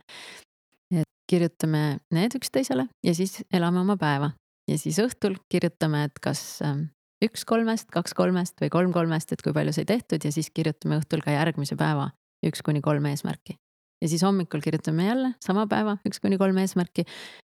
et 0.92 1.08
kirjutame 1.30 2.00
need 2.12 2.36
üksteisele 2.36 2.88
ja 3.04 3.14
siis 3.14 3.44
elame 3.54 3.80
oma 3.80 3.98
päeva 3.98 4.32
ja 4.70 4.78
siis 4.78 5.00
õhtul 5.00 5.38
kirjutame, 5.52 6.04
et 6.08 6.20
kas 6.20 6.62
ähm, 6.62 6.90
üks 7.24 7.46
kolmest, 7.46 7.90
kaks 7.92 8.14
kolmest 8.14 8.62
või 8.62 8.70
kolm 8.70 8.94
kolmest, 8.94 9.32
et 9.32 9.42
kui 9.42 9.54
palju 9.54 9.74
sai 9.74 9.86
tehtud 9.86 10.24
ja 10.24 10.32
siis 10.32 10.50
kirjutame 10.50 11.00
õhtul 11.02 11.24
ka 11.24 11.32
järgmise 11.32 11.76
päeva 11.76 12.12
üks 12.46 12.62
kuni 12.62 12.82
kolm 12.82 13.06
eesmärki. 13.06 13.58
ja 14.02 14.08
siis 14.08 14.24
hommikul 14.24 14.62
kirjutame 14.62 15.08
jälle 15.08 15.34
sama 15.44 15.68
päeva 15.68 15.98
üks 16.08 16.20
kuni 16.22 16.38
kolm 16.38 16.58
eesmärki 16.58 17.06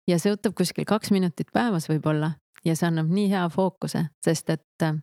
ja 0.09 0.18
see 0.18 0.35
võtab 0.35 0.55
kuskil 0.55 0.85
kaks 0.85 1.11
minutit 1.11 1.53
päevas 1.53 1.89
võib-olla 1.89 2.35
ja 2.64 2.77
see 2.77 2.89
annab 2.89 3.09
nii 3.12 3.31
hea 3.33 3.49
fookuse, 3.53 4.07
sest 4.25 4.51
et 4.51 4.83
äh, 4.83 4.97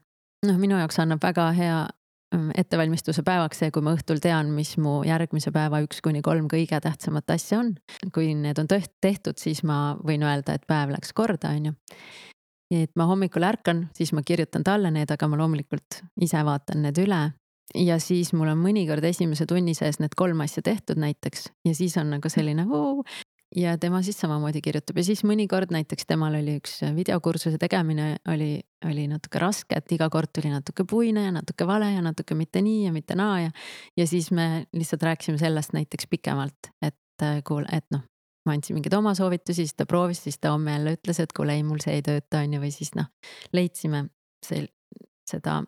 noh, 0.46 0.58
minu 0.62 0.78
jaoks 0.80 1.00
annab 1.02 1.22
väga 1.24 1.48
hea 1.58 1.78
mm, 2.36 2.54
ettevalmistuse 2.62 3.24
päevaks 3.26 3.62
see, 3.62 3.72
kui 3.74 3.84
ma 3.86 3.94
õhtul 3.96 4.22
tean, 4.24 4.52
mis 4.56 4.74
mu 4.82 5.02
järgmise 5.08 5.54
päeva 5.54 5.82
üks 5.86 6.02
kuni 6.04 6.24
kolm 6.26 6.50
kõige 6.52 6.80
tähtsamat 6.82 7.36
asja 7.36 7.62
on. 7.62 7.76
kui 8.14 8.34
need 8.36 8.60
on 8.62 8.70
tehtud, 8.72 9.38
siis 9.42 9.64
ma 9.68 9.98
võin 10.02 10.26
öelda, 10.26 10.58
et 10.58 10.68
päev 10.70 10.94
läks 10.96 11.14
korda, 11.18 11.54
on 11.58 11.72
ju. 11.72 11.76
et 12.82 12.92
ma 12.96 13.08
hommikul 13.10 13.46
ärkan, 13.46 13.88
siis 13.98 14.14
ma 14.18 14.26
kirjutan 14.26 14.64
talle 14.64 14.92
need, 14.92 15.12
aga 15.12 15.28
ma 15.28 15.40
loomulikult 15.42 16.02
ise 16.22 16.44
vaatan 16.48 16.86
need 16.88 17.04
üle. 17.06 17.22
ja 17.76 18.00
siis 18.04 18.34
mul 18.34 18.52
on 18.52 18.60
mõnikord 18.60 19.06
esimese 19.08 19.46
tunni 19.48 19.76
sees 19.78 20.02
need 20.02 20.18
kolm 20.18 20.42
asja 20.44 20.64
tehtud 20.64 21.00
näiteks 21.00 21.52
ja 21.68 21.76
siis 21.76 21.96
on 21.98 22.10
nagu 22.18 22.30
selline 22.30 22.66
voo, 22.68 23.04
ja 23.56 23.78
tema 23.78 24.02
siis 24.02 24.20
samamoodi 24.20 24.62
kirjutab 24.64 24.98
ja 24.98 25.04
siis 25.04 25.24
mõnikord 25.28 25.74
näiteks 25.74 26.08
temal 26.08 26.36
oli 26.40 26.56
üks 26.62 26.80
videokursuse 26.96 27.60
tegemine 27.62 28.14
oli, 28.32 28.54
oli 28.88 29.08
natuke 29.12 29.42
raske, 29.44 29.76
et 29.76 29.92
iga 29.92 30.08
kord 30.14 30.32
tuli 30.36 30.52
natuke 30.54 30.86
puine 30.88 31.26
ja 31.28 31.34
natuke 31.36 31.68
vale 31.68 31.92
ja 31.94 32.04
natuke 32.06 32.38
mitte 32.38 32.64
nii 32.64 32.86
ja 32.86 32.94
mitte 32.96 33.18
naa 33.20 33.42
ja. 33.48 33.52
ja 33.98 34.08
siis 34.08 34.32
me 34.32 34.66
lihtsalt 34.74 35.04
rääkisime 35.04 35.42
sellest 35.42 35.76
näiteks 35.76 36.08
pikemalt, 36.12 36.72
et 36.82 37.26
äh, 37.26 37.42
kuule, 37.48 37.68
et 37.72 37.88
noh, 37.92 38.06
ma 38.48 38.56
andsin 38.56 38.78
mingeid 38.78 38.96
oma 38.98 39.14
soovitusi, 39.18 39.66
siis 39.66 39.76
ta 39.78 39.86
proovis, 39.86 40.24
siis 40.24 40.40
ta 40.40 40.56
homme 40.56 40.78
jälle 40.78 40.96
ütles, 40.98 41.20
et 41.20 41.36
kuule 41.36 41.58
ei, 41.58 41.66
mul 41.68 41.84
see 41.84 42.00
ei 42.00 42.06
tööta, 42.06 42.46
on 42.46 42.56
ju, 42.56 42.64
või 42.64 42.72
siis 42.74 42.96
noh, 42.98 43.12
leidsime 43.54 44.06
sel-, 44.46 44.72
seda 45.28 45.62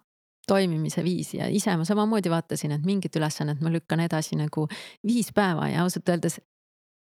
toimimise 0.48 1.04
viisi 1.04 1.38
ja 1.40 1.48
ise 1.52 1.76
ma 1.80 1.86
samamoodi 1.88 2.32
vaatasin, 2.32 2.74
et 2.76 2.88
mingit 2.88 3.16
ülesannet 3.16 3.62
ma 3.64 3.72
lükkan 3.72 4.02
edasi 4.04 4.36
nagu 4.40 4.66
viis 5.08 5.30
päeva 5.36 5.70
ja 5.72 5.86
ausalt 5.86 6.10
öeldes 6.10 6.42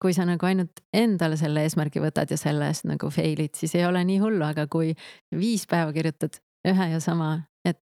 kui 0.02 0.14
sa 0.16 0.26
nagu 0.26 0.46
ainult 0.48 0.82
endale 0.94 1.38
selle 1.38 1.62
eesmärgi 1.66 2.02
võtad 2.02 2.30
ja 2.32 2.38
selle 2.40 2.66
eest 2.72 2.88
nagu 2.90 3.10
fail'id, 3.14 3.54
siis 3.58 3.76
ei 3.78 3.86
ole 3.86 4.02
nii 4.08 4.18
hullu, 4.22 4.42
aga 4.46 4.66
kui 4.70 4.90
viis 5.38 5.66
päeva 5.70 5.94
kirjutad 5.94 6.40
ühe 6.68 6.88
ja 6.94 7.02
sama, 7.02 7.36
et, 7.66 7.78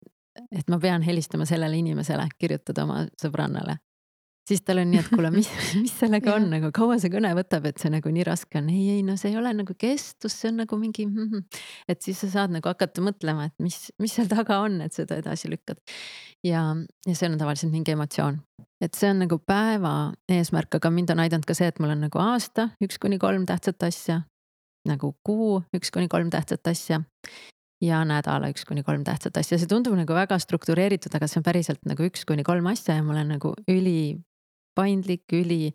et 0.52 0.72
ma 0.72 0.80
pean 0.84 1.06
helistama 1.06 1.48
sellele 1.48 1.80
inimesele, 1.80 2.28
kirjutad 2.40 2.84
oma 2.84 3.06
sõbrannale. 3.22 3.80
siis 4.50 4.64
tal 4.66 4.82
on 4.82 4.90
nii, 4.92 5.00
et 5.04 5.10
kuule, 5.16 5.32
mis, 5.32 5.50
mis 5.80 5.94
sellega 6.00 6.34
on 6.36 6.50
nagu, 6.52 6.72
kaua 6.76 6.98
see 7.00 7.12
kõne 7.14 7.32
võtab, 7.38 7.70
et 7.70 7.80
see 7.80 7.92
nagu 7.94 8.12
nii 8.12 8.26
raske 8.28 8.60
on, 8.60 8.72
ei, 8.74 8.98
ei 8.98 9.04
no 9.06 9.16
see 9.20 9.32
ei 9.32 9.40
ole 9.40 9.54
nagu 9.56 9.76
kestus, 9.80 10.36
see 10.36 10.52
on 10.52 10.64
nagu 10.66 10.80
mingi 10.82 11.06
mm. 11.06 11.30
-hmm. 11.30 11.62
et 11.88 12.02
siis 12.02 12.20
sa 12.26 12.32
saad 12.36 12.56
nagu 12.58 12.68
hakata 12.68 13.04
mõtlema, 13.06 13.48
et 13.48 13.56
mis, 13.64 13.78
mis 14.00 14.16
seal 14.18 14.28
taga 14.32 14.60
on, 14.66 14.82
et 14.82 14.94
seda 14.94 15.22
edasi 15.22 15.52
lükkad. 15.54 15.80
ja, 16.44 16.66
ja 17.08 17.16
see 17.16 17.30
on 17.30 17.38
tavaliselt 17.40 17.72
mingi 17.72 17.96
emotsioon 17.96 18.42
et 18.82 18.96
see 18.96 19.10
on 19.12 19.24
nagu 19.24 19.40
päeva 19.44 19.94
eesmärk, 20.32 20.80
aga 20.80 20.92
mind 20.94 21.14
on 21.14 21.24
aidanud 21.26 21.48
ka 21.48 21.56
see, 21.58 21.70
et 21.70 21.80
mul 21.84 21.94
on 21.94 22.06
nagu 22.08 22.22
aasta 22.24 22.70
üks 22.84 23.00
kuni 23.02 23.20
kolm 23.22 23.46
tähtsat 23.50 23.84
asja. 23.88 24.22
nagu 24.88 25.12
kuu 25.24 25.60
üks 25.76 25.92
kuni 25.92 26.08
kolm 26.08 26.30
tähtsat 26.30 26.68
asja. 26.68 27.02
ja 27.84 28.04
nädala 28.06 28.50
üks 28.54 28.66
kuni 28.68 28.84
kolm 28.84 29.04
tähtsat 29.04 29.38
asja, 29.38 29.60
see 29.60 29.68
tundub 29.68 29.96
nagu 30.00 30.16
väga 30.16 30.40
struktureeritud, 30.40 31.14
aga 31.16 31.28
see 31.28 31.40
on 31.40 31.48
päriselt 31.48 31.86
nagu 31.86 32.08
üks 32.08 32.26
kuni 32.28 32.44
kolm 32.44 32.68
asja 32.72 32.96
ja 32.96 33.04
ma 33.04 33.14
olen 33.16 33.36
nagu 33.36 33.54
üli 33.68 34.18
paindlik, 34.76 35.26
üli 35.36 35.74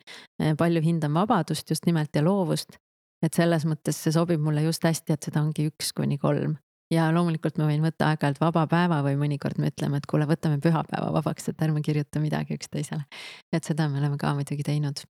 palju 0.58 0.80
hindan 0.80 1.14
vabadust 1.14 1.70
just 1.70 1.86
nimelt 1.86 2.14
ja 2.16 2.24
loovust. 2.24 2.78
et 3.24 3.32
selles 3.32 3.64
mõttes 3.64 3.96
see 3.96 4.12
sobib 4.12 4.40
mulle 4.40 4.62
just 4.66 4.84
hästi, 4.84 5.12
et 5.12 5.28
seda 5.28 5.40
ongi 5.40 5.70
üks 5.70 5.92
kuni 5.96 6.18
kolm 6.20 6.58
ja 6.94 7.08
loomulikult 7.14 7.58
ma 7.60 7.68
võin 7.68 7.82
võtta 7.84 8.10
aeg-ajalt 8.12 8.40
vaba 8.42 8.64
päeva 8.70 9.00
või 9.04 9.16
mõnikord 9.20 9.58
me 9.60 9.70
ütleme, 9.72 10.00
et 10.00 10.08
kuule, 10.10 10.28
võtame 10.30 10.60
pühapäeva 10.62 11.10
vabaks, 11.14 11.50
et 11.50 11.62
ärme 11.66 11.82
kirjuta 11.84 12.22
midagi 12.22 12.58
üksteisele. 12.58 13.04
et 13.52 13.64
seda 13.64 13.88
me 13.88 14.00
oleme 14.00 14.18
ka 14.20 14.34
muidugi 14.34 14.66
teinud. 14.66 15.04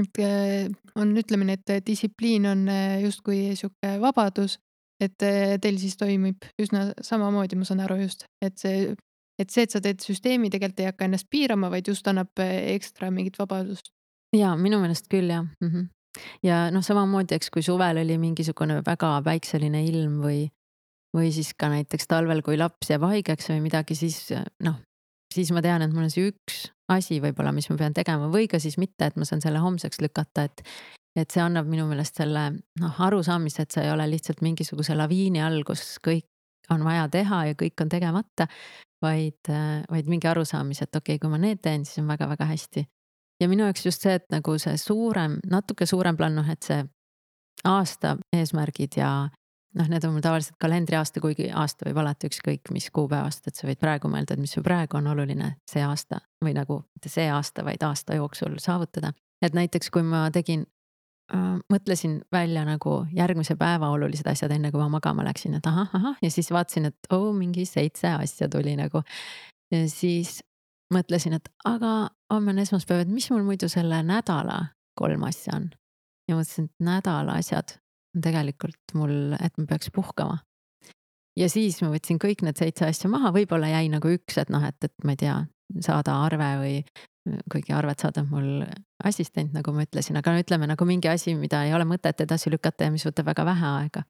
et 0.00 0.20
äh, 0.20 0.68
on 0.94 1.16
ütlemine, 1.16 1.58
et 1.58 1.86
distsipliin 1.86 2.46
on 2.46 2.68
äh, 2.68 3.00
justkui 3.02 3.56
sihuke 3.56 3.96
vabadus, 4.00 4.58
et 5.00 5.16
teil 5.16 5.78
siis 5.78 5.96
toimib 5.96 6.44
üsna 6.62 6.92
samamoodi, 7.04 7.56
ma 7.56 7.64
saan 7.68 7.82
aru 7.84 8.00
just, 8.00 8.24
et 8.40 8.56
see, 8.58 8.94
et 9.38 9.50
see, 9.50 9.66
et 9.66 9.70
sa 9.70 9.80
teed 9.84 10.00
süsteemi, 10.00 10.48
tegelikult 10.50 10.80
ei 10.80 10.88
hakka 10.88 11.04
ennast 11.04 11.28
piirama, 11.30 11.68
vaid 11.70 11.88
just 11.88 12.08
annab 12.08 12.32
ekstra 12.40 13.10
mingit 13.10 13.36
vabadust. 13.38 13.92
ja 14.36 14.56
minu 14.56 14.80
meelest 14.80 15.12
küll 15.12 15.30
jah 15.30 15.44
mm. 15.44 15.68
-hmm 15.68 15.92
ja 16.42 16.70
noh, 16.72 16.84
samamoodi, 16.84 17.36
eks 17.36 17.50
kui 17.52 17.62
suvel 17.62 18.00
oli 18.02 18.18
mingisugune 18.18 18.80
väga 18.86 19.10
päikseline 19.24 19.82
ilm 19.86 20.20
või 20.24 20.46
või 21.16 21.32
siis 21.34 21.54
ka 21.58 21.70
näiteks 21.72 22.08
talvel, 22.10 22.42
kui 22.44 22.58
laps 22.60 22.90
jääb 22.92 23.06
haigeks 23.08 23.50
või 23.52 23.62
midagi, 23.64 23.96
siis 23.98 24.20
noh, 24.64 24.78
siis 25.32 25.52
ma 25.54 25.62
tean, 25.64 25.84
et 25.84 25.94
mul 25.94 26.06
on 26.06 26.12
see 26.12 26.28
üks 26.30 26.66
asi 26.92 27.18
võib-olla, 27.22 27.52
mis 27.54 27.68
ma 27.70 27.78
pean 27.80 27.96
tegema 27.96 28.28
või 28.32 28.46
ka 28.50 28.60
siis 28.62 28.76
mitte, 28.78 29.08
et 29.08 29.18
ma 29.18 29.26
saan 29.28 29.42
selle 29.44 29.62
homseks 29.62 30.00
lükata, 30.04 30.46
et. 30.46 30.62
et 31.16 31.32
see 31.32 31.40
annab 31.40 31.68
minu 31.68 31.86
meelest 31.88 32.18
selle 32.20 32.42
noh, 32.80 32.98
arusaamise, 33.06 33.64
et 33.64 33.72
sa 33.72 33.82
ei 33.82 33.90
ole 33.90 34.04
lihtsalt 34.12 34.42
mingisuguse 34.44 34.94
laviini 34.94 35.40
all, 35.42 35.62
kus 35.64 35.96
kõik 36.04 36.28
on 36.74 36.84
vaja 36.84 37.06
teha 37.08 37.44
ja 37.50 37.54
kõik 37.56 37.80
on 37.80 37.88
tegemata. 37.88 38.46
vaid, 39.02 39.48
vaid 39.90 40.06
mingi 40.08 40.26
arusaamise, 40.28 40.84
et 40.84 40.96
okei 40.96 41.14
okay,, 41.16 41.20
kui 41.20 41.30
ma 41.30 41.38
need 41.38 41.60
teen, 41.62 41.84
siis 41.84 42.00
on 42.00 42.08
väga-väga 42.08 42.44
hästi. 42.48 42.86
ja 43.40 43.48
minu 43.48 43.64
jaoks 43.64 43.86
just 43.86 44.02
see, 44.02 44.14
et 44.14 44.24
nagu 44.30 44.58
see 44.58 44.76
suurem, 44.76 45.40
natuke 45.46 45.86
suurem 45.86 46.16
plaan, 46.16 46.34
noh, 46.36 46.48
et 46.48 46.62
see 46.62 46.84
aasta 47.64 48.16
eesmärgid 48.36 48.96
ja 48.96 49.28
noh, 49.76 49.88
need 49.90 50.04
on 50.04 50.14
mul 50.14 50.24
tavaliselt 50.24 50.56
kalendriaasta, 50.62 51.20
kuigi 51.20 51.48
aasta 51.54 51.88
võib 51.88 52.00
alati 52.00 52.30
ükskõik 52.30 52.70
mis 52.74 52.88
kuupäevast, 52.94 53.46
et 53.48 53.58
sa 53.58 53.68
võid 53.68 53.80
praegu 53.80 54.10
mõelda, 54.12 54.36
et 54.36 54.42
mis 54.42 54.54
sul 54.56 54.64
praegu 54.66 54.98
on 54.98 55.10
oluline 55.12 55.52
see 55.68 55.84
aasta 55.84 56.20
või 56.44 56.54
nagu 56.56 56.80
mitte 56.94 57.12
see 57.12 57.28
aasta, 57.32 57.64
vaid 57.66 57.84
aasta 57.86 58.16
jooksul 58.18 58.56
saavutada. 58.62 59.12
et 59.42 59.54
näiteks, 59.54 59.90
kui 59.90 60.02
ma 60.02 60.26
tegin 60.32 60.66
äh,, 61.34 61.58
mõtlesin 61.72 62.20
välja 62.32 62.64
nagu 62.64 63.04
järgmise 63.12 63.56
päeva 63.56 63.90
olulised 63.90 64.26
asjad, 64.26 64.50
enne 64.50 64.72
kui 64.72 64.80
ma 64.80 64.88
magama 64.88 65.24
läksin, 65.24 65.54
et 65.54 65.66
ahah, 65.66 65.90
ahah 65.92 66.18
ja 66.22 66.30
siis 66.30 66.50
vaatasin, 66.50 66.92
et 66.92 67.12
oo 67.12 67.30
oh, 67.30 67.32
mingi 67.36 67.66
seitse 67.66 68.08
asja 68.08 68.48
tuli 68.48 68.76
nagu. 68.76 69.02
siis 69.86 70.42
mõtlesin, 70.94 71.34
et 71.34 71.48
aga 71.64 72.10
homme 72.32 72.52
on 72.54 72.58
esmaspäev, 72.58 73.00
et 73.00 73.10
mis 73.10 73.30
mul 73.30 73.42
muidu 73.42 73.68
selle 73.68 74.02
nädala 74.02 74.66
kolm 74.94 75.24
asja 75.26 75.56
on. 75.56 75.70
ja 76.28 76.36
mõtlesin, 76.36 76.64
et 76.70 76.86
nädala 76.86 77.40
asjad 77.42 77.76
tegelikult 78.22 78.94
mul, 78.94 79.34
et 79.40 79.56
ma 79.58 79.66
peaks 79.68 79.90
puhkama. 79.94 80.38
ja 81.36 81.50
siis 81.52 81.82
ma 81.82 81.90
võtsin 81.92 82.20
kõik 82.22 82.42
need 82.46 82.56
seitse 82.56 82.86
asja 82.88 83.10
maha, 83.12 83.32
võib-olla 83.34 83.68
jäi 83.74 83.90
nagu 83.92 84.08
üks, 84.08 84.38
et 84.40 84.50
noh, 84.52 84.64
et, 84.64 84.78
et 84.84 84.94
ma 85.04 85.16
ei 85.16 85.20
tea, 85.20 85.36
saada 85.84 86.20
arve 86.24 86.50
või 86.60 86.80
kuigi 87.52 87.72
arvet 87.74 88.02
saadab 88.02 88.28
mul 88.30 88.64
assistent, 89.04 89.54
nagu 89.54 89.72
ma 89.74 89.86
ütlesin, 89.86 90.18
aga 90.18 90.34
no 90.34 90.42
ütleme 90.42 90.68
nagu 90.70 90.86
mingi 90.88 91.10
asi, 91.10 91.34
mida 91.38 91.64
ei 91.66 91.74
ole 91.74 91.86
mõtet 91.88 92.22
edasi 92.22 92.52
lükata 92.52 92.86
ja 92.86 92.92
mis 92.94 93.06
võtab 93.06 93.32
väga 93.32 93.46
vähe 93.48 93.72
aega. 93.80 94.04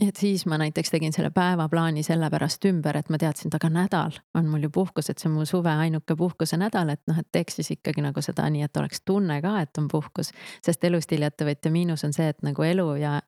et 0.00 0.16
siis 0.16 0.46
ma 0.48 0.56
näiteks 0.56 0.90
tegin 0.90 1.12
selle 1.12 1.28
päevaplaani 1.30 2.02
sellepärast 2.02 2.64
ümber, 2.70 2.96
et 2.96 3.10
ma 3.12 3.18
teadsin, 3.20 3.50
et 3.50 3.56
aga 3.58 3.68
nädal 3.68 4.14
on 4.34 4.46
mul 4.48 4.62
ju 4.64 4.70
puhkus, 4.72 5.10
et 5.10 5.18
see 5.18 5.28
on 5.28 5.34
mu 5.36 5.44
suve 5.44 5.70
ainuke 5.70 6.16
puhkuse 6.16 6.56
nädal, 6.56 6.88
et 6.94 7.02
noh, 7.10 7.18
et 7.20 7.28
teeks 7.32 7.60
siis 7.60 7.74
ikkagi 7.74 8.00
nagu 8.00 8.22
seda 8.24 8.46
nii, 8.48 8.64
et 8.64 8.80
oleks 8.80 9.02
tunne 9.04 9.40
ka, 9.42 9.58
et 9.60 9.78
on 9.78 9.88
puhkus. 9.88 10.32
sest 10.64 10.84
elustiiliettevõtja 10.84 11.70
miinus 11.70 12.04
on 12.04 12.16
see, 12.16 12.28
et 12.28 12.40
nagu 12.42 12.64
elu 12.64 12.88
ja 13.02 13.18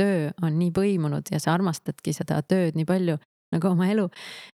töö 0.00 0.30
on 0.42 0.56
nii 0.58 0.72
põimunud 0.74 1.28
ja 1.32 1.40
sa 1.42 1.54
armastadki 1.54 2.14
seda 2.16 2.40
tööd 2.42 2.78
nii 2.78 2.88
palju 2.88 3.18
nagu 3.54 3.70
oma 3.72 3.88
elu. 3.90 4.06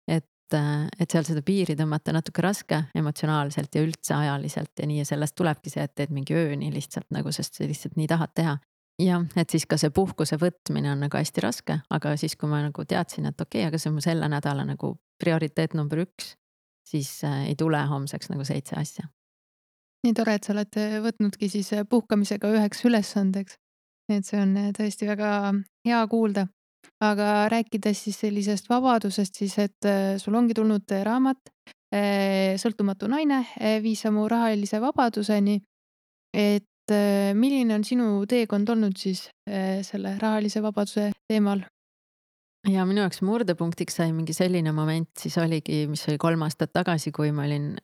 et, 0.08 0.30
et 0.54 1.10
seal 1.10 1.26
seda 1.26 1.42
piiri 1.46 1.76
tõmmata 1.78 2.14
natuke 2.16 2.44
raske 2.46 2.84
emotsionaalselt 2.96 3.76
ja 3.76 3.82
üldse 3.86 4.16
ajaliselt 4.18 4.80
ja 4.80 4.90
nii 4.90 5.02
ja 5.02 5.08
sellest 5.10 5.36
tulebki 5.36 5.74
see, 5.74 5.84
et 5.84 5.96
teed 5.96 6.14
mingi 6.14 6.38
ööni 6.38 6.72
lihtsalt 6.74 7.10
nagu, 7.16 7.32
sest 7.34 7.58
sa 7.58 7.68
lihtsalt 7.68 7.98
nii 8.00 8.10
tahad 8.12 8.36
teha 8.38 8.60
jah, 9.02 9.26
et 9.40 9.50
siis 9.50 9.66
ka 9.70 9.80
see 9.82 9.90
puhkuse 9.94 10.38
võtmine 10.42 10.92
on 10.94 11.04
nagu 11.06 11.18
hästi 11.18 11.44
raske, 11.44 11.80
aga 11.90 12.14
siis, 12.20 12.36
kui 12.38 12.50
ma 12.52 12.62
nagu 12.64 12.86
teadsin, 12.86 13.26
et 13.30 13.42
okei 13.42 13.64
okay,, 13.64 13.72
aga 13.72 13.82
see 13.82 13.90
on 13.90 13.98
mu 13.98 14.06
selle 14.06 14.30
nädala 14.30 14.66
nagu 14.68 14.96
prioriteet 15.22 15.74
number 15.78 16.04
üks, 16.06 16.36
siis 16.88 17.10
äh, 17.26 17.48
ei 17.50 17.58
tule 17.60 17.82
homseks 17.90 18.30
nagu 18.30 18.46
seitse 18.46 18.78
asja. 18.80 19.08
nii 20.04 20.14
tore, 20.14 20.36
et 20.38 20.46
sa 20.46 20.54
oled 20.54 20.80
võtnudki 21.08 21.50
siis 21.50 21.72
puhkamisega 21.90 22.52
üheks 22.52 22.84
ülesandeks 22.86 23.58
et 24.12 24.28
see 24.28 24.40
on 24.42 24.56
äh, 24.60 24.72
tõesti 24.76 25.08
väga 25.08 25.54
hea 25.88 26.02
kuulda. 26.12 26.48
aga 27.04 27.50
rääkides 27.52 28.04
siis 28.06 28.20
sellisest 28.20 28.70
vabadusest, 28.70 29.36
siis 29.36 29.58
et 29.60 29.86
äh, 29.86 30.18
sul 30.18 30.36
ongi 30.36 30.54
tulnud 30.54 30.92
äh, 30.92 31.04
raamat 31.04 31.40
Sõltumatu 31.94 33.06
naine, 33.06 33.44
viis 33.84 34.00
sammu 34.02 34.24
rahalise 34.26 34.80
vabaduseni. 34.82 35.60
et 36.34 36.94
milline 37.38 37.76
on 37.76 37.84
sinu 37.86 38.08
teekond 38.26 38.70
olnud 38.74 38.98
siis 38.98 39.28
selle 39.46 40.16
rahalise 40.18 40.64
vabaduse 40.64 41.12
teemal? 41.30 41.62
ja 42.66 42.88
minu 42.90 43.04
jaoks 43.04 43.22
murdepunktiks 43.22 44.00
sai 44.00 44.10
mingi 44.12 44.34
selline 44.34 44.74
moment, 44.74 45.12
siis 45.20 45.38
oligi, 45.38 45.84
mis 45.86 46.08
oli 46.10 46.18
kolm 46.18 46.42
aastat 46.42 46.74
tagasi, 46.74 47.12
kui 47.12 47.30
ma 47.32 47.46
olin 47.46 47.76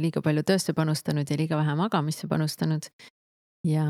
liiga 0.00 0.24
palju 0.26 0.42
töösse 0.42 0.74
panustanud 0.74 1.30
ja 1.30 1.38
liiga 1.38 1.56
vähe 1.56 1.78
magamisse 1.78 2.26
panustanud. 2.26 2.90
ja, 3.62 3.86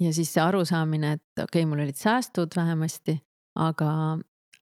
ja 0.00 0.12
siis 0.14 0.32
see 0.34 0.42
arusaamine, 0.42 1.12
et 1.18 1.42
okei 1.42 1.62
okay,, 1.62 1.68
mul 1.68 1.82
olid 1.84 1.98
säästud 1.98 2.54
vähemasti, 2.56 3.18
aga, 3.58 3.90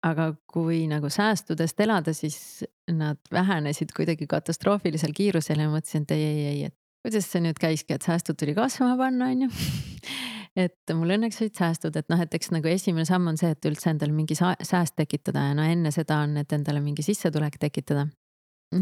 aga 0.07 0.31
kui 0.53 0.87
nagu 0.91 1.11
säästudest 1.13 1.81
elada, 1.81 2.15
siis 2.17 2.65
nad 2.91 3.21
vähenesid 3.33 3.93
kuidagi 3.97 4.27
katastroofilisel 4.31 5.15
kiirusel 5.17 5.61
ja 5.61 5.71
mõtlesin, 5.73 6.07
et 6.09 6.17
ei, 6.17 6.25
ei, 6.25 6.47
ei, 6.47 6.65
et 6.71 6.77
kuidas 7.07 7.29
see 7.31 7.43
nüüd 7.45 7.59
käiski, 7.63 7.95
et 7.95 8.07
säästud 8.07 8.39
tuli 8.41 8.55
kasvama 8.57 8.97
panna, 8.99 9.31
on 9.31 9.47
ju 9.47 9.51
et 10.67 10.95
mul 10.97 11.15
õnneks 11.17 11.41
olid 11.45 11.59
säästud, 11.59 11.97
et 11.99 12.09
noh, 12.13 12.21
et 12.23 12.35
eks 12.35 12.51
nagu 12.55 12.71
esimene 12.71 13.07
samm 13.09 13.31
on 13.31 13.39
see, 13.41 13.53
et 13.55 13.69
üldse 13.69 13.93
endale 13.93 14.15
mingi 14.17 14.37
sääst 14.37 14.97
tekitada 14.99 15.51
ja 15.51 15.57
no 15.57 15.67
enne 15.69 15.93
seda 15.95 16.23
on, 16.25 16.37
et 16.41 16.53
endale 16.57 16.81
mingi 16.83 17.05
sissetulek 17.07 17.61
tekitada. 17.63 18.07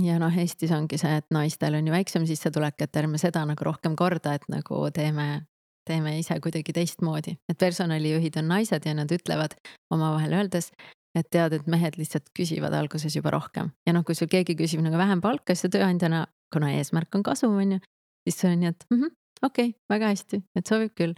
ja 0.00 0.18
noh, 0.22 0.38
Eestis 0.40 0.72
ongi 0.72 0.98
see, 1.00 1.18
et 1.20 1.26
naistel 1.34 1.76
on 1.76 1.86
ju 1.86 1.92
väiksem 1.92 2.24
sissetulek, 2.28 2.78
et 2.86 2.96
ärme 3.02 3.20
seda 3.20 3.44
nagu 3.48 3.66
rohkem 3.66 3.96
korda, 3.96 4.38
et 4.38 4.46
nagu 4.48 4.86
teeme, 4.94 5.44
teeme 5.88 6.18
ise 6.18 6.36
kuidagi 6.40 6.74
teistmoodi, 6.76 7.36
et 7.48 7.58
personalijuhid 7.58 8.36
on 8.40 8.50
naised 8.54 8.86
ja 8.86 8.94
nad 8.96 9.10
ütlevad 9.12 9.56
omavahel 9.94 10.36
öeldes, 10.40 10.70
et 11.18 11.28
tead, 11.30 11.54
et 11.54 11.66
mehed 11.70 11.98
lihtsalt 11.98 12.30
küsivad 12.36 12.74
alguses 12.74 13.14
juba 13.16 13.32
rohkem 13.34 13.70
ja 13.86 13.94
noh, 13.94 14.04
kui 14.06 14.16
sul 14.18 14.30
keegi 14.30 14.56
küsib 14.58 14.82
nagu 14.84 14.98
vähem 14.98 15.22
palka, 15.24 15.54
siis 15.54 15.68
sa 15.68 15.74
tööandjana, 15.76 16.24
kuna 16.54 16.72
eesmärk 16.78 17.14
on 17.18 17.24
kasum, 17.26 17.56
on 17.60 17.76
ju, 17.76 17.80
siis 18.26 18.40
see 18.40 18.50
on 18.50 18.60
nii, 18.62 18.72
et 18.74 18.86
mm 18.90 19.00
-hmm, 19.00 19.16
okei 19.42 19.68
okay,, 19.70 19.80
väga 19.90 20.12
hästi, 20.12 20.42
et 20.56 20.66
sobib 20.66 20.94
küll. 20.98 21.14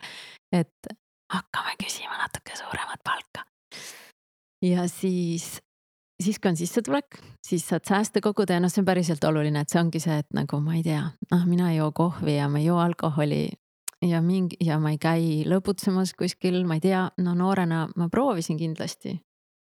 et 0.52 0.92
hakkame 1.32 1.76
küsima 1.82 2.18
natuke 2.20 2.56
suuremat 2.56 3.02
palka. 3.04 3.44
ja 4.62 4.88
siis, 4.88 5.60
siis 6.22 6.38
kui 6.38 6.50
on 6.50 6.56
sissetulek, 6.56 7.18
siis 7.46 7.68
saad 7.68 7.84
sääste 7.88 8.20
koguda 8.20 8.54
ja 8.54 8.60
noh, 8.60 8.72
see 8.72 8.82
on 8.82 8.88
päriselt 8.88 9.24
oluline, 9.24 9.60
et 9.60 9.72
see 9.72 9.80
ongi 9.80 10.00
see, 10.00 10.18
et 10.18 10.28
nagu 10.34 10.60
ma 10.60 10.74
ei 10.74 10.82
tea, 10.82 11.04
noh, 11.30 11.46
mina 11.46 11.70
ei 11.70 11.78
joo 11.80 11.92
kohvi 11.92 12.36
ja 12.36 12.48
ma 12.48 12.58
ei 12.58 12.68
joo 12.68 12.78
alkoholi 12.78 13.48
ja 14.11 14.22
mingi 14.22 14.57
ja 14.64 14.78
ma 14.82 14.94
ei 14.94 14.98
käi 15.00 15.44
lõbutsemas 15.48 16.14
kuskil, 16.18 16.64
ma 16.68 16.78
ei 16.78 16.84
tea, 16.84 17.07
no 17.22 17.34
noorena 17.38 17.86
ma 17.96 18.09
proovisin 18.12 18.59
kindlasti, 18.61 19.14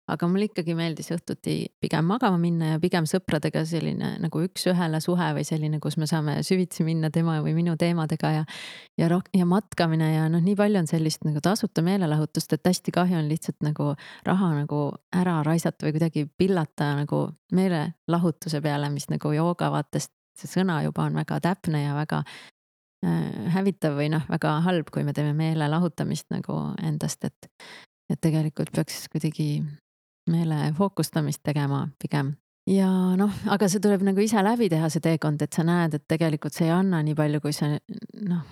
aga 0.09 0.29
mulle 0.29 0.49
ikkagi 0.49 0.75
meeldis 0.77 1.11
õhtuti 1.13 1.55
pigem 1.81 2.07
magama 2.09 2.39
minna 2.41 2.73
ja 2.73 2.81
pigem 2.81 3.07
sõpradega 3.09 3.65
selline 3.69 4.15
nagu 4.23 4.43
üks-ühele 4.47 5.01
suhe 5.05 5.29
või 5.37 5.45
selline, 5.45 5.81
kus 5.85 5.99
me 6.01 6.09
saame 6.09 6.39
süvitsi 6.47 6.87
minna 6.87 7.11
tema 7.15 7.39
või 7.45 7.53
minu 7.59 7.77
teemadega 7.81 8.33
ja. 8.39 8.45
ja 9.01 9.09
rohkem 9.13 9.43
ja 9.43 9.49
matkamine 9.49 10.13
ja 10.15 10.29
noh, 10.33 10.43
nii 10.45 10.57
palju 10.59 10.83
on 10.83 10.91
sellist 10.91 11.27
nagu 11.29 11.43
tasuta 11.45 11.85
meelelahutust, 11.85 12.57
et 12.57 12.71
hästi 12.73 12.95
kahju 12.97 13.21
on 13.21 13.29
lihtsalt 13.29 13.61
nagu 13.67 13.93
raha 14.27 14.53
nagu 14.63 14.85
ära 15.17 15.43
raisata 15.47 15.89
või 15.89 15.99
kuidagi 15.99 16.29
pillata 16.39 16.95
nagu 17.03 17.27
meelelahutuse 17.53 18.63
peale, 18.65 18.89
mis 18.95 19.11
nagu 19.13 19.35
jooga 19.37 19.73
vaatest 19.77 20.15
see 20.39 20.61
sõna 20.61 20.83
juba 20.87 21.09
on 21.09 21.19
väga 21.19 21.41
täpne 21.43 21.83
ja 21.83 21.97
väga 21.99 22.23
hävitav 23.55 23.95
või 23.99 24.09
noh, 24.11 24.25
väga 24.31 24.57
halb, 24.65 24.89
kui 24.91 25.05
me 25.07 25.15
teeme 25.15 25.35
meele 25.37 25.69
lahutamist 25.71 26.27
nagu 26.35 26.59
endast, 26.83 27.25
et. 27.25 27.51
et 28.11 28.21
tegelikult 28.21 28.73
peaks 28.73 29.05
kuidagi 29.13 29.63
meele 30.31 30.73
fookustamist 30.77 31.43
tegema 31.45 31.89
pigem. 32.03 32.35
ja 32.69 32.89
noh, 33.17 33.33
aga 33.47 33.69
see 33.69 33.81
tuleb 33.81 34.03
nagu 34.03 34.21
ise 34.21 34.43
läbi 34.43 34.69
teha, 34.69 34.89
see 34.91 35.05
teekond, 35.05 35.43
et 35.43 35.53
sa 35.53 35.65
näed, 35.65 35.95
et 35.95 36.05
tegelikult 36.09 36.57
see 36.57 36.67
ei 36.67 36.75
anna 36.75 37.03
nii 37.03 37.15
palju, 37.15 37.41
kui 37.41 37.53
sa 37.53 37.71
noh, 37.71 38.43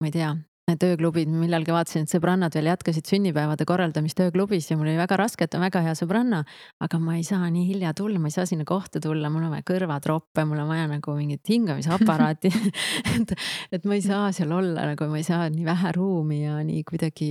ma 0.00 0.08
ei 0.08 0.14
tea, 0.14 0.30
need 0.70 0.84
ööklubid, 0.86 1.30
millalgi 1.34 1.74
vaatasin, 1.74 2.06
et 2.06 2.12
sõbrannad 2.14 2.54
veel 2.56 2.70
jätkasid 2.70 3.10
sünnipäevade 3.10 3.66
korraldamist 3.68 4.22
ööklubis 4.24 4.70
ja 4.70 4.78
mul 4.78 4.88
oli 4.88 5.00
väga 5.00 5.18
raske, 5.20 5.46
et 5.46 5.56
on 5.58 5.64
väga 5.64 5.82
hea 5.84 5.94
sõbranna. 5.98 6.44
aga 6.80 7.00
ma 7.02 7.16
ei 7.18 7.26
saa 7.26 7.50
nii 7.50 7.66
hilja 7.68 7.92
tulla, 7.96 8.18
ma 8.22 8.30
ei 8.30 8.36
saa 8.36 8.46
sinna 8.48 8.64
kohta 8.68 9.00
tulla, 9.00 9.30
mul 9.30 9.48
on 9.48 9.54
vaja 9.56 9.66
kõrvatroppe, 9.72 10.46
mul 10.48 10.62
on 10.64 10.70
vaja 10.70 10.88
nagu 10.90 11.16
mingit 11.18 11.52
hingamisaparaati 11.52 12.52
et, 13.16 13.36
et 13.72 13.84
ma 13.84 13.98
ei 13.98 14.02
saa 14.06 14.32
seal 14.36 14.52
olla 14.56 14.88
nagu, 14.92 15.10
ma 15.10 15.20
ei 15.20 15.26
saa 15.26 15.48
nii 15.52 15.68
vähe 15.68 15.94
ruumi 15.96 16.42
ja 16.44 16.58
nii 16.64 16.84
kuidagi, 16.88 17.30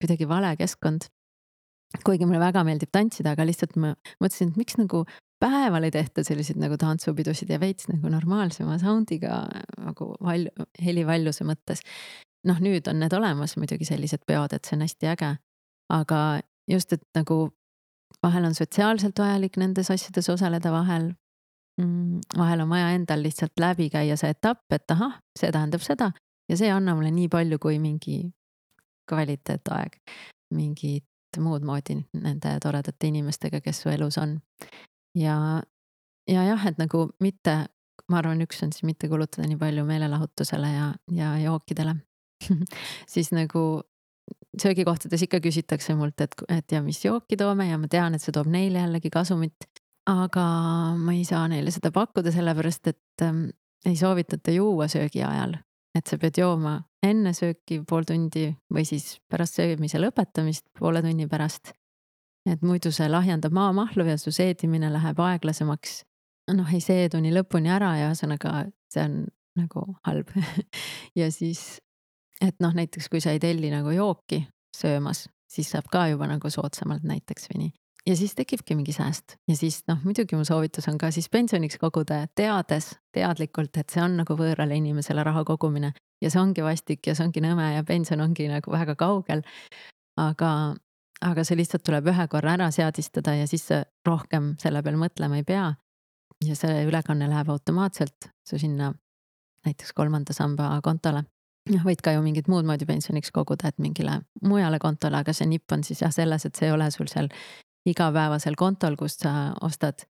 kuidagi 0.00 0.28
vale 0.28 0.56
keskkond 0.60 1.10
kuigi 2.04 2.26
mulle 2.26 2.40
väga 2.42 2.64
meeldib 2.66 2.90
tantsida, 2.92 3.32
aga 3.32 3.46
lihtsalt 3.46 3.76
ma 3.80 3.94
mõtlesin, 4.20 4.50
et 4.52 4.60
miks 4.60 4.76
nagu 4.80 5.04
päeval 5.42 5.86
ei 5.86 5.92
tehta 5.94 6.24
selliseid 6.24 6.58
nagu 6.60 6.78
tantsupidusid 6.80 7.50
ja 7.52 7.58
veits 7.60 7.90
nagu 7.90 8.10
normaalsema 8.12 8.78
sound'iga 8.80 9.42
nagu 9.84 10.12
val-, 10.24 10.48
helivaljuse 10.82 11.46
mõttes. 11.48 11.84
Noh, 12.46 12.62
nüüd 12.62 12.88
on 12.90 13.00
need 13.02 13.14
olemas 13.16 13.56
muidugi 13.60 13.88
sellised 13.88 14.24
peod, 14.26 14.54
et 14.54 14.64
see 14.64 14.76
on 14.76 14.84
hästi 14.86 15.12
äge. 15.14 15.36
aga 15.92 16.40
just, 16.70 16.92
et 16.92 17.02
nagu 17.14 17.50
vahel 18.22 18.48
on 18.48 18.54
sotsiaalselt 18.54 19.18
vajalik 19.18 19.56
nendes 19.56 19.90
asjades 19.90 20.28
osaleda, 20.30 20.72
vahel 20.72 21.12
mm,, 21.80 22.20
vahel 22.38 22.64
on 22.64 22.68
vaja 22.68 22.90
endal 22.96 23.22
lihtsalt 23.22 23.60
läbi 23.60 23.90
käia 23.90 24.16
see 24.16 24.32
etapp, 24.34 24.64
et 24.72 24.90
ahah, 24.90 25.20
see 25.38 25.52
tähendab 25.52 25.84
seda 25.84 26.10
ja 26.48 26.56
see 26.56 26.70
ei 26.70 26.74
anna 26.74 26.94
mulle 26.94 27.12
nii 27.14 27.28
palju 27.28 27.58
kui 27.62 27.78
mingi 27.82 28.18
kvaliteetaeg, 29.10 30.00
mingid 30.54 31.40
muud 31.42 31.64
moodi 31.66 31.98
nende 32.16 32.56
toredate 32.62 33.10
inimestega, 33.10 33.60
kes 33.60 33.82
su 33.82 33.92
elus 33.92 34.18
on. 34.18 34.38
ja, 35.14 35.62
ja 36.30 36.44
jah, 36.48 36.66
et 36.66 36.78
nagu 36.78 37.06
mitte, 37.20 37.56
ma 38.08 38.18
arvan, 38.22 38.42
üks 38.42 38.62
on 38.64 38.72
siis 38.72 38.86
mitte 38.88 39.08
kulutada 39.08 39.46
nii 39.46 39.58
palju 39.60 39.84
meelelahutusele 39.86 40.72
ja, 40.72 40.90
ja 41.12 41.36
jookidele 41.44 41.96
siis 43.12 43.32
nagu 43.34 43.82
söögikohtades 44.60 45.22
ikka 45.26 45.40
küsitakse 45.44 45.94
mult, 45.98 46.20
et, 46.20 46.34
et 46.48 46.72
ja 46.72 46.82
mis 46.82 47.02
jooki 47.04 47.36
toome 47.36 47.68
ja 47.68 47.78
ma 47.78 47.88
tean, 47.92 48.16
et 48.16 48.24
see 48.24 48.34
toob 48.34 48.48
neile 48.52 48.84
jällegi 48.84 49.12
kasumit. 49.12 49.68
aga 50.06 50.42
ma 50.96 51.12
ei 51.16 51.24
saa 51.26 51.48
neile 51.50 51.70
seda 51.74 51.90
pakkuda, 51.92 52.30
sellepärast 52.30 52.92
et 52.92 53.24
ähm, 53.26 53.48
ei 53.86 53.96
soovitata 53.98 54.54
juua 54.54 54.86
söögi 54.88 55.24
ajal 55.26 55.56
et 55.96 56.10
sa 56.10 56.18
pead 56.20 56.38
jooma 56.40 56.76
enne 57.06 57.32
sööki 57.36 57.80
pool 57.88 58.06
tundi 58.08 58.48
või 58.72 58.84
siis 58.88 59.16
pärast 59.30 59.58
söömise 59.60 60.00
lõpetamist 60.02 60.66
poole 60.78 61.02
tunni 61.04 61.28
pärast. 61.30 61.72
et 62.46 62.62
muidu 62.62 62.92
see 62.94 63.08
lahjendab 63.10 63.54
maamahlu 63.54 64.06
ja 64.06 64.18
su 64.18 64.32
seedimine 64.32 64.90
läheb 64.92 65.20
aeglasemaks. 65.20 66.04
noh, 66.52 66.68
ei 66.72 66.80
seedu 66.80 67.20
nii 67.20 67.34
lõpuni 67.38 67.72
ära 67.72 67.96
ja 68.00 68.10
ühesõnaga 68.10 68.66
see 68.92 69.04
on 69.04 69.16
nagu 69.56 69.86
halb 70.06 70.30
ja 71.20 71.30
siis, 71.32 71.80
et 72.40 72.60
noh, 72.60 72.74
näiteks 72.76 73.08
kui 73.08 73.20
sa 73.20 73.32
ei 73.34 73.40
telli 73.42 73.70
nagu 73.72 73.90
jooki 73.94 74.42
söömas, 74.76 75.26
siis 75.48 75.70
saab 75.72 75.88
ka 75.92 76.06
juba 76.12 76.28
nagu 76.28 76.50
soodsamalt 76.50 77.06
näiteks 77.06 77.50
või 77.52 77.66
nii 77.66 77.74
ja 78.06 78.16
siis 78.16 78.34
tekibki 78.34 78.74
mingi 78.74 78.92
sääst 78.92 79.36
ja 79.48 79.56
siis 79.56 79.80
noh, 79.88 79.98
muidugi 80.04 80.36
mu 80.36 80.44
soovitus 80.44 80.88
on 80.88 80.98
ka 80.98 81.10
siis 81.10 81.28
pensioniks 81.28 81.78
koguda, 81.82 82.26
teades 82.34 82.92
teadlikult, 83.14 83.76
et 83.76 83.90
see 83.90 84.02
on 84.02 84.16
nagu 84.20 84.36
võõrale 84.38 84.78
inimesele 84.78 85.24
raha 85.26 85.44
kogumine. 85.44 85.92
ja 86.22 86.30
see 86.30 86.40
ongi 86.40 86.62
vastik 86.62 87.06
ja 87.06 87.14
see 87.14 87.26
ongi 87.26 87.42
nõme 87.44 87.72
ja 87.74 87.84
pension 87.84 88.20
ongi 88.20 88.48
nagu 88.48 88.72
väga 88.72 88.94
kaugel. 88.94 89.42
aga, 90.16 90.50
aga 91.20 91.44
see 91.44 91.56
lihtsalt 91.56 91.84
tuleb 91.84 92.06
ühe 92.12 92.28
korra 92.28 92.52
ära 92.52 92.70
seadistada 92.70 93.34
ja 93.34 93.46
siis 93.46 93.68
rohkem 94.06 94.54
selle 94.62 94.82
peale 94.82 94.96
mõtlema 94.96 95.36
ei 95.36 95.44
pea. 95.44 95.74
ja 96.44 96.56
see 96.56 96.84
ülekanne 96.86 97.28
läheb 97.28 97.50
automaatselt 97.50 98.30
su 98.48 98.58
sinna 98.58 98.92
näiteks 99.66 99.92
kolmanda 99.92 100.32
samba 100.32 100.80
kontole 100.82 101.24
noh, 101.70 101.84
võid 101.86 102.02
ka 102.04 102.14
ju 102.14 102.22
mingit 102.24 102.48
muud 102.52 102.66
moodi 102.68 102.86
pensioniks 102.88 103.32
koguda, 103.34 103.70
et 103.70 103.78
mingile 103.82 104.20
mujale 104.42 104.78
kontole, 104.82 105.20
aga 105.20 105.34
see 105.36 105.48
nipp 105.50 105.72
on 105.72 105.84
siis 105.86 106.02
jah 106.02 106.12
selles, 106.14 106.46
et 106.46 106.58
see 106.58 106.68
ei 106.68 106.74
ole 106.74 106.90
sul 106.94 107.10
seal 107.10 107.30
igapäevasel 107.86 108.56
kontol, 108.58 108.96
kust 108.98 109.22
sa 109.26 109.52
ostad 109.66 110.06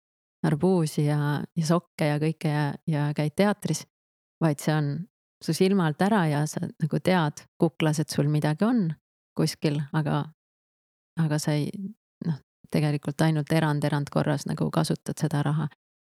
arbuusi 0.44 1.06
ja, 1.06 1.40
ja 1.56 1.66
sokke 1.66 2.10
ja 2.12 2.20
kõike 2.22 2.50
ja, 2.50 2.64
ja 2.86 3.08
käid 3.16 3.34
teatris. 3.36 3.84
vaid 4.42 4.60
see 4.60 4.74
on 4.74 4.88
su 5.44 5.54
silma 5.54 5.86
alt 5.86 6.02
ära 6.02 6.24
ja 6.28 6.44
sa 6.46 6.60
nagu 6.66 7.00
tead 7.00 7.44
kuklas, 7.60 8.00
et 8.00 8.10
sul 8.10 8.28
midagi 8.28 8.64
on 8.64 8.86
kuskil, 9.36 9.80
aga, 9.92 10.24
aga 11.20 11.38
sa 11.38 11.56
ei 11.56 11.70
noh, 12.26 12.38
tegelikult 12.70 13.20
ainult 13.24 13.52
erand 13.52 13.84
erandkorras 13.84 14.46
nagu 14.50 14.70
kasutad 14.70 15.18
seda 15.20 15.42
raha. 15.42 15.68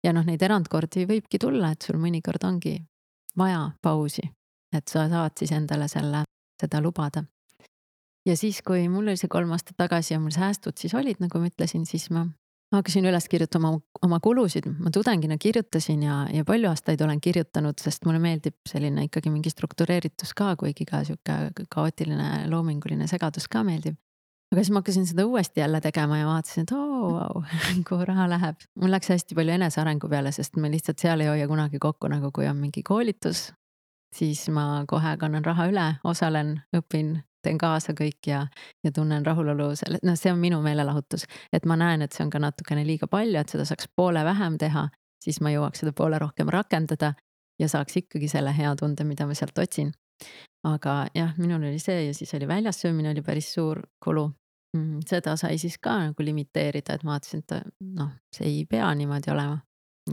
ja 0.04 0.12
noh, 0.12 0.26
neid 0.26 0.42
erandkordi 0.42 1.06
võibki 1.08 1.40
tulla, 1.42 1.72
et 1.72 1.82
sul 1.82 1.98
mõnikord 1.98 2.44
ongi 2.44 2.78
vaja 3.38 3.70
pausi, 3.82 4.22
et 4.72 4.88
sa 4.88 5.08
saad 5.08 5.38
siis 5.38 5.52
endale 5.52 5.88
selle, 5.88 6.24
seda 6.60 6.80
lubada 6.84 7.24
ja 8.28 8.36
siis, 8.36 8.60
kui 8.66 8.88
mul 8.88 9.08
oli 9.08 9.20
see 9.20 9.30
kolm 9.32 9.52
aastat 9.56 9.78
tagasi 9.80 10.14
ja 10.14 10.20
mul 10.20 10.34
säästud 10.34 10.76
siis 10.80 10.94
olid, 10.98 11.20
nagu 11.22 11.40
ma 11.40 11.50
ütlesin, 11.50 11.86
siis 11.88 12.08
ma 12.14 12.26
hakkasin 12.74 13.06
üles 13.08 13.28
kirjutama 13.32 13.70
oma 14.04 14.18
kulusid, 14.20 14.68
ma 14.82 14.92
tudengina 14.94 15.38
kirjutasin 15.40 16.02
ja, 16.04 16.18
ja 16.32 16.44
palju 16.48 16.68
aastaid 16.68 17.00
olen 17.04 17.20
kirjutanud, 17.24 17.78
sest 17.80 18.04
mulle 18.04 18.20
meeldib 18.22 18.58
selline 18.68 19.06
ikkagi 19.08 19.32
mingi 19.32 19.52
struktureeritus 19.52 20.34
ka, 20.36 20.52
kuigi 20.60 20.84
ka 20.88 21.00
sihuke 21.08 21.64
kaootiline 21.72 22.44
loominguline 22.52 23.08
segadus 23.08 23.48
ka 23.48 23.64
meeldib. 23.64 23.96
aga 24.52 24.62
siis 24.62 24.72
ma 24.72 24.82
hakkasin 24.82 25.06
seda 25.08 25.24
uuesti 25.26 25.60
jälle 25.60 25.80
tegema 25.80 26.18
ja 26.18 26.26
vaatasin, 26.26 26.68
et 26.68 26.74
oo 26.76 27.12
vau, 27.14 27.42
kuhu 27.88 28.04
raha 28.04 28.28
läheb. 28.34 28.68
mul 28.80 28.92
läks 28.92 29.14
hästi 29.14 29.38
palju 29.38 29.56
enesearengu 29.56 30.08
peale, 30.08 30.32
sest 30.32 30.56
me 30.56 30.70
lihtsalt 30.72 31.00
seal 31.00 31.24
ei 31.24 31.32
hoia 31.32 31.48
kunagi 31.48 31.80
kokku, 31.80 32.12
nagu 32.12 32.32
kui 32.32 32.48
on 32.48 32.56
mingi 32.56 32.82
koolitus. 32.82 33.48
Siis 34.14 34.48
ma 34.48 34.84
kohe 34.88 35.16
kannan 35.20 35.44
raha 35.44 35.68
üle, 35.70 35.86
osalen, 36.04 36.60
õpin 36.76 37.18
teen 37.42 37.58
kaasa 37.58 37.94
kõik 37.96 38.26
ja, 38.26 38.46
ja 38.84 38.92
tunnen 38.92 39.26
rahulolu 39.26 39.70
selle, 39.78 40.00
noh, 40.02 40.16
see 40.18 40.32
on 40.32 40.40
minu 40.42 40.58
meelelahutus. 40.62 41.26
et 41.52 41.66
ma 41.66 41.76
näen, 41.76 42.02
et 42.02 42.12
see 42.12 42.24
on 42.24 42.30
ka 42.30 42.40
natukene 42.42 42.84
liiga 42.86 43.06
palju, 43.06 43.38
et 43.40 43.48
seda 43.48 43.64
saaks 43.68 43.88
poole 43.96 44.24
vähem 44.24 44.58
teha, 44.58 44.88
siis 45.22 45.40
ma 45.40 45.52
jõuaks 45.54 45.84
seda 45.84 45.94
poole 45.96 46.18
rohkem 46.18 46.50
rakendada 46.52 47.14
ja 47.58 47.68
saaks 47.68 47.96
ikkagi 48.02 48.28
selle 48.28 48.52
hea 48.56 48.74
tunde, 48.76 49.04
mida 49.04 49.26
ma 49.26 49.34
sealt 49.38 49.58
otsin. 49.58 49.92
aga 50.66 51.06
jah, 51.14 51.36
minul 51.38 51.62
oli 51.62 51.78
see 51.78 52.08
ja 52.08 52.14
siis 52.14 52.34
oli 52.34 52.48
väljas 52.48 52.80
söömine 52.82 53.12
oli 53.12 53.22
päris 53.22 53.52
suur 53.54 53.78
kulu 54.04 54.24
mm,. 54.76 55.04
seda 55.06 55.36
sai 55.36 55.58
siis 55.58 55.78
ka 55.78 55.94
nagu 56.08 56.24
limiteerida, 56.24 56.94
et 56.94 57.04
ma 57.06 57.14
vaatasin, 57.14 57.44
et 57.46 57.74
noh, 57.94 58.10
see 58.34 58.48
ei 58.48 58.64
pea 58.66 58.88
niimoodi 58.94 59.30
olema. 59.30 59.60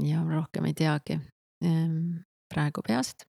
ja 0.03 0.21
rohkem 0.29 0.65
ei 0.69 0.73
teagi 0.73 1.19
ehm, 1.63 2.21
praegu 2.53 2.83
peast. 2.87 3.25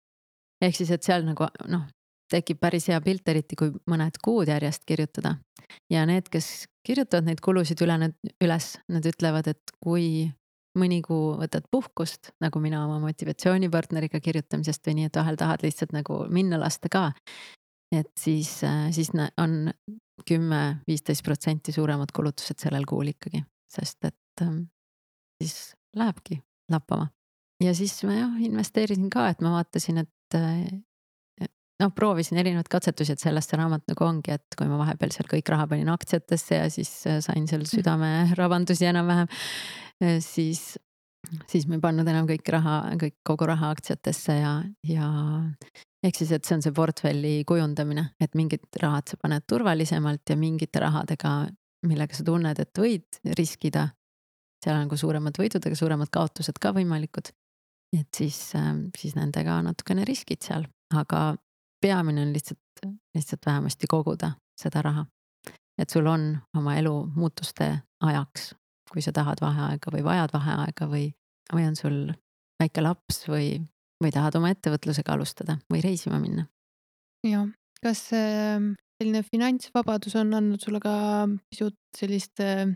Ehk 0.63 0.77
siis, 0.77 0.91
et 0.95 1.07
seal 1.07 1.27
nagu 1.27 1.49
noh, 1.69 1.85
tekib 2.33 2.59
päris 2.63 2.89
hea 2.91 2.99
pilt, 3.03 3.27
eriti 3.29 3.59
kui 3.59 3.73
mõned 3.91 4.19
kuud 4.23 4.49
järjest 4.51 4.85
kirjutada. 4.89 5.37
ja 5.91 6.07
need, 6.07 6.29
kes 6.31 6.67
kirjutavad 6.87 7.27
neid 7.27 7.41
kulusid 7.43 7.81
üle, 7.83 7.99
need 7.99 8.35
üles, 8.45 8.77
nad 8.89 9.07
ütlevad, 9.07 9.49
et 9.51 9.73
kui 9.83 10.31
mõni 10.77 11.01
kuu 11.03 11.35
võtad 11.41 11.67
puhkust, 11.73 12.33
nagu 12.43 12.61
mina 12.61 12.85
oma 12.85 12.99
motivatsioonipartneriga 13.03 14.21
kirjutamisest 14.21 14.87
või 14.87 15.01
nii, 15.01 15.11
et 15.11 15.19
vahel 15.19 15.39
tahad 15.41 15.65
lihtsalt 15.65 15.95
nagu 15.97 16.25
minna 16.31 16.61
lasta 16.61 16.91
ka. 16.93 17.11
et 17.95 18.11
siis, 18.19 18.61
siis 18.93 19.11
on 19.41 19.71
kümme, 20.27 20.83
viisteist 20.87 21.25
protsenti 21.25 21.73
suuremad 21.73 22.13
kulutused 22.13 22.59
sellel 22.61 22.85
kuul 22.89 23.13
ikkagi, 23.13 23.43
sest 23.71 24.05
et 24.05 24.43
ähm, 24.43 24.67
siis 25.43 25.75
lähebki 25.97 26.43
lappama. 26.73 27.09
ja 27.63 27.75
siis 27.75 28.03
ma 28.05 28.13
jah 28.13 28.41
investeerisin 28.41 29.11
ka, 29.11 29.29
et 29.31 29.41
ma 29.41 29.57
vaatasin, 29.59 30.05
et 30.05 30.11
äh, 30.35 30.65
noh, 31.83 31.93
proovisin 31.95 32.41
erinevaid 32.41 32.71
katsetusi, 32.73 33.15
et 33.15 33.23
sellest 33.23 33.53
see 33.53 33.61
raamat 33.61 33.85
nagu 33.91 34.07
ongi, 34.07 34.35
et 34.37 34.59
kui 34.59 34.69
ma 34.71 34.81
vahepeal 34.81 35.13
seal 35.15 35.29
kõik 35.31 35.53
raha 35.53 35.69
panin 35.71 35.93
aktsiatesse 35.93 36.61
ja 36.63 36.67
siis 36.73 36.91
äh, 37.07 37.21
sain 37.25 37.47
seal 37.51 37.67
südamerabandusi 37.69 38.89
enam-vähem, 38.91 39.31
äh, 40.03 40.19
siis 40.25 40.75
siis 41.51 41.67
ma 41.67 41.77
ei 41.77 41.83
pannud 41.83 42.09
enam 42.09 42.27
kõik 42.29 42.49
raha, 42.55 42.77
kõik 43.01 43.17
kogu 43.27 43.49
raha 43.51 43.71
aktsiatesse 43.75 44.37
ja, 44.39 44.53
ja 44.87 45.09
ehk 46.07 46.19
siis, 46.19 46.33
et 46.35 46.47
see 46.47 46.57
on 46.59 46.65
see 46.65 46.75
portfelli 46.77 47.37
kujundamine, 47.49 48.11
et 48.23 48.37
mingid 48.39 48.67
rahad 48.83 49.11
sa 49.11 49.19
paned 49.21 49.47
turvalisemalt 49.49 50.31
ja 50.31 50.37
mingite 50.39 50.83
rahadega, 50.83 51.37
millega 51.87 52.17
sa 52.17 52.27
tunned, 52.27 52.61
et 52.63 52.83
võid 52.83 53.21
riskida. 53.39 53.89
seal 54.63 54.77
on 54.77 54.87
nagu 54.87 54.97
suuremad 54.99 55.37
võidud, 55.39 55.67
aga 55.67 55.79
suuremad 55.79 56.11
kaotused 56.13 56.59
ka 56.63 56.73
võimalikud. 56.77 57.33
Et 58.01 58.09
siis, 58.17 58.39
ähm, 58.55 58.87
siis 58.99 59.17
nendega 59.17 59.61
natukene 59.65 60.05
riskid 60.09 60.43
seal, 60.45 60.67
aga 60.95 61.37
peamine 61.83 62.23
on 62.23 62.33
lihtsalt, 62.35 62.87
lihtsalt 63.15 63.47
vähemasti 63.47 63.87
koguda 63.91 64.33
seda 64.59 64.83
raha. 64.83 65.07
et 65.79 65.91
sul 65.91 66.07
on 66.07 66.39
oma 66.57 66.75
elu 66.81 66.95
muutuste 67.15 67.67
ajaks, 68.01 68.55
kui 68.91 69.03
sa 69.05 69.13
tahad 69.13 69.41
vaheaega 69.41 69.93
või 69.93 70.05
vajad 70.05 70.33
vaheaega 70.33 70.89
või, 70.89 71.11
või 71.53 71.67
on 71.69 71.77
sul 71.77 71.99
väike 72.61 72.81
laps 72.81 73.27
või 73.29 73.61
või 74.03 74.13
tahad 74.13 74.37
oma 74.37 74.51
ettevõtlusega 74.53 75.13
alustada 75.13 75.59
või 75.73 75.83
reisima 75.85 76.21
minna. 76.21 76.47
jah, 77.27 77.49
kas 77.83 78.09
ähm, 78.17 78.73
selline 79.01 79.23
finantsvabadus 79.27 80.17
on 80.17 80.35
andnud 80.37 80.63
sulle 80.63 80.81
ka 80.81 80.95
pisut 81.51 81.77
sellist 81.97 82.41
äh, 82.41 82.73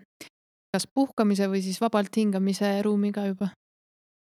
kas 0.75 0.87
puhkamise 0.87 1.49
või 1.51 1.63
siis 1.65 1.81
vabalt 1.81 2.17
hingamise 2.17 2.79
ruumi 2.87 3.13
ka 3.13 3.27
juba? 3.31 3.51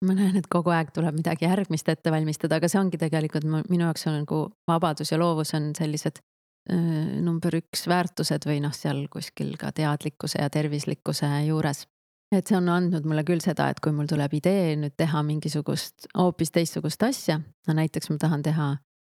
Ma 0.05 0.13
näen, 0.17 0.35
et 0.39 0.47
kogu 0.51 0.73
aeg 0.75 0.91
tuleb 0.95 1.15
midagi 1.15 1.47
järgmist 1.47 1.89
ette 1.89 2.11
valmistada, 2.11 2.59
aga 2.59 2.69
see 2.71 2.79
ongi 2.81 2.99
tegelikult 3.01 3.47
minu 3.47 3.85
jaoks 3.87 4.07
on 4.11 4.19
nagu 4.21 4.41
vabadus 4.67 5.13
ja 5.13 5.19
loovus 5.21 5.53
on 5.57 5.71
sellised 5.77 6.19
äh, 6.19 7.19
number 7.23 7.55
üks 7.61 7.87
väärtused 7.87 8.47
või 8.49 8.61
noh, 8.65 8.75
seal 8.75 9.05
kuskil 9.11 9.55
ka 9.61 9.71
teadlikkuse 9.75 10.41
ja 10.41 10.49
tervislikkuse 10.53 11.31
juures 11.47 11.85
et 12.33 12.49
see 12.49 12.57
on 12.57 12.69
andnud 12.71 13.05
mulle 13.07 13.23
küll 13.27 13.43
seda, 13.43 13.69
et 13.69 13.79
kui 13.83 13.93
mul 13.95 14.09
tuleb 14.09 14.33
idee 14.37 14.73
nüüd 14.79 14.95
teha 14.97 15.21
mingisugust 15.25 16.09
hoopis 16.17 16.51
teistsugust 16.55 17.03
asja, 17.05 17.39
no 17.67 17.77
näiteks 17.77 18.11
ma 18.11 18.17
tahan 18.21 18.43
teha 18.45 18.69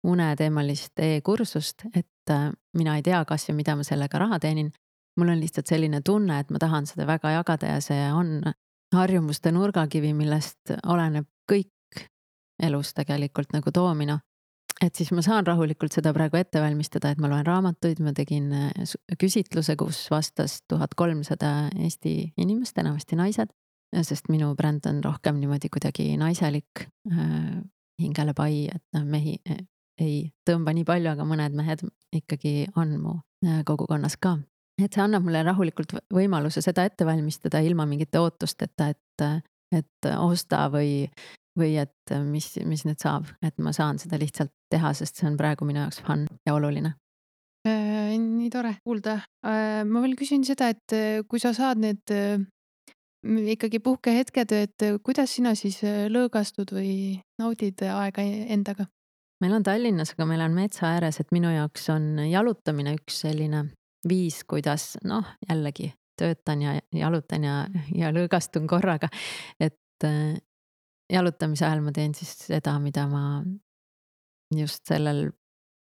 uneteemalist 0.09 1.01
e-kursust, 1.03 1.89
et 1.97 2.31
äh, 2.31 2.51
mina 2.79 2.97
ei 2.99 3.03
tea, 3.03 3.25
kas 3.27 3.49
ja 3.49 3.55
mida 3.57 3.75
ma 3.77 3.87
sellega 3.87 4.21
raha 4.21 4.39
teenin. 4.39 4.71
mul 5.19 5.33
on 5.33 5.41
lihtsalt 5.41 5.67
selline 5.67 5.99
tunne, 6.07 6.39
et 6.39 6.51
ma 6.55 6.59
tahan 6.63 6.87
seda 6.87 7.07
väga 7.07 7.33
jagada 7.35 7.67
ja 7.67 7.81
see 7.83 8.05
on 8.15 8.53
harjumuste 8.95 9.53
nurgakivi, 9.53 10.15
millest 10.17 10.73
oleneb 10.87 11.27
kõik 11.51 12.07
elus 12.63 12.95
tegelikult 12.95 13.53
nagu 13.55 13.71
doomino 13.75 14.19
et 14.83 14.95
siis 14.95 15.11
ma 15.15 15.23
saan 15.25 15.47
rahulikult 15.47 15.95
seda 15.95 16.13
praegu 16.15 16.39
ette 16.39 16.61
valmistada, 16.63 17.11
et 17.11 17.21
ma 17.23 17.31
loen 17.31 17.47
raamatuid, 17.47 18.01
ma 18.05 18.13
tegin 18.17 18.51
äh, 18.55 18.93
küsitluse, 19.19 19.77
kus 19.79 20.05
vastas 20.13 20.61
tuhat 20.71 20.95
kolmsada 20.99 21.71
Eesti 21.77 22.33
inimest, 22.39 22.79
enamasti 22.79 23.19
naised. 23.19 23.55
sest 24.05 24.27
minu 24.29 24.51
bränd 24.55 24.85
on 24.85 24.99
rohkem 25.01 25.39
niimoodi 25.41 25.71
kuidagi 25.73 26.17
naiselik 26.21 26.83
äh,, 27.09 27.63
hingele 28.03 28.35
pai, 28.37 28.67
et 28.69 28.83
noh, 28.93 29.05
mehi 29.09 29.39
äh, 29.49 29.63
ei 29.99 30.19
tõmba 30.45 30.75
nii 30.77 30.85
palju, 30.85 31.15
aga 31.15 31.25
mõned 31.25 31.57
mehed 31.57 31.87
ikkagi 32.13 32.69
on 32.77 32.93
mu 33.01 33.15
äh, 33.47 33.63
kogukonnas 33.65 34.19
ka. 34.21 34.37
Et 34.79 34.95
see 34.95 35.03
annab 35.03 35.27
mulle 35.27 35.43
rahulikult 35.43 35.97
võimaluse 36.15 36.63
seda 36.65 36.85
ette 36.87 37.07
valmistada 37.07 37.61
ilma 37.65 37.87
mingite 37.87 38.21
ootusteta, 38.23 38.93
et, 38.95 39.27
et 39.75 40.11
osta 40.17 40.69
või 40.73 41.09
või 41.59 41.75
et 41.81 42.13
äh, 42.15 42.23
mis, 42.23 42.53
mis 42.67 42.85
nüüd 42.87 43.01
saab, 43.03 43.29
et 43.45 43.57
ma 43.63 43.73
saan 43.77 43.99
seda 44.01 44.19
lihtsalt 44.21 44.53
teha, 44.73 44.93
sest 44.97 45.21
see 45.21 45.29
on 45.29 45.39
praegu 45.39 45.67
minu 45.69 45.83
jaoks 45.83 46.03
fun 46.07 46.27
ja 46.47 46.55
oluline 46.57 46.95
äh,. 47.69 48.15
nii 48.19 48.51
tore 48.53 48.77
kuulda 48.85 49.19
äh,. 49.47 49.83
ma 49.89 50.03
veel 50.05 50.17
küsin 50.19 50.47
seda, 50.47 50.71
et 50.75 50.97
äh, 50.97 51.25
kui 51.29 51.43
sa 51.43 51.53
saad 51.57 51.83
need 51.83 52.15
äh, 52.15 52.39
ikkagi 53.55 53.81
puhkehetked, 53.85 54.55
et 54.55 54.87
äh, 54.87 55.01
kuidas 55.05 55.35
sina 55.35 55.55
siis 55.59 55.81
lõõgastud 55.83 56.73
või 56.77 56.93
naudid 57.41 57.83
aega 57.89 58.25
endaga? 58.25 58.89
meil 59.43 59.55
on 59.55 59.67
Tallinnas, 59.67 60.15
aga 60.17 60.27
meil 60.31 60.43
on 60.47 60.55
metsa 60.55 60.95
ääres, 60.95 61.21
et 61.23 61.35
minu 61.35 61.51
jaoks 61.55 61.91
on 61.95 62.17
jalutamine 62.27 62.97
üks 62.99 63.23
selline 63.27 63.69
viis, 64.09 64.43
kuidas 64.49 64.97
noh, 65.05 65.27
jällegi 65.49 65.93
töötan 66.19 66.63
ja 66.63 66.75
jalutan 66.95 67.45
ja, 67.47 67.57
ja 67.95 68.11
lõõgastun 68.15 68.67
korraga. 68.71 69.09
et 69.61 70.07
jalutamise 71.13 71.67
ajal 71.67 71.83
ma 71.83 71.93
teen 71.95 72.15
siis 72.15 72.35
seda, 72.47 72.77
mida 72.83 73.07
ma 73.11 73.43
just 74.55 74.87
sellel 74.89 75.29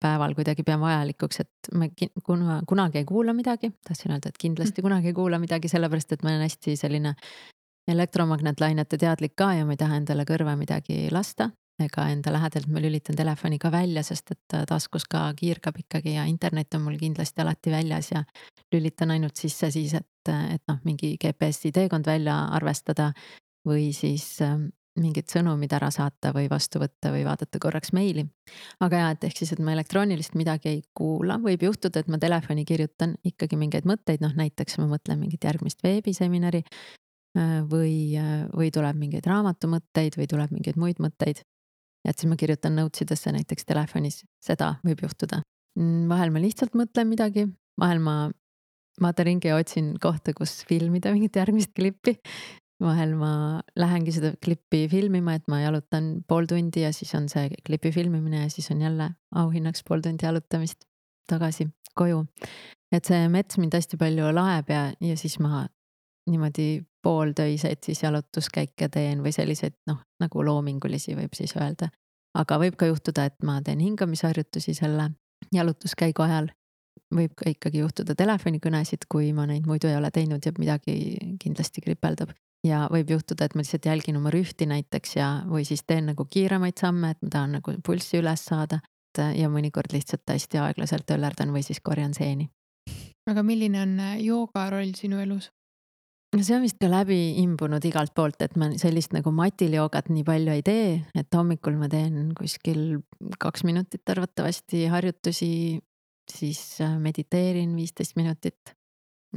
päeval 0.02 0.34
kuidagi 0.36 0.66
pean 0.66 0.82
vajalikuks, 0.82 1.44
et 1.44 1.72
ma 1.78 1.88
kuna, 2.26 2.62
kunagi 2.68 3.02
ei 3.02 3.06
kuula 3.06 3.36
midagi, 3.38 3.70
tahtsin 3.86 4.16
öelda, 4.16 4.32
et 4.32 4.40
kindlasti 4.42 4.82
mm. 4.82 4.88
kunagi 4.88 5.12
ei 5.12 5.18
kuula 5.18 5.40
midagi, 5.42 5.70
sellepärast 5.70 6.16
et 6.16 6.24
ma 6.26 6.34
olen 6.34 6.46
hästi 6.48 6.76
selline 6.80 7.14
elektromagnetlainete 7.92 8.98
teadlik 8.98 9.36
ka 9.38 9.52
ja 9.58 9.66
ma 9.66 9.76
ei 9.76 9.82
taha 9.82 10.00
endale 10.02 10.26
kõrva 10.30 10.56
midagi 10.58 11.06
lasta 11.14 11.52
ega 11.86 12.08
enda 12.14 12.34
lähedalt 12.34 12.68
ma 12.72 12.82
lülitan 12.84 13.18
telefoni 13.18 13.60
ka 13.62 13.72
välja, 13.74 14.04
sest 14.04 14.34
et 14.36 14.58
taskus 14.70 15.06
ka 15.10 15.28
kiirgab 15.38 15.80
ikkagi 15.84 16.16
ja 16.16 16.26
internet 16.30 16.74
on 16.78 16.86
mul 16.88 17.00
kindlasti 17.02 17.44
alati 17.44 17.74
väljas 17.74 18.12
ja 18.14 18.24
lülitan 18.74 19.12
ainult 19.16 19.40
sisse 19.40 19.72
siis, 19.72 19.96
et, 19.98 20.32
et 20.32 20.64
noh, 20.68 20.82
mingi 20.84 21.16
GPS-i 21.22 21.74
teekond 21.76 22.08
välja 22.08 22.38
arvestada 22.58 23.12
või 23.68 23.92
siis 23.96 24.38
mingid 25.00 25.30
sõnumid 25.32 25.72
ära 25.74 25.88
saata 25.94 26.34
või 26.36 26.50
vastu 26.52 26.82
võtta 26.82 27.14
või 27.14 27.24
vaadata 27.24 27.60
korraks 27.64 27.94
meili. 27.96 28.26
aga 28.84 29.04
jaa, 29.04 29.12
et 29.16 29.24
ehk 29.24 29.38
siis, 29.38 29.54
et 29.54 29.62
ma 29.64 29.72
elektroonilist 29.72 30.36
midagi 30.36 30.70
ei 30.70 30.82
kuula, 30.94 31.38
võib 31.40 31.64
juhtuda, 31.64 32.02
et 32.02 32.10
ma 32.12 32.20
telefoni 32.20 32.66
kirjutan 32.68 33.16
ikkagi 33.24 33.56
mingeid 33.56 33.88
mõtteid, 33.88 34.20
noh 34.22 34.36
näiteks 34.36 34.78
ma 34.82 34.90
mõtlen 34.92 35.20
mingit 35.20 35.48
järgmist 35.48 35.84
veebiseminari. 35.84 36.66
Äh, 37.32 37.62
või, 37.64 38.12
äh, 38.20 38.44
või 38.52 38.74
tuleb 38.76 38.98
mingeid 39.00 39.24
raamatumõtteid 39.24 40.18
või 40.20 40.28
tuleb 40.28 40.52
mingeid 40.52 40.76
muid 40.76 40.98
mõtteid. 41.00 41.46
Et 42.08 42.18
siis 42.18 42.30
ma 42.30 42.38
kirjutan 42.40 42.76
notes 42.76 43.06
idesse 43.06 43.34
näiteks 43.34 43.68
telefonis, 43.68 44.24
seda 44.44 44.76
võib 44.86 45.04
juhtuda. 45.06 45.42
Mm, 45.80 46.08
vahel 46.12 46.34
ma 46.34 46.42
lihtsalt 46.44 46.76
mõtlen 46.78 47.08
midagi, 47.10 47.48
vahel 47.80 48.02
ma 48.04 48.16
vaatan 49.02 49.28
ringi 49.30 49.48
ja 49.48 49.60
otsin 49.60 49.94
kohta, 50.02 50.34
kus 50.36 50.62
filmida 50.68 51.14
mingit 51.14 51.38
järgmist 51.40 51.72
klippi 51.78 52.18
vahel 52.82 53.14
ma 53.18 53.34
lähengi 53.78 54.14
seda 54.16 54.34
klippi 54.44 54.86
filmima, 54.92 55.36
et 55.38 55.48
ma 55.52 55.62
jalutan 55.62 56.12
pool 56.28 56.48
tundi 56.50 56.84
ja 56.86 56.92
siis 56.96 57.14
on 57.18 57.28
see 57.32 57.50
klipi 57.66 57.92
filmimine 57.94 58.46
ja 58.46 58.50
siis 58.50 58.72
on 58.74 58.82
jälle 58.82 59.12
auhinnaks 59.38 59.86
pool 59.88 60.02
tundi 60.02 60.26
jalutamist 60.26 60.88
tagasi 61.30 61.70
koju. 61.96 62.26
et 62.92 63.06
see 63.08 63.28
mets 63.32 63.58
mind 63.62 63.76
hästi 63.78 64.00
palju 64.00 64.32
laeb 64.36 64.72
ja, 64.72 64.82
ja 65.00 65.18
siis 65.18 65.38
ma 65.40 65.66
niimoodi 66.30 66.82
pooltöiseid 67.02 67.82
siis 67.86 68.04
jalutuskäike 68.04 68.90
teen 68.90 69.24
või 69.24 69.34
selliseid 69.36 69.78
noh, 69.88 70.04
nagu 70.20 70.46
loomingulisi 70.46 71.16
võib 71.18 71.34
siis 71.38 71.56
öelda. 71.56 71.90
aga 72.38 72.58
võib 72.60 72.76
ka 72.80 72.86
juhtuda, 72.86 73.26
et 73.26 73.44
ma 73.44 73.62
teen 73.62 73.80
hingamisharjutusi 73.80 74.74
selle 74.74 75.10
jalutuskäigu 75.54 76.22
ajal 76.24 76.52
võib 77.16 77.34
ka 77.36 77.50
ikkagi 77.50 77.82
juhtuda 77.82 78.16
telefonikõnesid, 78.16 79.10
kui 79.10 79.34
ma 79.34 79.46
neid 79.46 79.68
muidu 79.68 79.90
ei 79.90 79.96
ole 79.96 80.12
teinud 80.12 80.46
ja 80.46 80.54
midagi 80.58 80.96
kindlasti 81.42 81.82
kripeldab 81.82 82.32
ja 82.68 82.86
võib 82.92 83.12
juhtuda, 83.16 83.46
et 83.46 83.56
ma 83.56 83.64
lihtsalt 83.64 83.86
jälgin 83.90 84.18
oma 84.18 84.32
rühti 84.34 84.68
näiteks 84.70 85.16
ja, 85.18 85.30
või 85.50 85.66
siis 85.68 85.84
teen 85.88 86.12
nagu 86.12 86.26
kiiremaid 86.30 86.78
samme, 86.82 87.14
et 87.14 87.22
ma 87.24 87.34
tahan 87.34 87.58
nagu 87.58 87.76
pulssi 87.86 88.22
üles 88.22 88.46
saada. 88.46 88.82
ja 89.18 89.50
mõnikord 89.50 89.92
lihtsalt 89.92 90.24
hästi 90.30 90.58
aeglaselt 90.58 91.04
töllerdan 91.06 91.50
või 91.52 91.64
siis 91.68 91.82
korjan 91.84 92.14
seeni. 92.14 92.50
aga 93.28 93.44
milline 93.44 93.82
on 93.82 94.00
äh, 94.00 94.22
jooga 94.24 94.70
roll 94.70 94.94
sinu 94.96 95.20
elus? 95.20 95.52
No 96.36 96.44
see 96.44 96.56
on 96.56 96.64
vist 96.64 96.80
ka 96.80 96.90
läbi 96.90 97.20
imbunud 97.42 97.84
igalt 97.88 98.14
poolt, 98.16 98.42
et 98.44 98.56
ma 98.60 98.72
sellist 98.80 99.14
nagu 99.16 99.34
matil 99.36 99.76
joogat 99.76 100.10
nii 100.12 100.24
palju 100.28 100.56
ei 100.56 100.64
tee, 100.66 100.92
et 101.18 101.38
hommikul 101.38 101.78
ma 101.80 101.90
teen 101.92 102.32
kuskil 102.38 103.02
kaks 103.42 103.66
minutit 103.68 104.14
arvatavasti 104.14 104.86
harjutusi, 104.92 105.52
siis 106.32 106.62
äh, 106.82 106.96
mediteerin 107.00 107.76
viisteist 107.76 108.16
minutit 108.16 108.76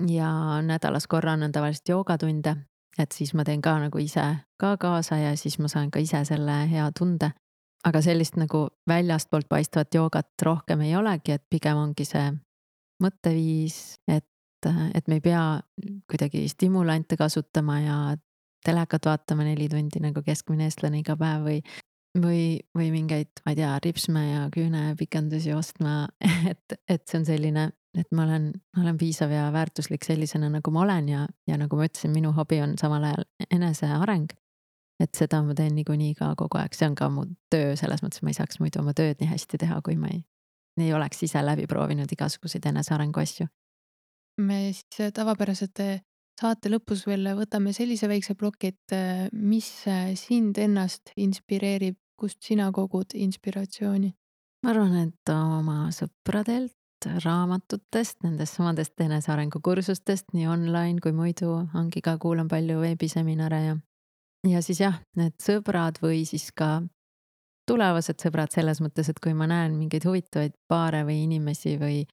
ja 0.08 0.60
nädalas 0.62 1.06
korra 1.10 1.34
annan 1.34 1.52
tavaliselt 1.52 1.88
joogatunde, 1.88 2.56
et 2.98 3.14
siis 3.14 3.34
ma 3.34 3.44
teen 3.46 3.62
ka 3.62 3.76
nagu 3.82 3.98
ise 3.98 4.26
ka 4.60 4.76
kaasa 4.78 5.18
ja 5.22 5.36
siis 5.38 5.58
ma 5.58 5.70
saan 5.70 5.90
ka 5.90 6.02
ise 6.02 6.24
selle 6.24 6.64
hea 6.70 6.90
tunde. 6.98 7.32
aga 7.84 8.00
sellist 8.00 8.38
nagu 8.40 8.68
väljastpoolt 8.88 9.44
paistvat 9.48 9.94
joogat 9.94 10.42
rohkem 10.42 10.80
ei 10.80 10.94
olegi, 10.96 11.34
et 11.36 11.42
pigem 11.50 11.76
ongi 11.76 12.06
see 12.08 12.30
mõtteviis, 13.04 13.98
et 14.08 14.24
et, 14.66 15.00
et 15.00 15.08
me 15.08 15.18
ei 15.20 15.24
pea 15.24 15.44
kuidagi 16.10 16.48
stimulante 16.48 17.16
kasutama 17.16 17.80
ja 17.80 17.98
telekat 18.64 19.06
vaatama 19.06 19.44
neli 19.44 19.68
tundi 19.68 20.00
nagu 20.00 20.22
keskmine 20.24 20.68
eestlane 20.68 21.00
iga 21.02 21.16
päev 21.20 21.44
või, 21.44 21.58
või, 22.20 22.42
või 22.76 22.90
mingeid, 22.94 23.32
ma 23.44 23.54
ei 23.54 23.58
tea, 23.60 23.72
ripsme 23.84 24.24
ja 24.28 24.44
küünepikendusi 24.54 25.54
ostma 25.54 26.04
et, 26.52 26.78
et 26.88 27.04
see 27.08 27.20
on 27.20 27.26
selline, 27.28 27.66
et 27.98 28.14
ma 28.16 28.24
olen, 28.26 28.50
ma 28.76 28.86
olen 28.86 29.00
piisav 29.00 29.32
ja 29.34 29.48
väärtuslik 29.54 30.06
sellisena, 30.06 30.50
nagu 30.52 30.74
ma 30.74 30.84
olen 30.86 31.10
ja, 31.12 31.26
ja 31.50 31.58
nagu 31.60 31.78
ma 31.78 31.88
ütlesin, 31.88 32.14
minu 32.14 32.32
hobi 32.36 32.62
on 32.64 32.78
samal 32.80 33.04
ajal 33.10 33.28
eneseareng. 33.50 34.32
et 35.02 35.10
seda 35.18 35.40
ma 35.42 35.56
teen 35.58 35.74
niikuinii 35.74 36.14
ka 36.14 36.30
kogu 36.38 36.56
aeg, 36.60 36.76
see 36.76 36.86
on 36.86 36.94
ka 36.94 37.08
mu 37.10 37.26
töö 37.50 37.74
selles 37.76 38.04
mõttes, 38.04 38.22
ma 38.22 38.30
ei 38.30 38.36
saaks 38.38 38.60
muidu 38.62 38.78
oma 38.80 38.94
tööd 38.94 39.18
nii 39.20 39.32
hästi 39.32 39.58
teha, 39.58 39.80
kui 39.84 39.98
ma 39.98 40.08
ei, 40.12 40.22
ei 40.80 40.92
oleks 40.94 41.24
ise 41.26 41.42
läbi 41.42 41.66
proovinud 41.66 42.12
igasuguseid 42.14 42.70
enesearengu 42.70 43.20
asju 43.20 43.48
me 44.38 44.72
siis 44.72 45.00
äh, 45.00 45.12
tavapäraselt 45.14 45.80
äh, 45.80 46.00
saate 46.40 46.70
lõpus 46.72 47.04
veel 47.06 47.28
võtame 47.38 47.72
sellise 47.76 48.08
väikse 48.10 48.34
ploki, 48.38 48.72
et 48.74 48.94
äh, 48.94 49.26
mis 49.32 49.68
sind 50.20 50.58
ennast 50.58 51.14
inspireerib, 51.16 51.98
kust 52.18 52.42
sina 52.42 52.70
kogud 52.72 53.14
inspiratsiooni? 53.14 54.14
ma 54.64 54.72
arvan, 54.72 54.94
et 54.96 55.28
oma 55.28 55.90
sõpradelt, 55.92 56.72
raamatutest, 57.20 58.22
nendest 58.24 58.56
samadest 58.56 59.00
enesearengu 59.04 59.60
kursustest 59.60 60.32
nii 60.32 60.46
online 60.48 61.02
kui 61.04 61.12
muidu, 61.12 61.50
ongi 61.76 62.00
ka 62.00 62.16
kuulan 62.22 62.48
palju 62.48 62.78
veebiseminare 62.80 63.58
ja, 63.66 63.74
ja 64.48 64.62
siis 64.64 64.80
jah, 64.80 64.96
need 65.20 65.36
sõbrad 65.42 66.00
või 66.00 66.22
siis 66.24 66.48
ka 66.56 66.78
tulevased 67.68 68.24
sõbrad 68.24 68.56
selles 68.56 68.80
mõttes, 68.80 69.10
et 69.12 69.20
kui 69.20 69.36
ma 69.36 69.48
näen 69.50 69.76
mingeid 69.76 70.06
huvitavaid 70.08 70.56
paare 70.68 71.02
või 71.04 71.22
inimesi 71.26 71.76
või 71.80 72.06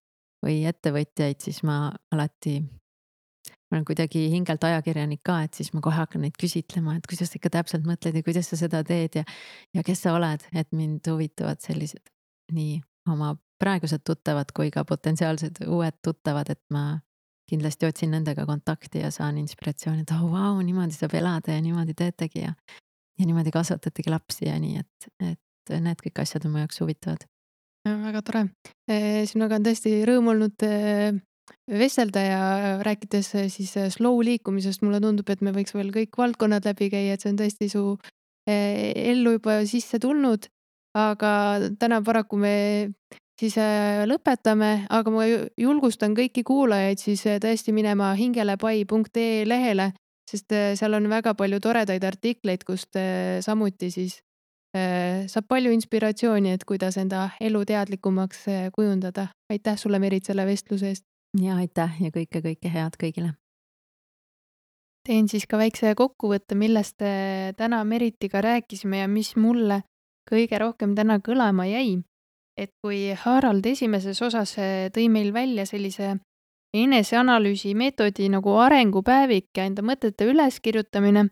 või 0.46 0.62
ettevõtjaid, 0.70 1.42
siis 1.44 1.62
ma 1.68 1.92
alati, 2.14 2.60
ma 2.62 3.78
olen 3.78 3.86
kuidagi 3.88 4.26
hingelt 4.34 4.64
ajakirjanik 4.68 5.22
ka, 5.26 5.42
et 5.46 5.58
siis 5.58 5.72
ma 5.76 5.84
kohe 5.86 6.00
hakkan 6.00 6.26
neid 6.26 6.38
küsitlema, 6.42 6.98
et 6.98 7.08
kuidas 7.10 7.32
sa 7.32 7.40
ikka 7.40 7.54
täpselt 7.58 7.86
mõtled 7.88 8.18
ja 8.18 8.26
kuidas 8.26 8.50
sa 8.52 8.60
seda 8.60 8.84
teed 8.88 9.22
ja, 9.22 9.26
ja 9.76 9.86
kes 9.86 10.04
sa 10.06 10.16
oled, 10.18 10.44
et 10.58 10.72
mind 10.76 11.08
huvitavad 11.12 11.62
sellised 11.64 12.12
nii 12.56 12.82
oma 13.10 13.36
praegused 13.62 14.04
tuttavad 14.06 14.50
kui 14.56 14.72
ka 14.74 14.84
potentsiaalsed 14.88 15.64
uued 15.68 16.02
tuttavad, 16.04 16.50
et 16.50 16.62
ma 16.74 17.00
kindlasti 17.52 17.86
otsin 17.86 18.14
nendega 18.16 18.46
kontakti 18.48 19.04
ja 19.04 19.12
saan 19.12 19.38
inspiratsiooni, 19.42 20.06
et 20.06 20.14
oh 20.16 20.30
vau, 20.32 20.56
niimoodi 20.66 20.96
saab 20.96 21.14
elada 21.20 21.58
ja 21.58 21.62
niimoodi 21.62 21.94
teetegi 21.98 22.46
ja, 22.46 22.54
ja 23.20 23.28
niimoodi 23.28 23.54
kasvatategi 23.54 24.14
lapsi 24.14 24.48
ja 24.48 24.58
nii, 24.62 24.82
et, 24.82 25.12
et 25.34 25.76
need 25.84 26.02
kõik 26.06 26.24
asjad 26.24 26.48
on 26.48 26.56
mu 26.56 26.64
jaoks 26.64 26.82
huvitavad 26.82 27.28
väga 27.86 28.22
tore. 28.22 28.46
sinuga 29.26 29.58
on 29.58 29.66
tõesti 29.66 29.94
rõõm 30.06 30.32
olnud 30.34 30.66
vestelda 31.72 32.24
ja 32.24 32.42
rääkides 32.84 33.34
siis 33.54 33.74
slow 33.96 34.22
liikumisest, 34.24 34.82
mulle 34.82 35.02
tundub, 35.02 35.30
et 35.30 35.42
me 35.42 35.54
võiks 35.56 35.74
veel 35.76 35.92
kõik 35.94 36.18
valdkonnad 36.18 36.66
läbi 36.66 36.90
käia, 36.94 37.14
et 37.14 37.22
see 37.22 37.32
on 37.34 37.40
tõesti 37.40 37.70
su 37.72 37.84
ellu 38.48 39.38
juba 39.38 39.62
sisse 39.66 40.00
tulnud. 40.00 40.48
aga 40.94 41.30
täna 41.80 42.02
paraku 42.04 42.36
me 42.36 42.92
siis 43.40 43.56
lõpetame, 44.12 44.88
aga 44.90 45.12
ma 45.14 45.24
julgustan 45.58 46.12
kõiki 46.18 46.44
kuulajaid 46.44 47.00
siis 47.00 47.24
tõesti 47.24 47.72
minema 47.72 48.12
hingelepai.ee 48.20 49.46
lehele, 49.48 49.94
sest 50.28 50.52
seal 50.52 50.94
on 50.94 51.08
väga 51.10 51.34
palju 51.34 51.60
toredaid 51.64 52.04
artikleid, 52.04 52.66
kust 52.68 53.00
samuti 53.42 53.92
siis 53.92 54.20
saab 54.72 55.48
palju 55.50 55.72
inspiratsiooni, 55.76 56.54
et 56.56 56.64
kuidas 56.64 56.96
enda 56.98 57.30
elu 57.44 57.64
teadlikumaks 57.68 58.48
äh, 58.48 58.70
kujundada. 58.72 59.28
aitäh 59.52 59.78
sulle, 59.78 60.00
Merit, 60.00 60.26
selle 60.26 60.46
vestluse 60.46 60.88
eest. 60.88 61.04
ja 61.42 61.56
aitäh 61.56 62.02
ja 62.02 62.12
kõike, 62.12 62.42
kõike 62.42 62.72
head 62.72 62.96
kõigile. 63.04 63.34
teen 65.08 65.28
siis 65.28 65.48
ka 65.48 65.58
väikse 65.58 65.96
kokkuvõtte, 65.96 66.56
millest 66.56 67.02
äh, 67.02 67.52
täna 67.58 67.84
Meritiga 67.84 68.42
rääkisime 68.42 69.04
ja 69.04 69.08
mis 69.08 69.36
mulle 69.36 69.84
kõige 70.32 70.60
rohkem 70.60 70.96
täna 70.96 71.20
kõlama 71.20 71.66
jäi. 71.68 72.00
et 72.58 72.72
kui 72.84 73.12
Harald 73.14 73.66
esimeses 73.66 74.22
osas 74.22 74.56
tõi 74.94 75.10
meil 75.10 75.34
välja 75.34 75.66
sellise 75.66 76.18
eneseanalüüsi 76.74 77.76
meetodi 77.76 78.30
nagu 78.30 78.56
arengupäevik 78.56 79.50
ja 79.58 79.66
enda 79.66 79.82
mõtete 79.82 80.28
üleskirjutamine, 80.32 81.28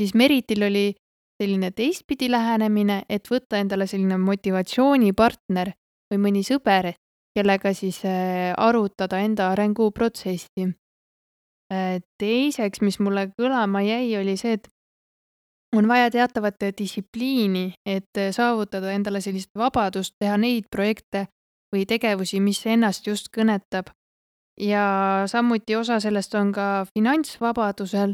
siis 0.00 0.14
Meritil 0.14 0.62
oli 0.62 0.94
selline 1.40 1.70
teistpidi 1.70 2.30
lähenemine, 2.30 3.02
et 3.08 3.28
võtta 3.30 3.58
endale 3.58 3.86
selline 3.86 4.18
motivatsioonipartner 4.18 5.72
või 6.12 6.20
mõni 6.26 6.42
sõber, 6.46 6.92
kellega 7.36 7.72
siis 7.74 8.02
äh, 8.04 8.52
arutada 8.56 9.20
enda 9.24 9.50
arenguprotsessi. 9.52 10.68
Äh, 11.72 11.98
teiseks, 12.20 12.82
mis 12.84 13.00
mulle 13.00 13.30
kõlama 13.38 13.82
jäi, 13.86 14.12
oli 14.20 14.36
see, 14.36 14.58
et 14.60 14.68
on 15.76 15.88
vaja 15.88 16.10
teatavat 16.10 16.60
distsipliini, 16.78 17.72
et 17.86 18.20
saavutada 18.30 18.92
endale 18.92 19.20
sellist 19.24 19.50
vabadust 19.56 20.14
teha 20.20 20.36
neid 20.36 20.68
projekte 20.70 21.26
või 21.72 21.86
tegevusi, 21.88 22.40
mis 22.40 22.60
ennast 22.66 23.06
just 23.06 23.32
kõnetab. 23.36 23.90
ja 24.60 25.24
samuti 25.26 25.76
osa 25.76 25.96
sellest 26.00 26.34
on 26.34 26.52
ka 26.52 26.84
finantsvabadusel 26.94 28.12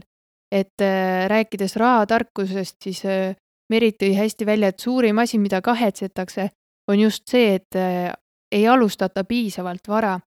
et 0.52 0.80
äh, 0.80 1.28
rääkides 1.28 1.76
rahatarkusest, 1.76 2.76
siis 2.82 3.04
äh, 3.04 3.36
Merit 3.68 3.98
tõi 4.00 4.14
hästi 4.16 4.46
välja, 4.48 4.70
et 4.72 4.80
suurim 4.80 5.18
asi, 5.20 5.38
mida 5.38 5.60
kahetsetakse, 5.60 6.48
on 6.88 7.00
just 7.00 7.28
see, 7.28 7.54
et 7.58 7.76
äh, 7.76 8.12
ei 8.52 8.68
alustata 8.68 9.24
piisavalt 9.24 9.88
vara. 9.88 10.18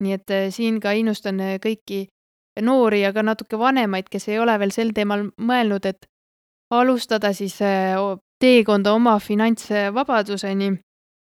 nii 0.00 0.12
et 0.16 0.32
siin 0.48 0.78
ka 0.80 0.94
innustan 0.96 1.36
kõiki 1.60 2.06
noori 2.64 3.02
ja 3.02 3.10
ka 3.12 3.20
natuke 3.22 3.58
vanemaid, 3.60 4.06
kes 4.08 4.30
ei 4.30 4.38
ole 4.40 4.54
veel 4.58 4.70
sel 4.72 4.94
teemal 4.96 5.26
mõelnud, 5.36 5.84
et 5.84 6.06
alustada 6.72 7.34
siis 7.36 7.58
teekonda 8.40 8.94
oma 8.94 9.18
finantsvabaduseni. 9.18 10.70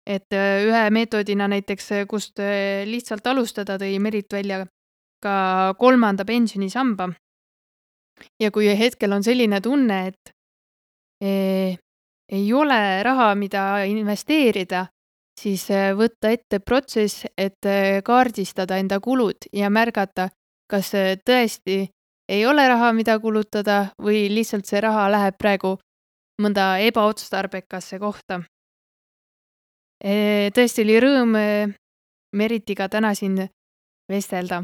et 0.07 0.37
ühe 0.67 0.91
meetodina 0.91 1.49
näiteks, 1.49 1.89
kust 2.09 2.39
lihtsalt 2.85 3.27
alustada, 3.27 3.79
tõi 3.79 3.99
Merit 3.99 4.33
välja 4.33 4.67
ka 5.23 5.75
kolmanda 5.79 6.25
pensionisamba 6.25 7.09
ja 8.41 8.51
kui 8.51 8.69
hetkel 8.79 9.13
on 9.13 9.25
selline 9.25 9.61
tunne, 9.61 9.99
et 10.09 10.33
eh, 11.25 11.79
ei 12.29 12.53
ole 12.53 13.03
raha, 13.03 13.35
mida 13.35 13.85
investeerida, 13.89 14.87
siis 15.41 15.69
eh, 15.71 15.93
võtta 15.97 16.33
ette 16.35 16.61
protsess, 16.61 17.27
et 17.37 17.67
eh, 17.67 18.01
kaardistada 18.05 18.79
enda 18.79 19.01
kulud 19.01 19.49
ja 19.53 19.71
märgata, 19.71 20.29
kas 20.69 20.93
tõesti 21.25 21.87
ei 22.29 22.47
ole 22.47 22.69
raha, 22.69 22.93
mida 22.93 23.19
kulutada 23.19 23.89
või 24.03 24.27
lihtsalt 24.29 24.69
see 24.69 24.81
raha 24.85 25.09
läheb 25.11 25.39
praegu 25.41 25.79
mõnda 26.43 26.77
ebaotstarbekasse 26.85 27.99
kohta. 27.99 28.43
tõesti 30.55 30.85
oli 30.85 31.01
rõõm 31.01 31.33
Meritiga 32.37 32.89
täna 32.93 33.15
siin 33.15 33.49
vestelda 34.13 34.61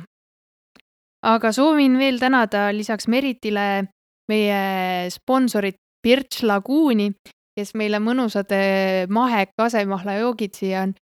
aga 1.25 1.53
soovin 1.53 1.97
veel 1.99 2.19
tänada 2.21 2.69
lisaks 2.75 3.09
Meritile 3.09 3.87
meie 4.29 5.11
sponsorit 5.13 5.79
Birch 6.05 6.45
Lagooni, 6.45 7.09
kes 7.57 7.73
meile 7.79 8.01
mõnusad 8.03 8.53
eh, 8.53 9.05
mahe 9.09 9.47
kasemahlajoogid 9.57 10.57
siia 10.59 10.85
on 10.85 10.95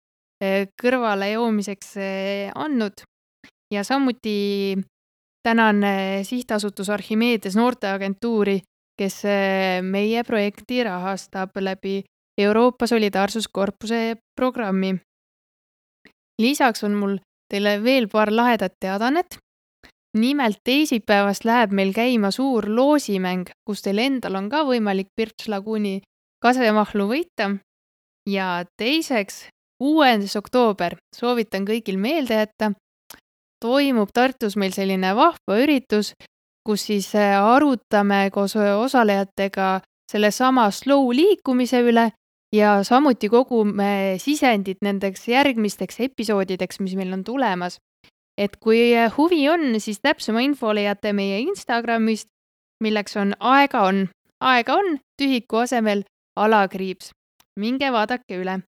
eh, 0.44 0.68
kõrvale 0.80 1.32
joomiseks 1.32 1.94
eh, 1.96 2.50
andnud. 2.54 3.04
ja 3.72 3.84
samuti 3.84 4.76
tänan 5.46 5.84
sihtasutus 6.26 6.88
Archimedes 6.90 7.54
noorteagentuuri, 7.56 8.58
kes 8.98 9.22
meie 9.86 10.24
projekti 10.26 10.82
rahastab 10.84 11.54
läbi 11.56 12.02
Euroopa 12.38 12.86
Solidaarsuskorpuse 12.86 14.16
programmi. 14.36 14.98
lisaks 16.42 16.84
on 16.84 16.94
mul 16.94 17.16
teile 17.48 17.78
veel 17.84 18.08
paar 18.08 18.32
lahedat 18.32 18.74
teadaannet 18.80 19.38
nimelt 20.18 20.58
teisipäevast 20.64 21.44
läheb 21.44 21.72
meil 21.72 21.92
käima 21.94 22.30
suur 22.30 22.66
loosimäng, 22.68 23.48
kus 23.66 23.82
teil 23.82 23.98
endal 23.98 24.34
on 24.34 24.48
ka 24.50 24.64
võimalik 24.66 25.08
Birch 25.16 25.48
Lagooni 25.48 26.00
kasemahlu 26.42 27.06
võita. 27.08 27.56
ja 28.28 28.64
teiseks 28.76 29.48
kuues 29.78 30.36
oktoober, 30.36 30.96
soovitan 31.16 31.64
kõigil 31.64 31.98
meelde 31.98 32.34
jätta. 32.34 32.72
toimub 33.60 34.08
Tartus 34.12 34.56
meil 34.56 34.72
selline 34.72 35.14
vahva 35.16 35.56
üritus, 35.62 36.14
kus 36.66 36.86
siis 36.86 37.14
äh, 37.14 37.36
arutame 37.44 38.30
koos 38.32 38.56
osalejatega 38.56 39.80
sellesama 40.10 40.70
slow 40.70 41.12
liikumise 41.14 41.80
üle 41.80 42.10
ja 42.52 42.82
samuti 42.84 43.28
kogume 43.28 44.16
sisendit 44.18 44.80
nendeks 44.82 45.28
järgmisteks 45.28 46.00
episoodideks, 46.00 46.80
mis 46.80 46.96
meil 46.98 47.12
on 47.12 47.24
tulemas. 47.24 47.78
Et 48.40 48.56
kui 48.56 48.94
huvi 49.16 49.42
on, 49.52 49.74
siis 49.80 50.00
täpsema 50.00 50.40
info 50.40 50.72
leiate 50.74 51.12
meie 51.12 51.42
Instagramist, 51.44 52.28
milleks 52.80 53.16
on 53.20 53.34
aega 53.40 53.82
on, 53.90 54.06
aega 54.40 54.78
on 54.80 54.98
tühiku 55.20 55.60
asemel 55.64 56.04
alakriips. 56.36 57.12
minge 57.60 57.92
vaadake 57.92 58.38
üle. 58.40 58.60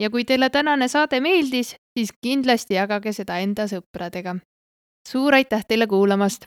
ja 0.00 0.10
kui 0.10 0.24
teile 0.24 0.50
tänane 0.50 0.88
saade 0.88 1.20
meeldis, 1.20 1.74
siis 1.98 2.12
kindlasti 2.22 2.74
jagage 2.74 3.12
seda 3.12 3.38
enda 3.38 3.66
sõpradega. 3.66 4.36
suur 5.08 5.34
aitäh 5.34 5.64
teile 5.68 5.86
kuulamast! 5.86 6.46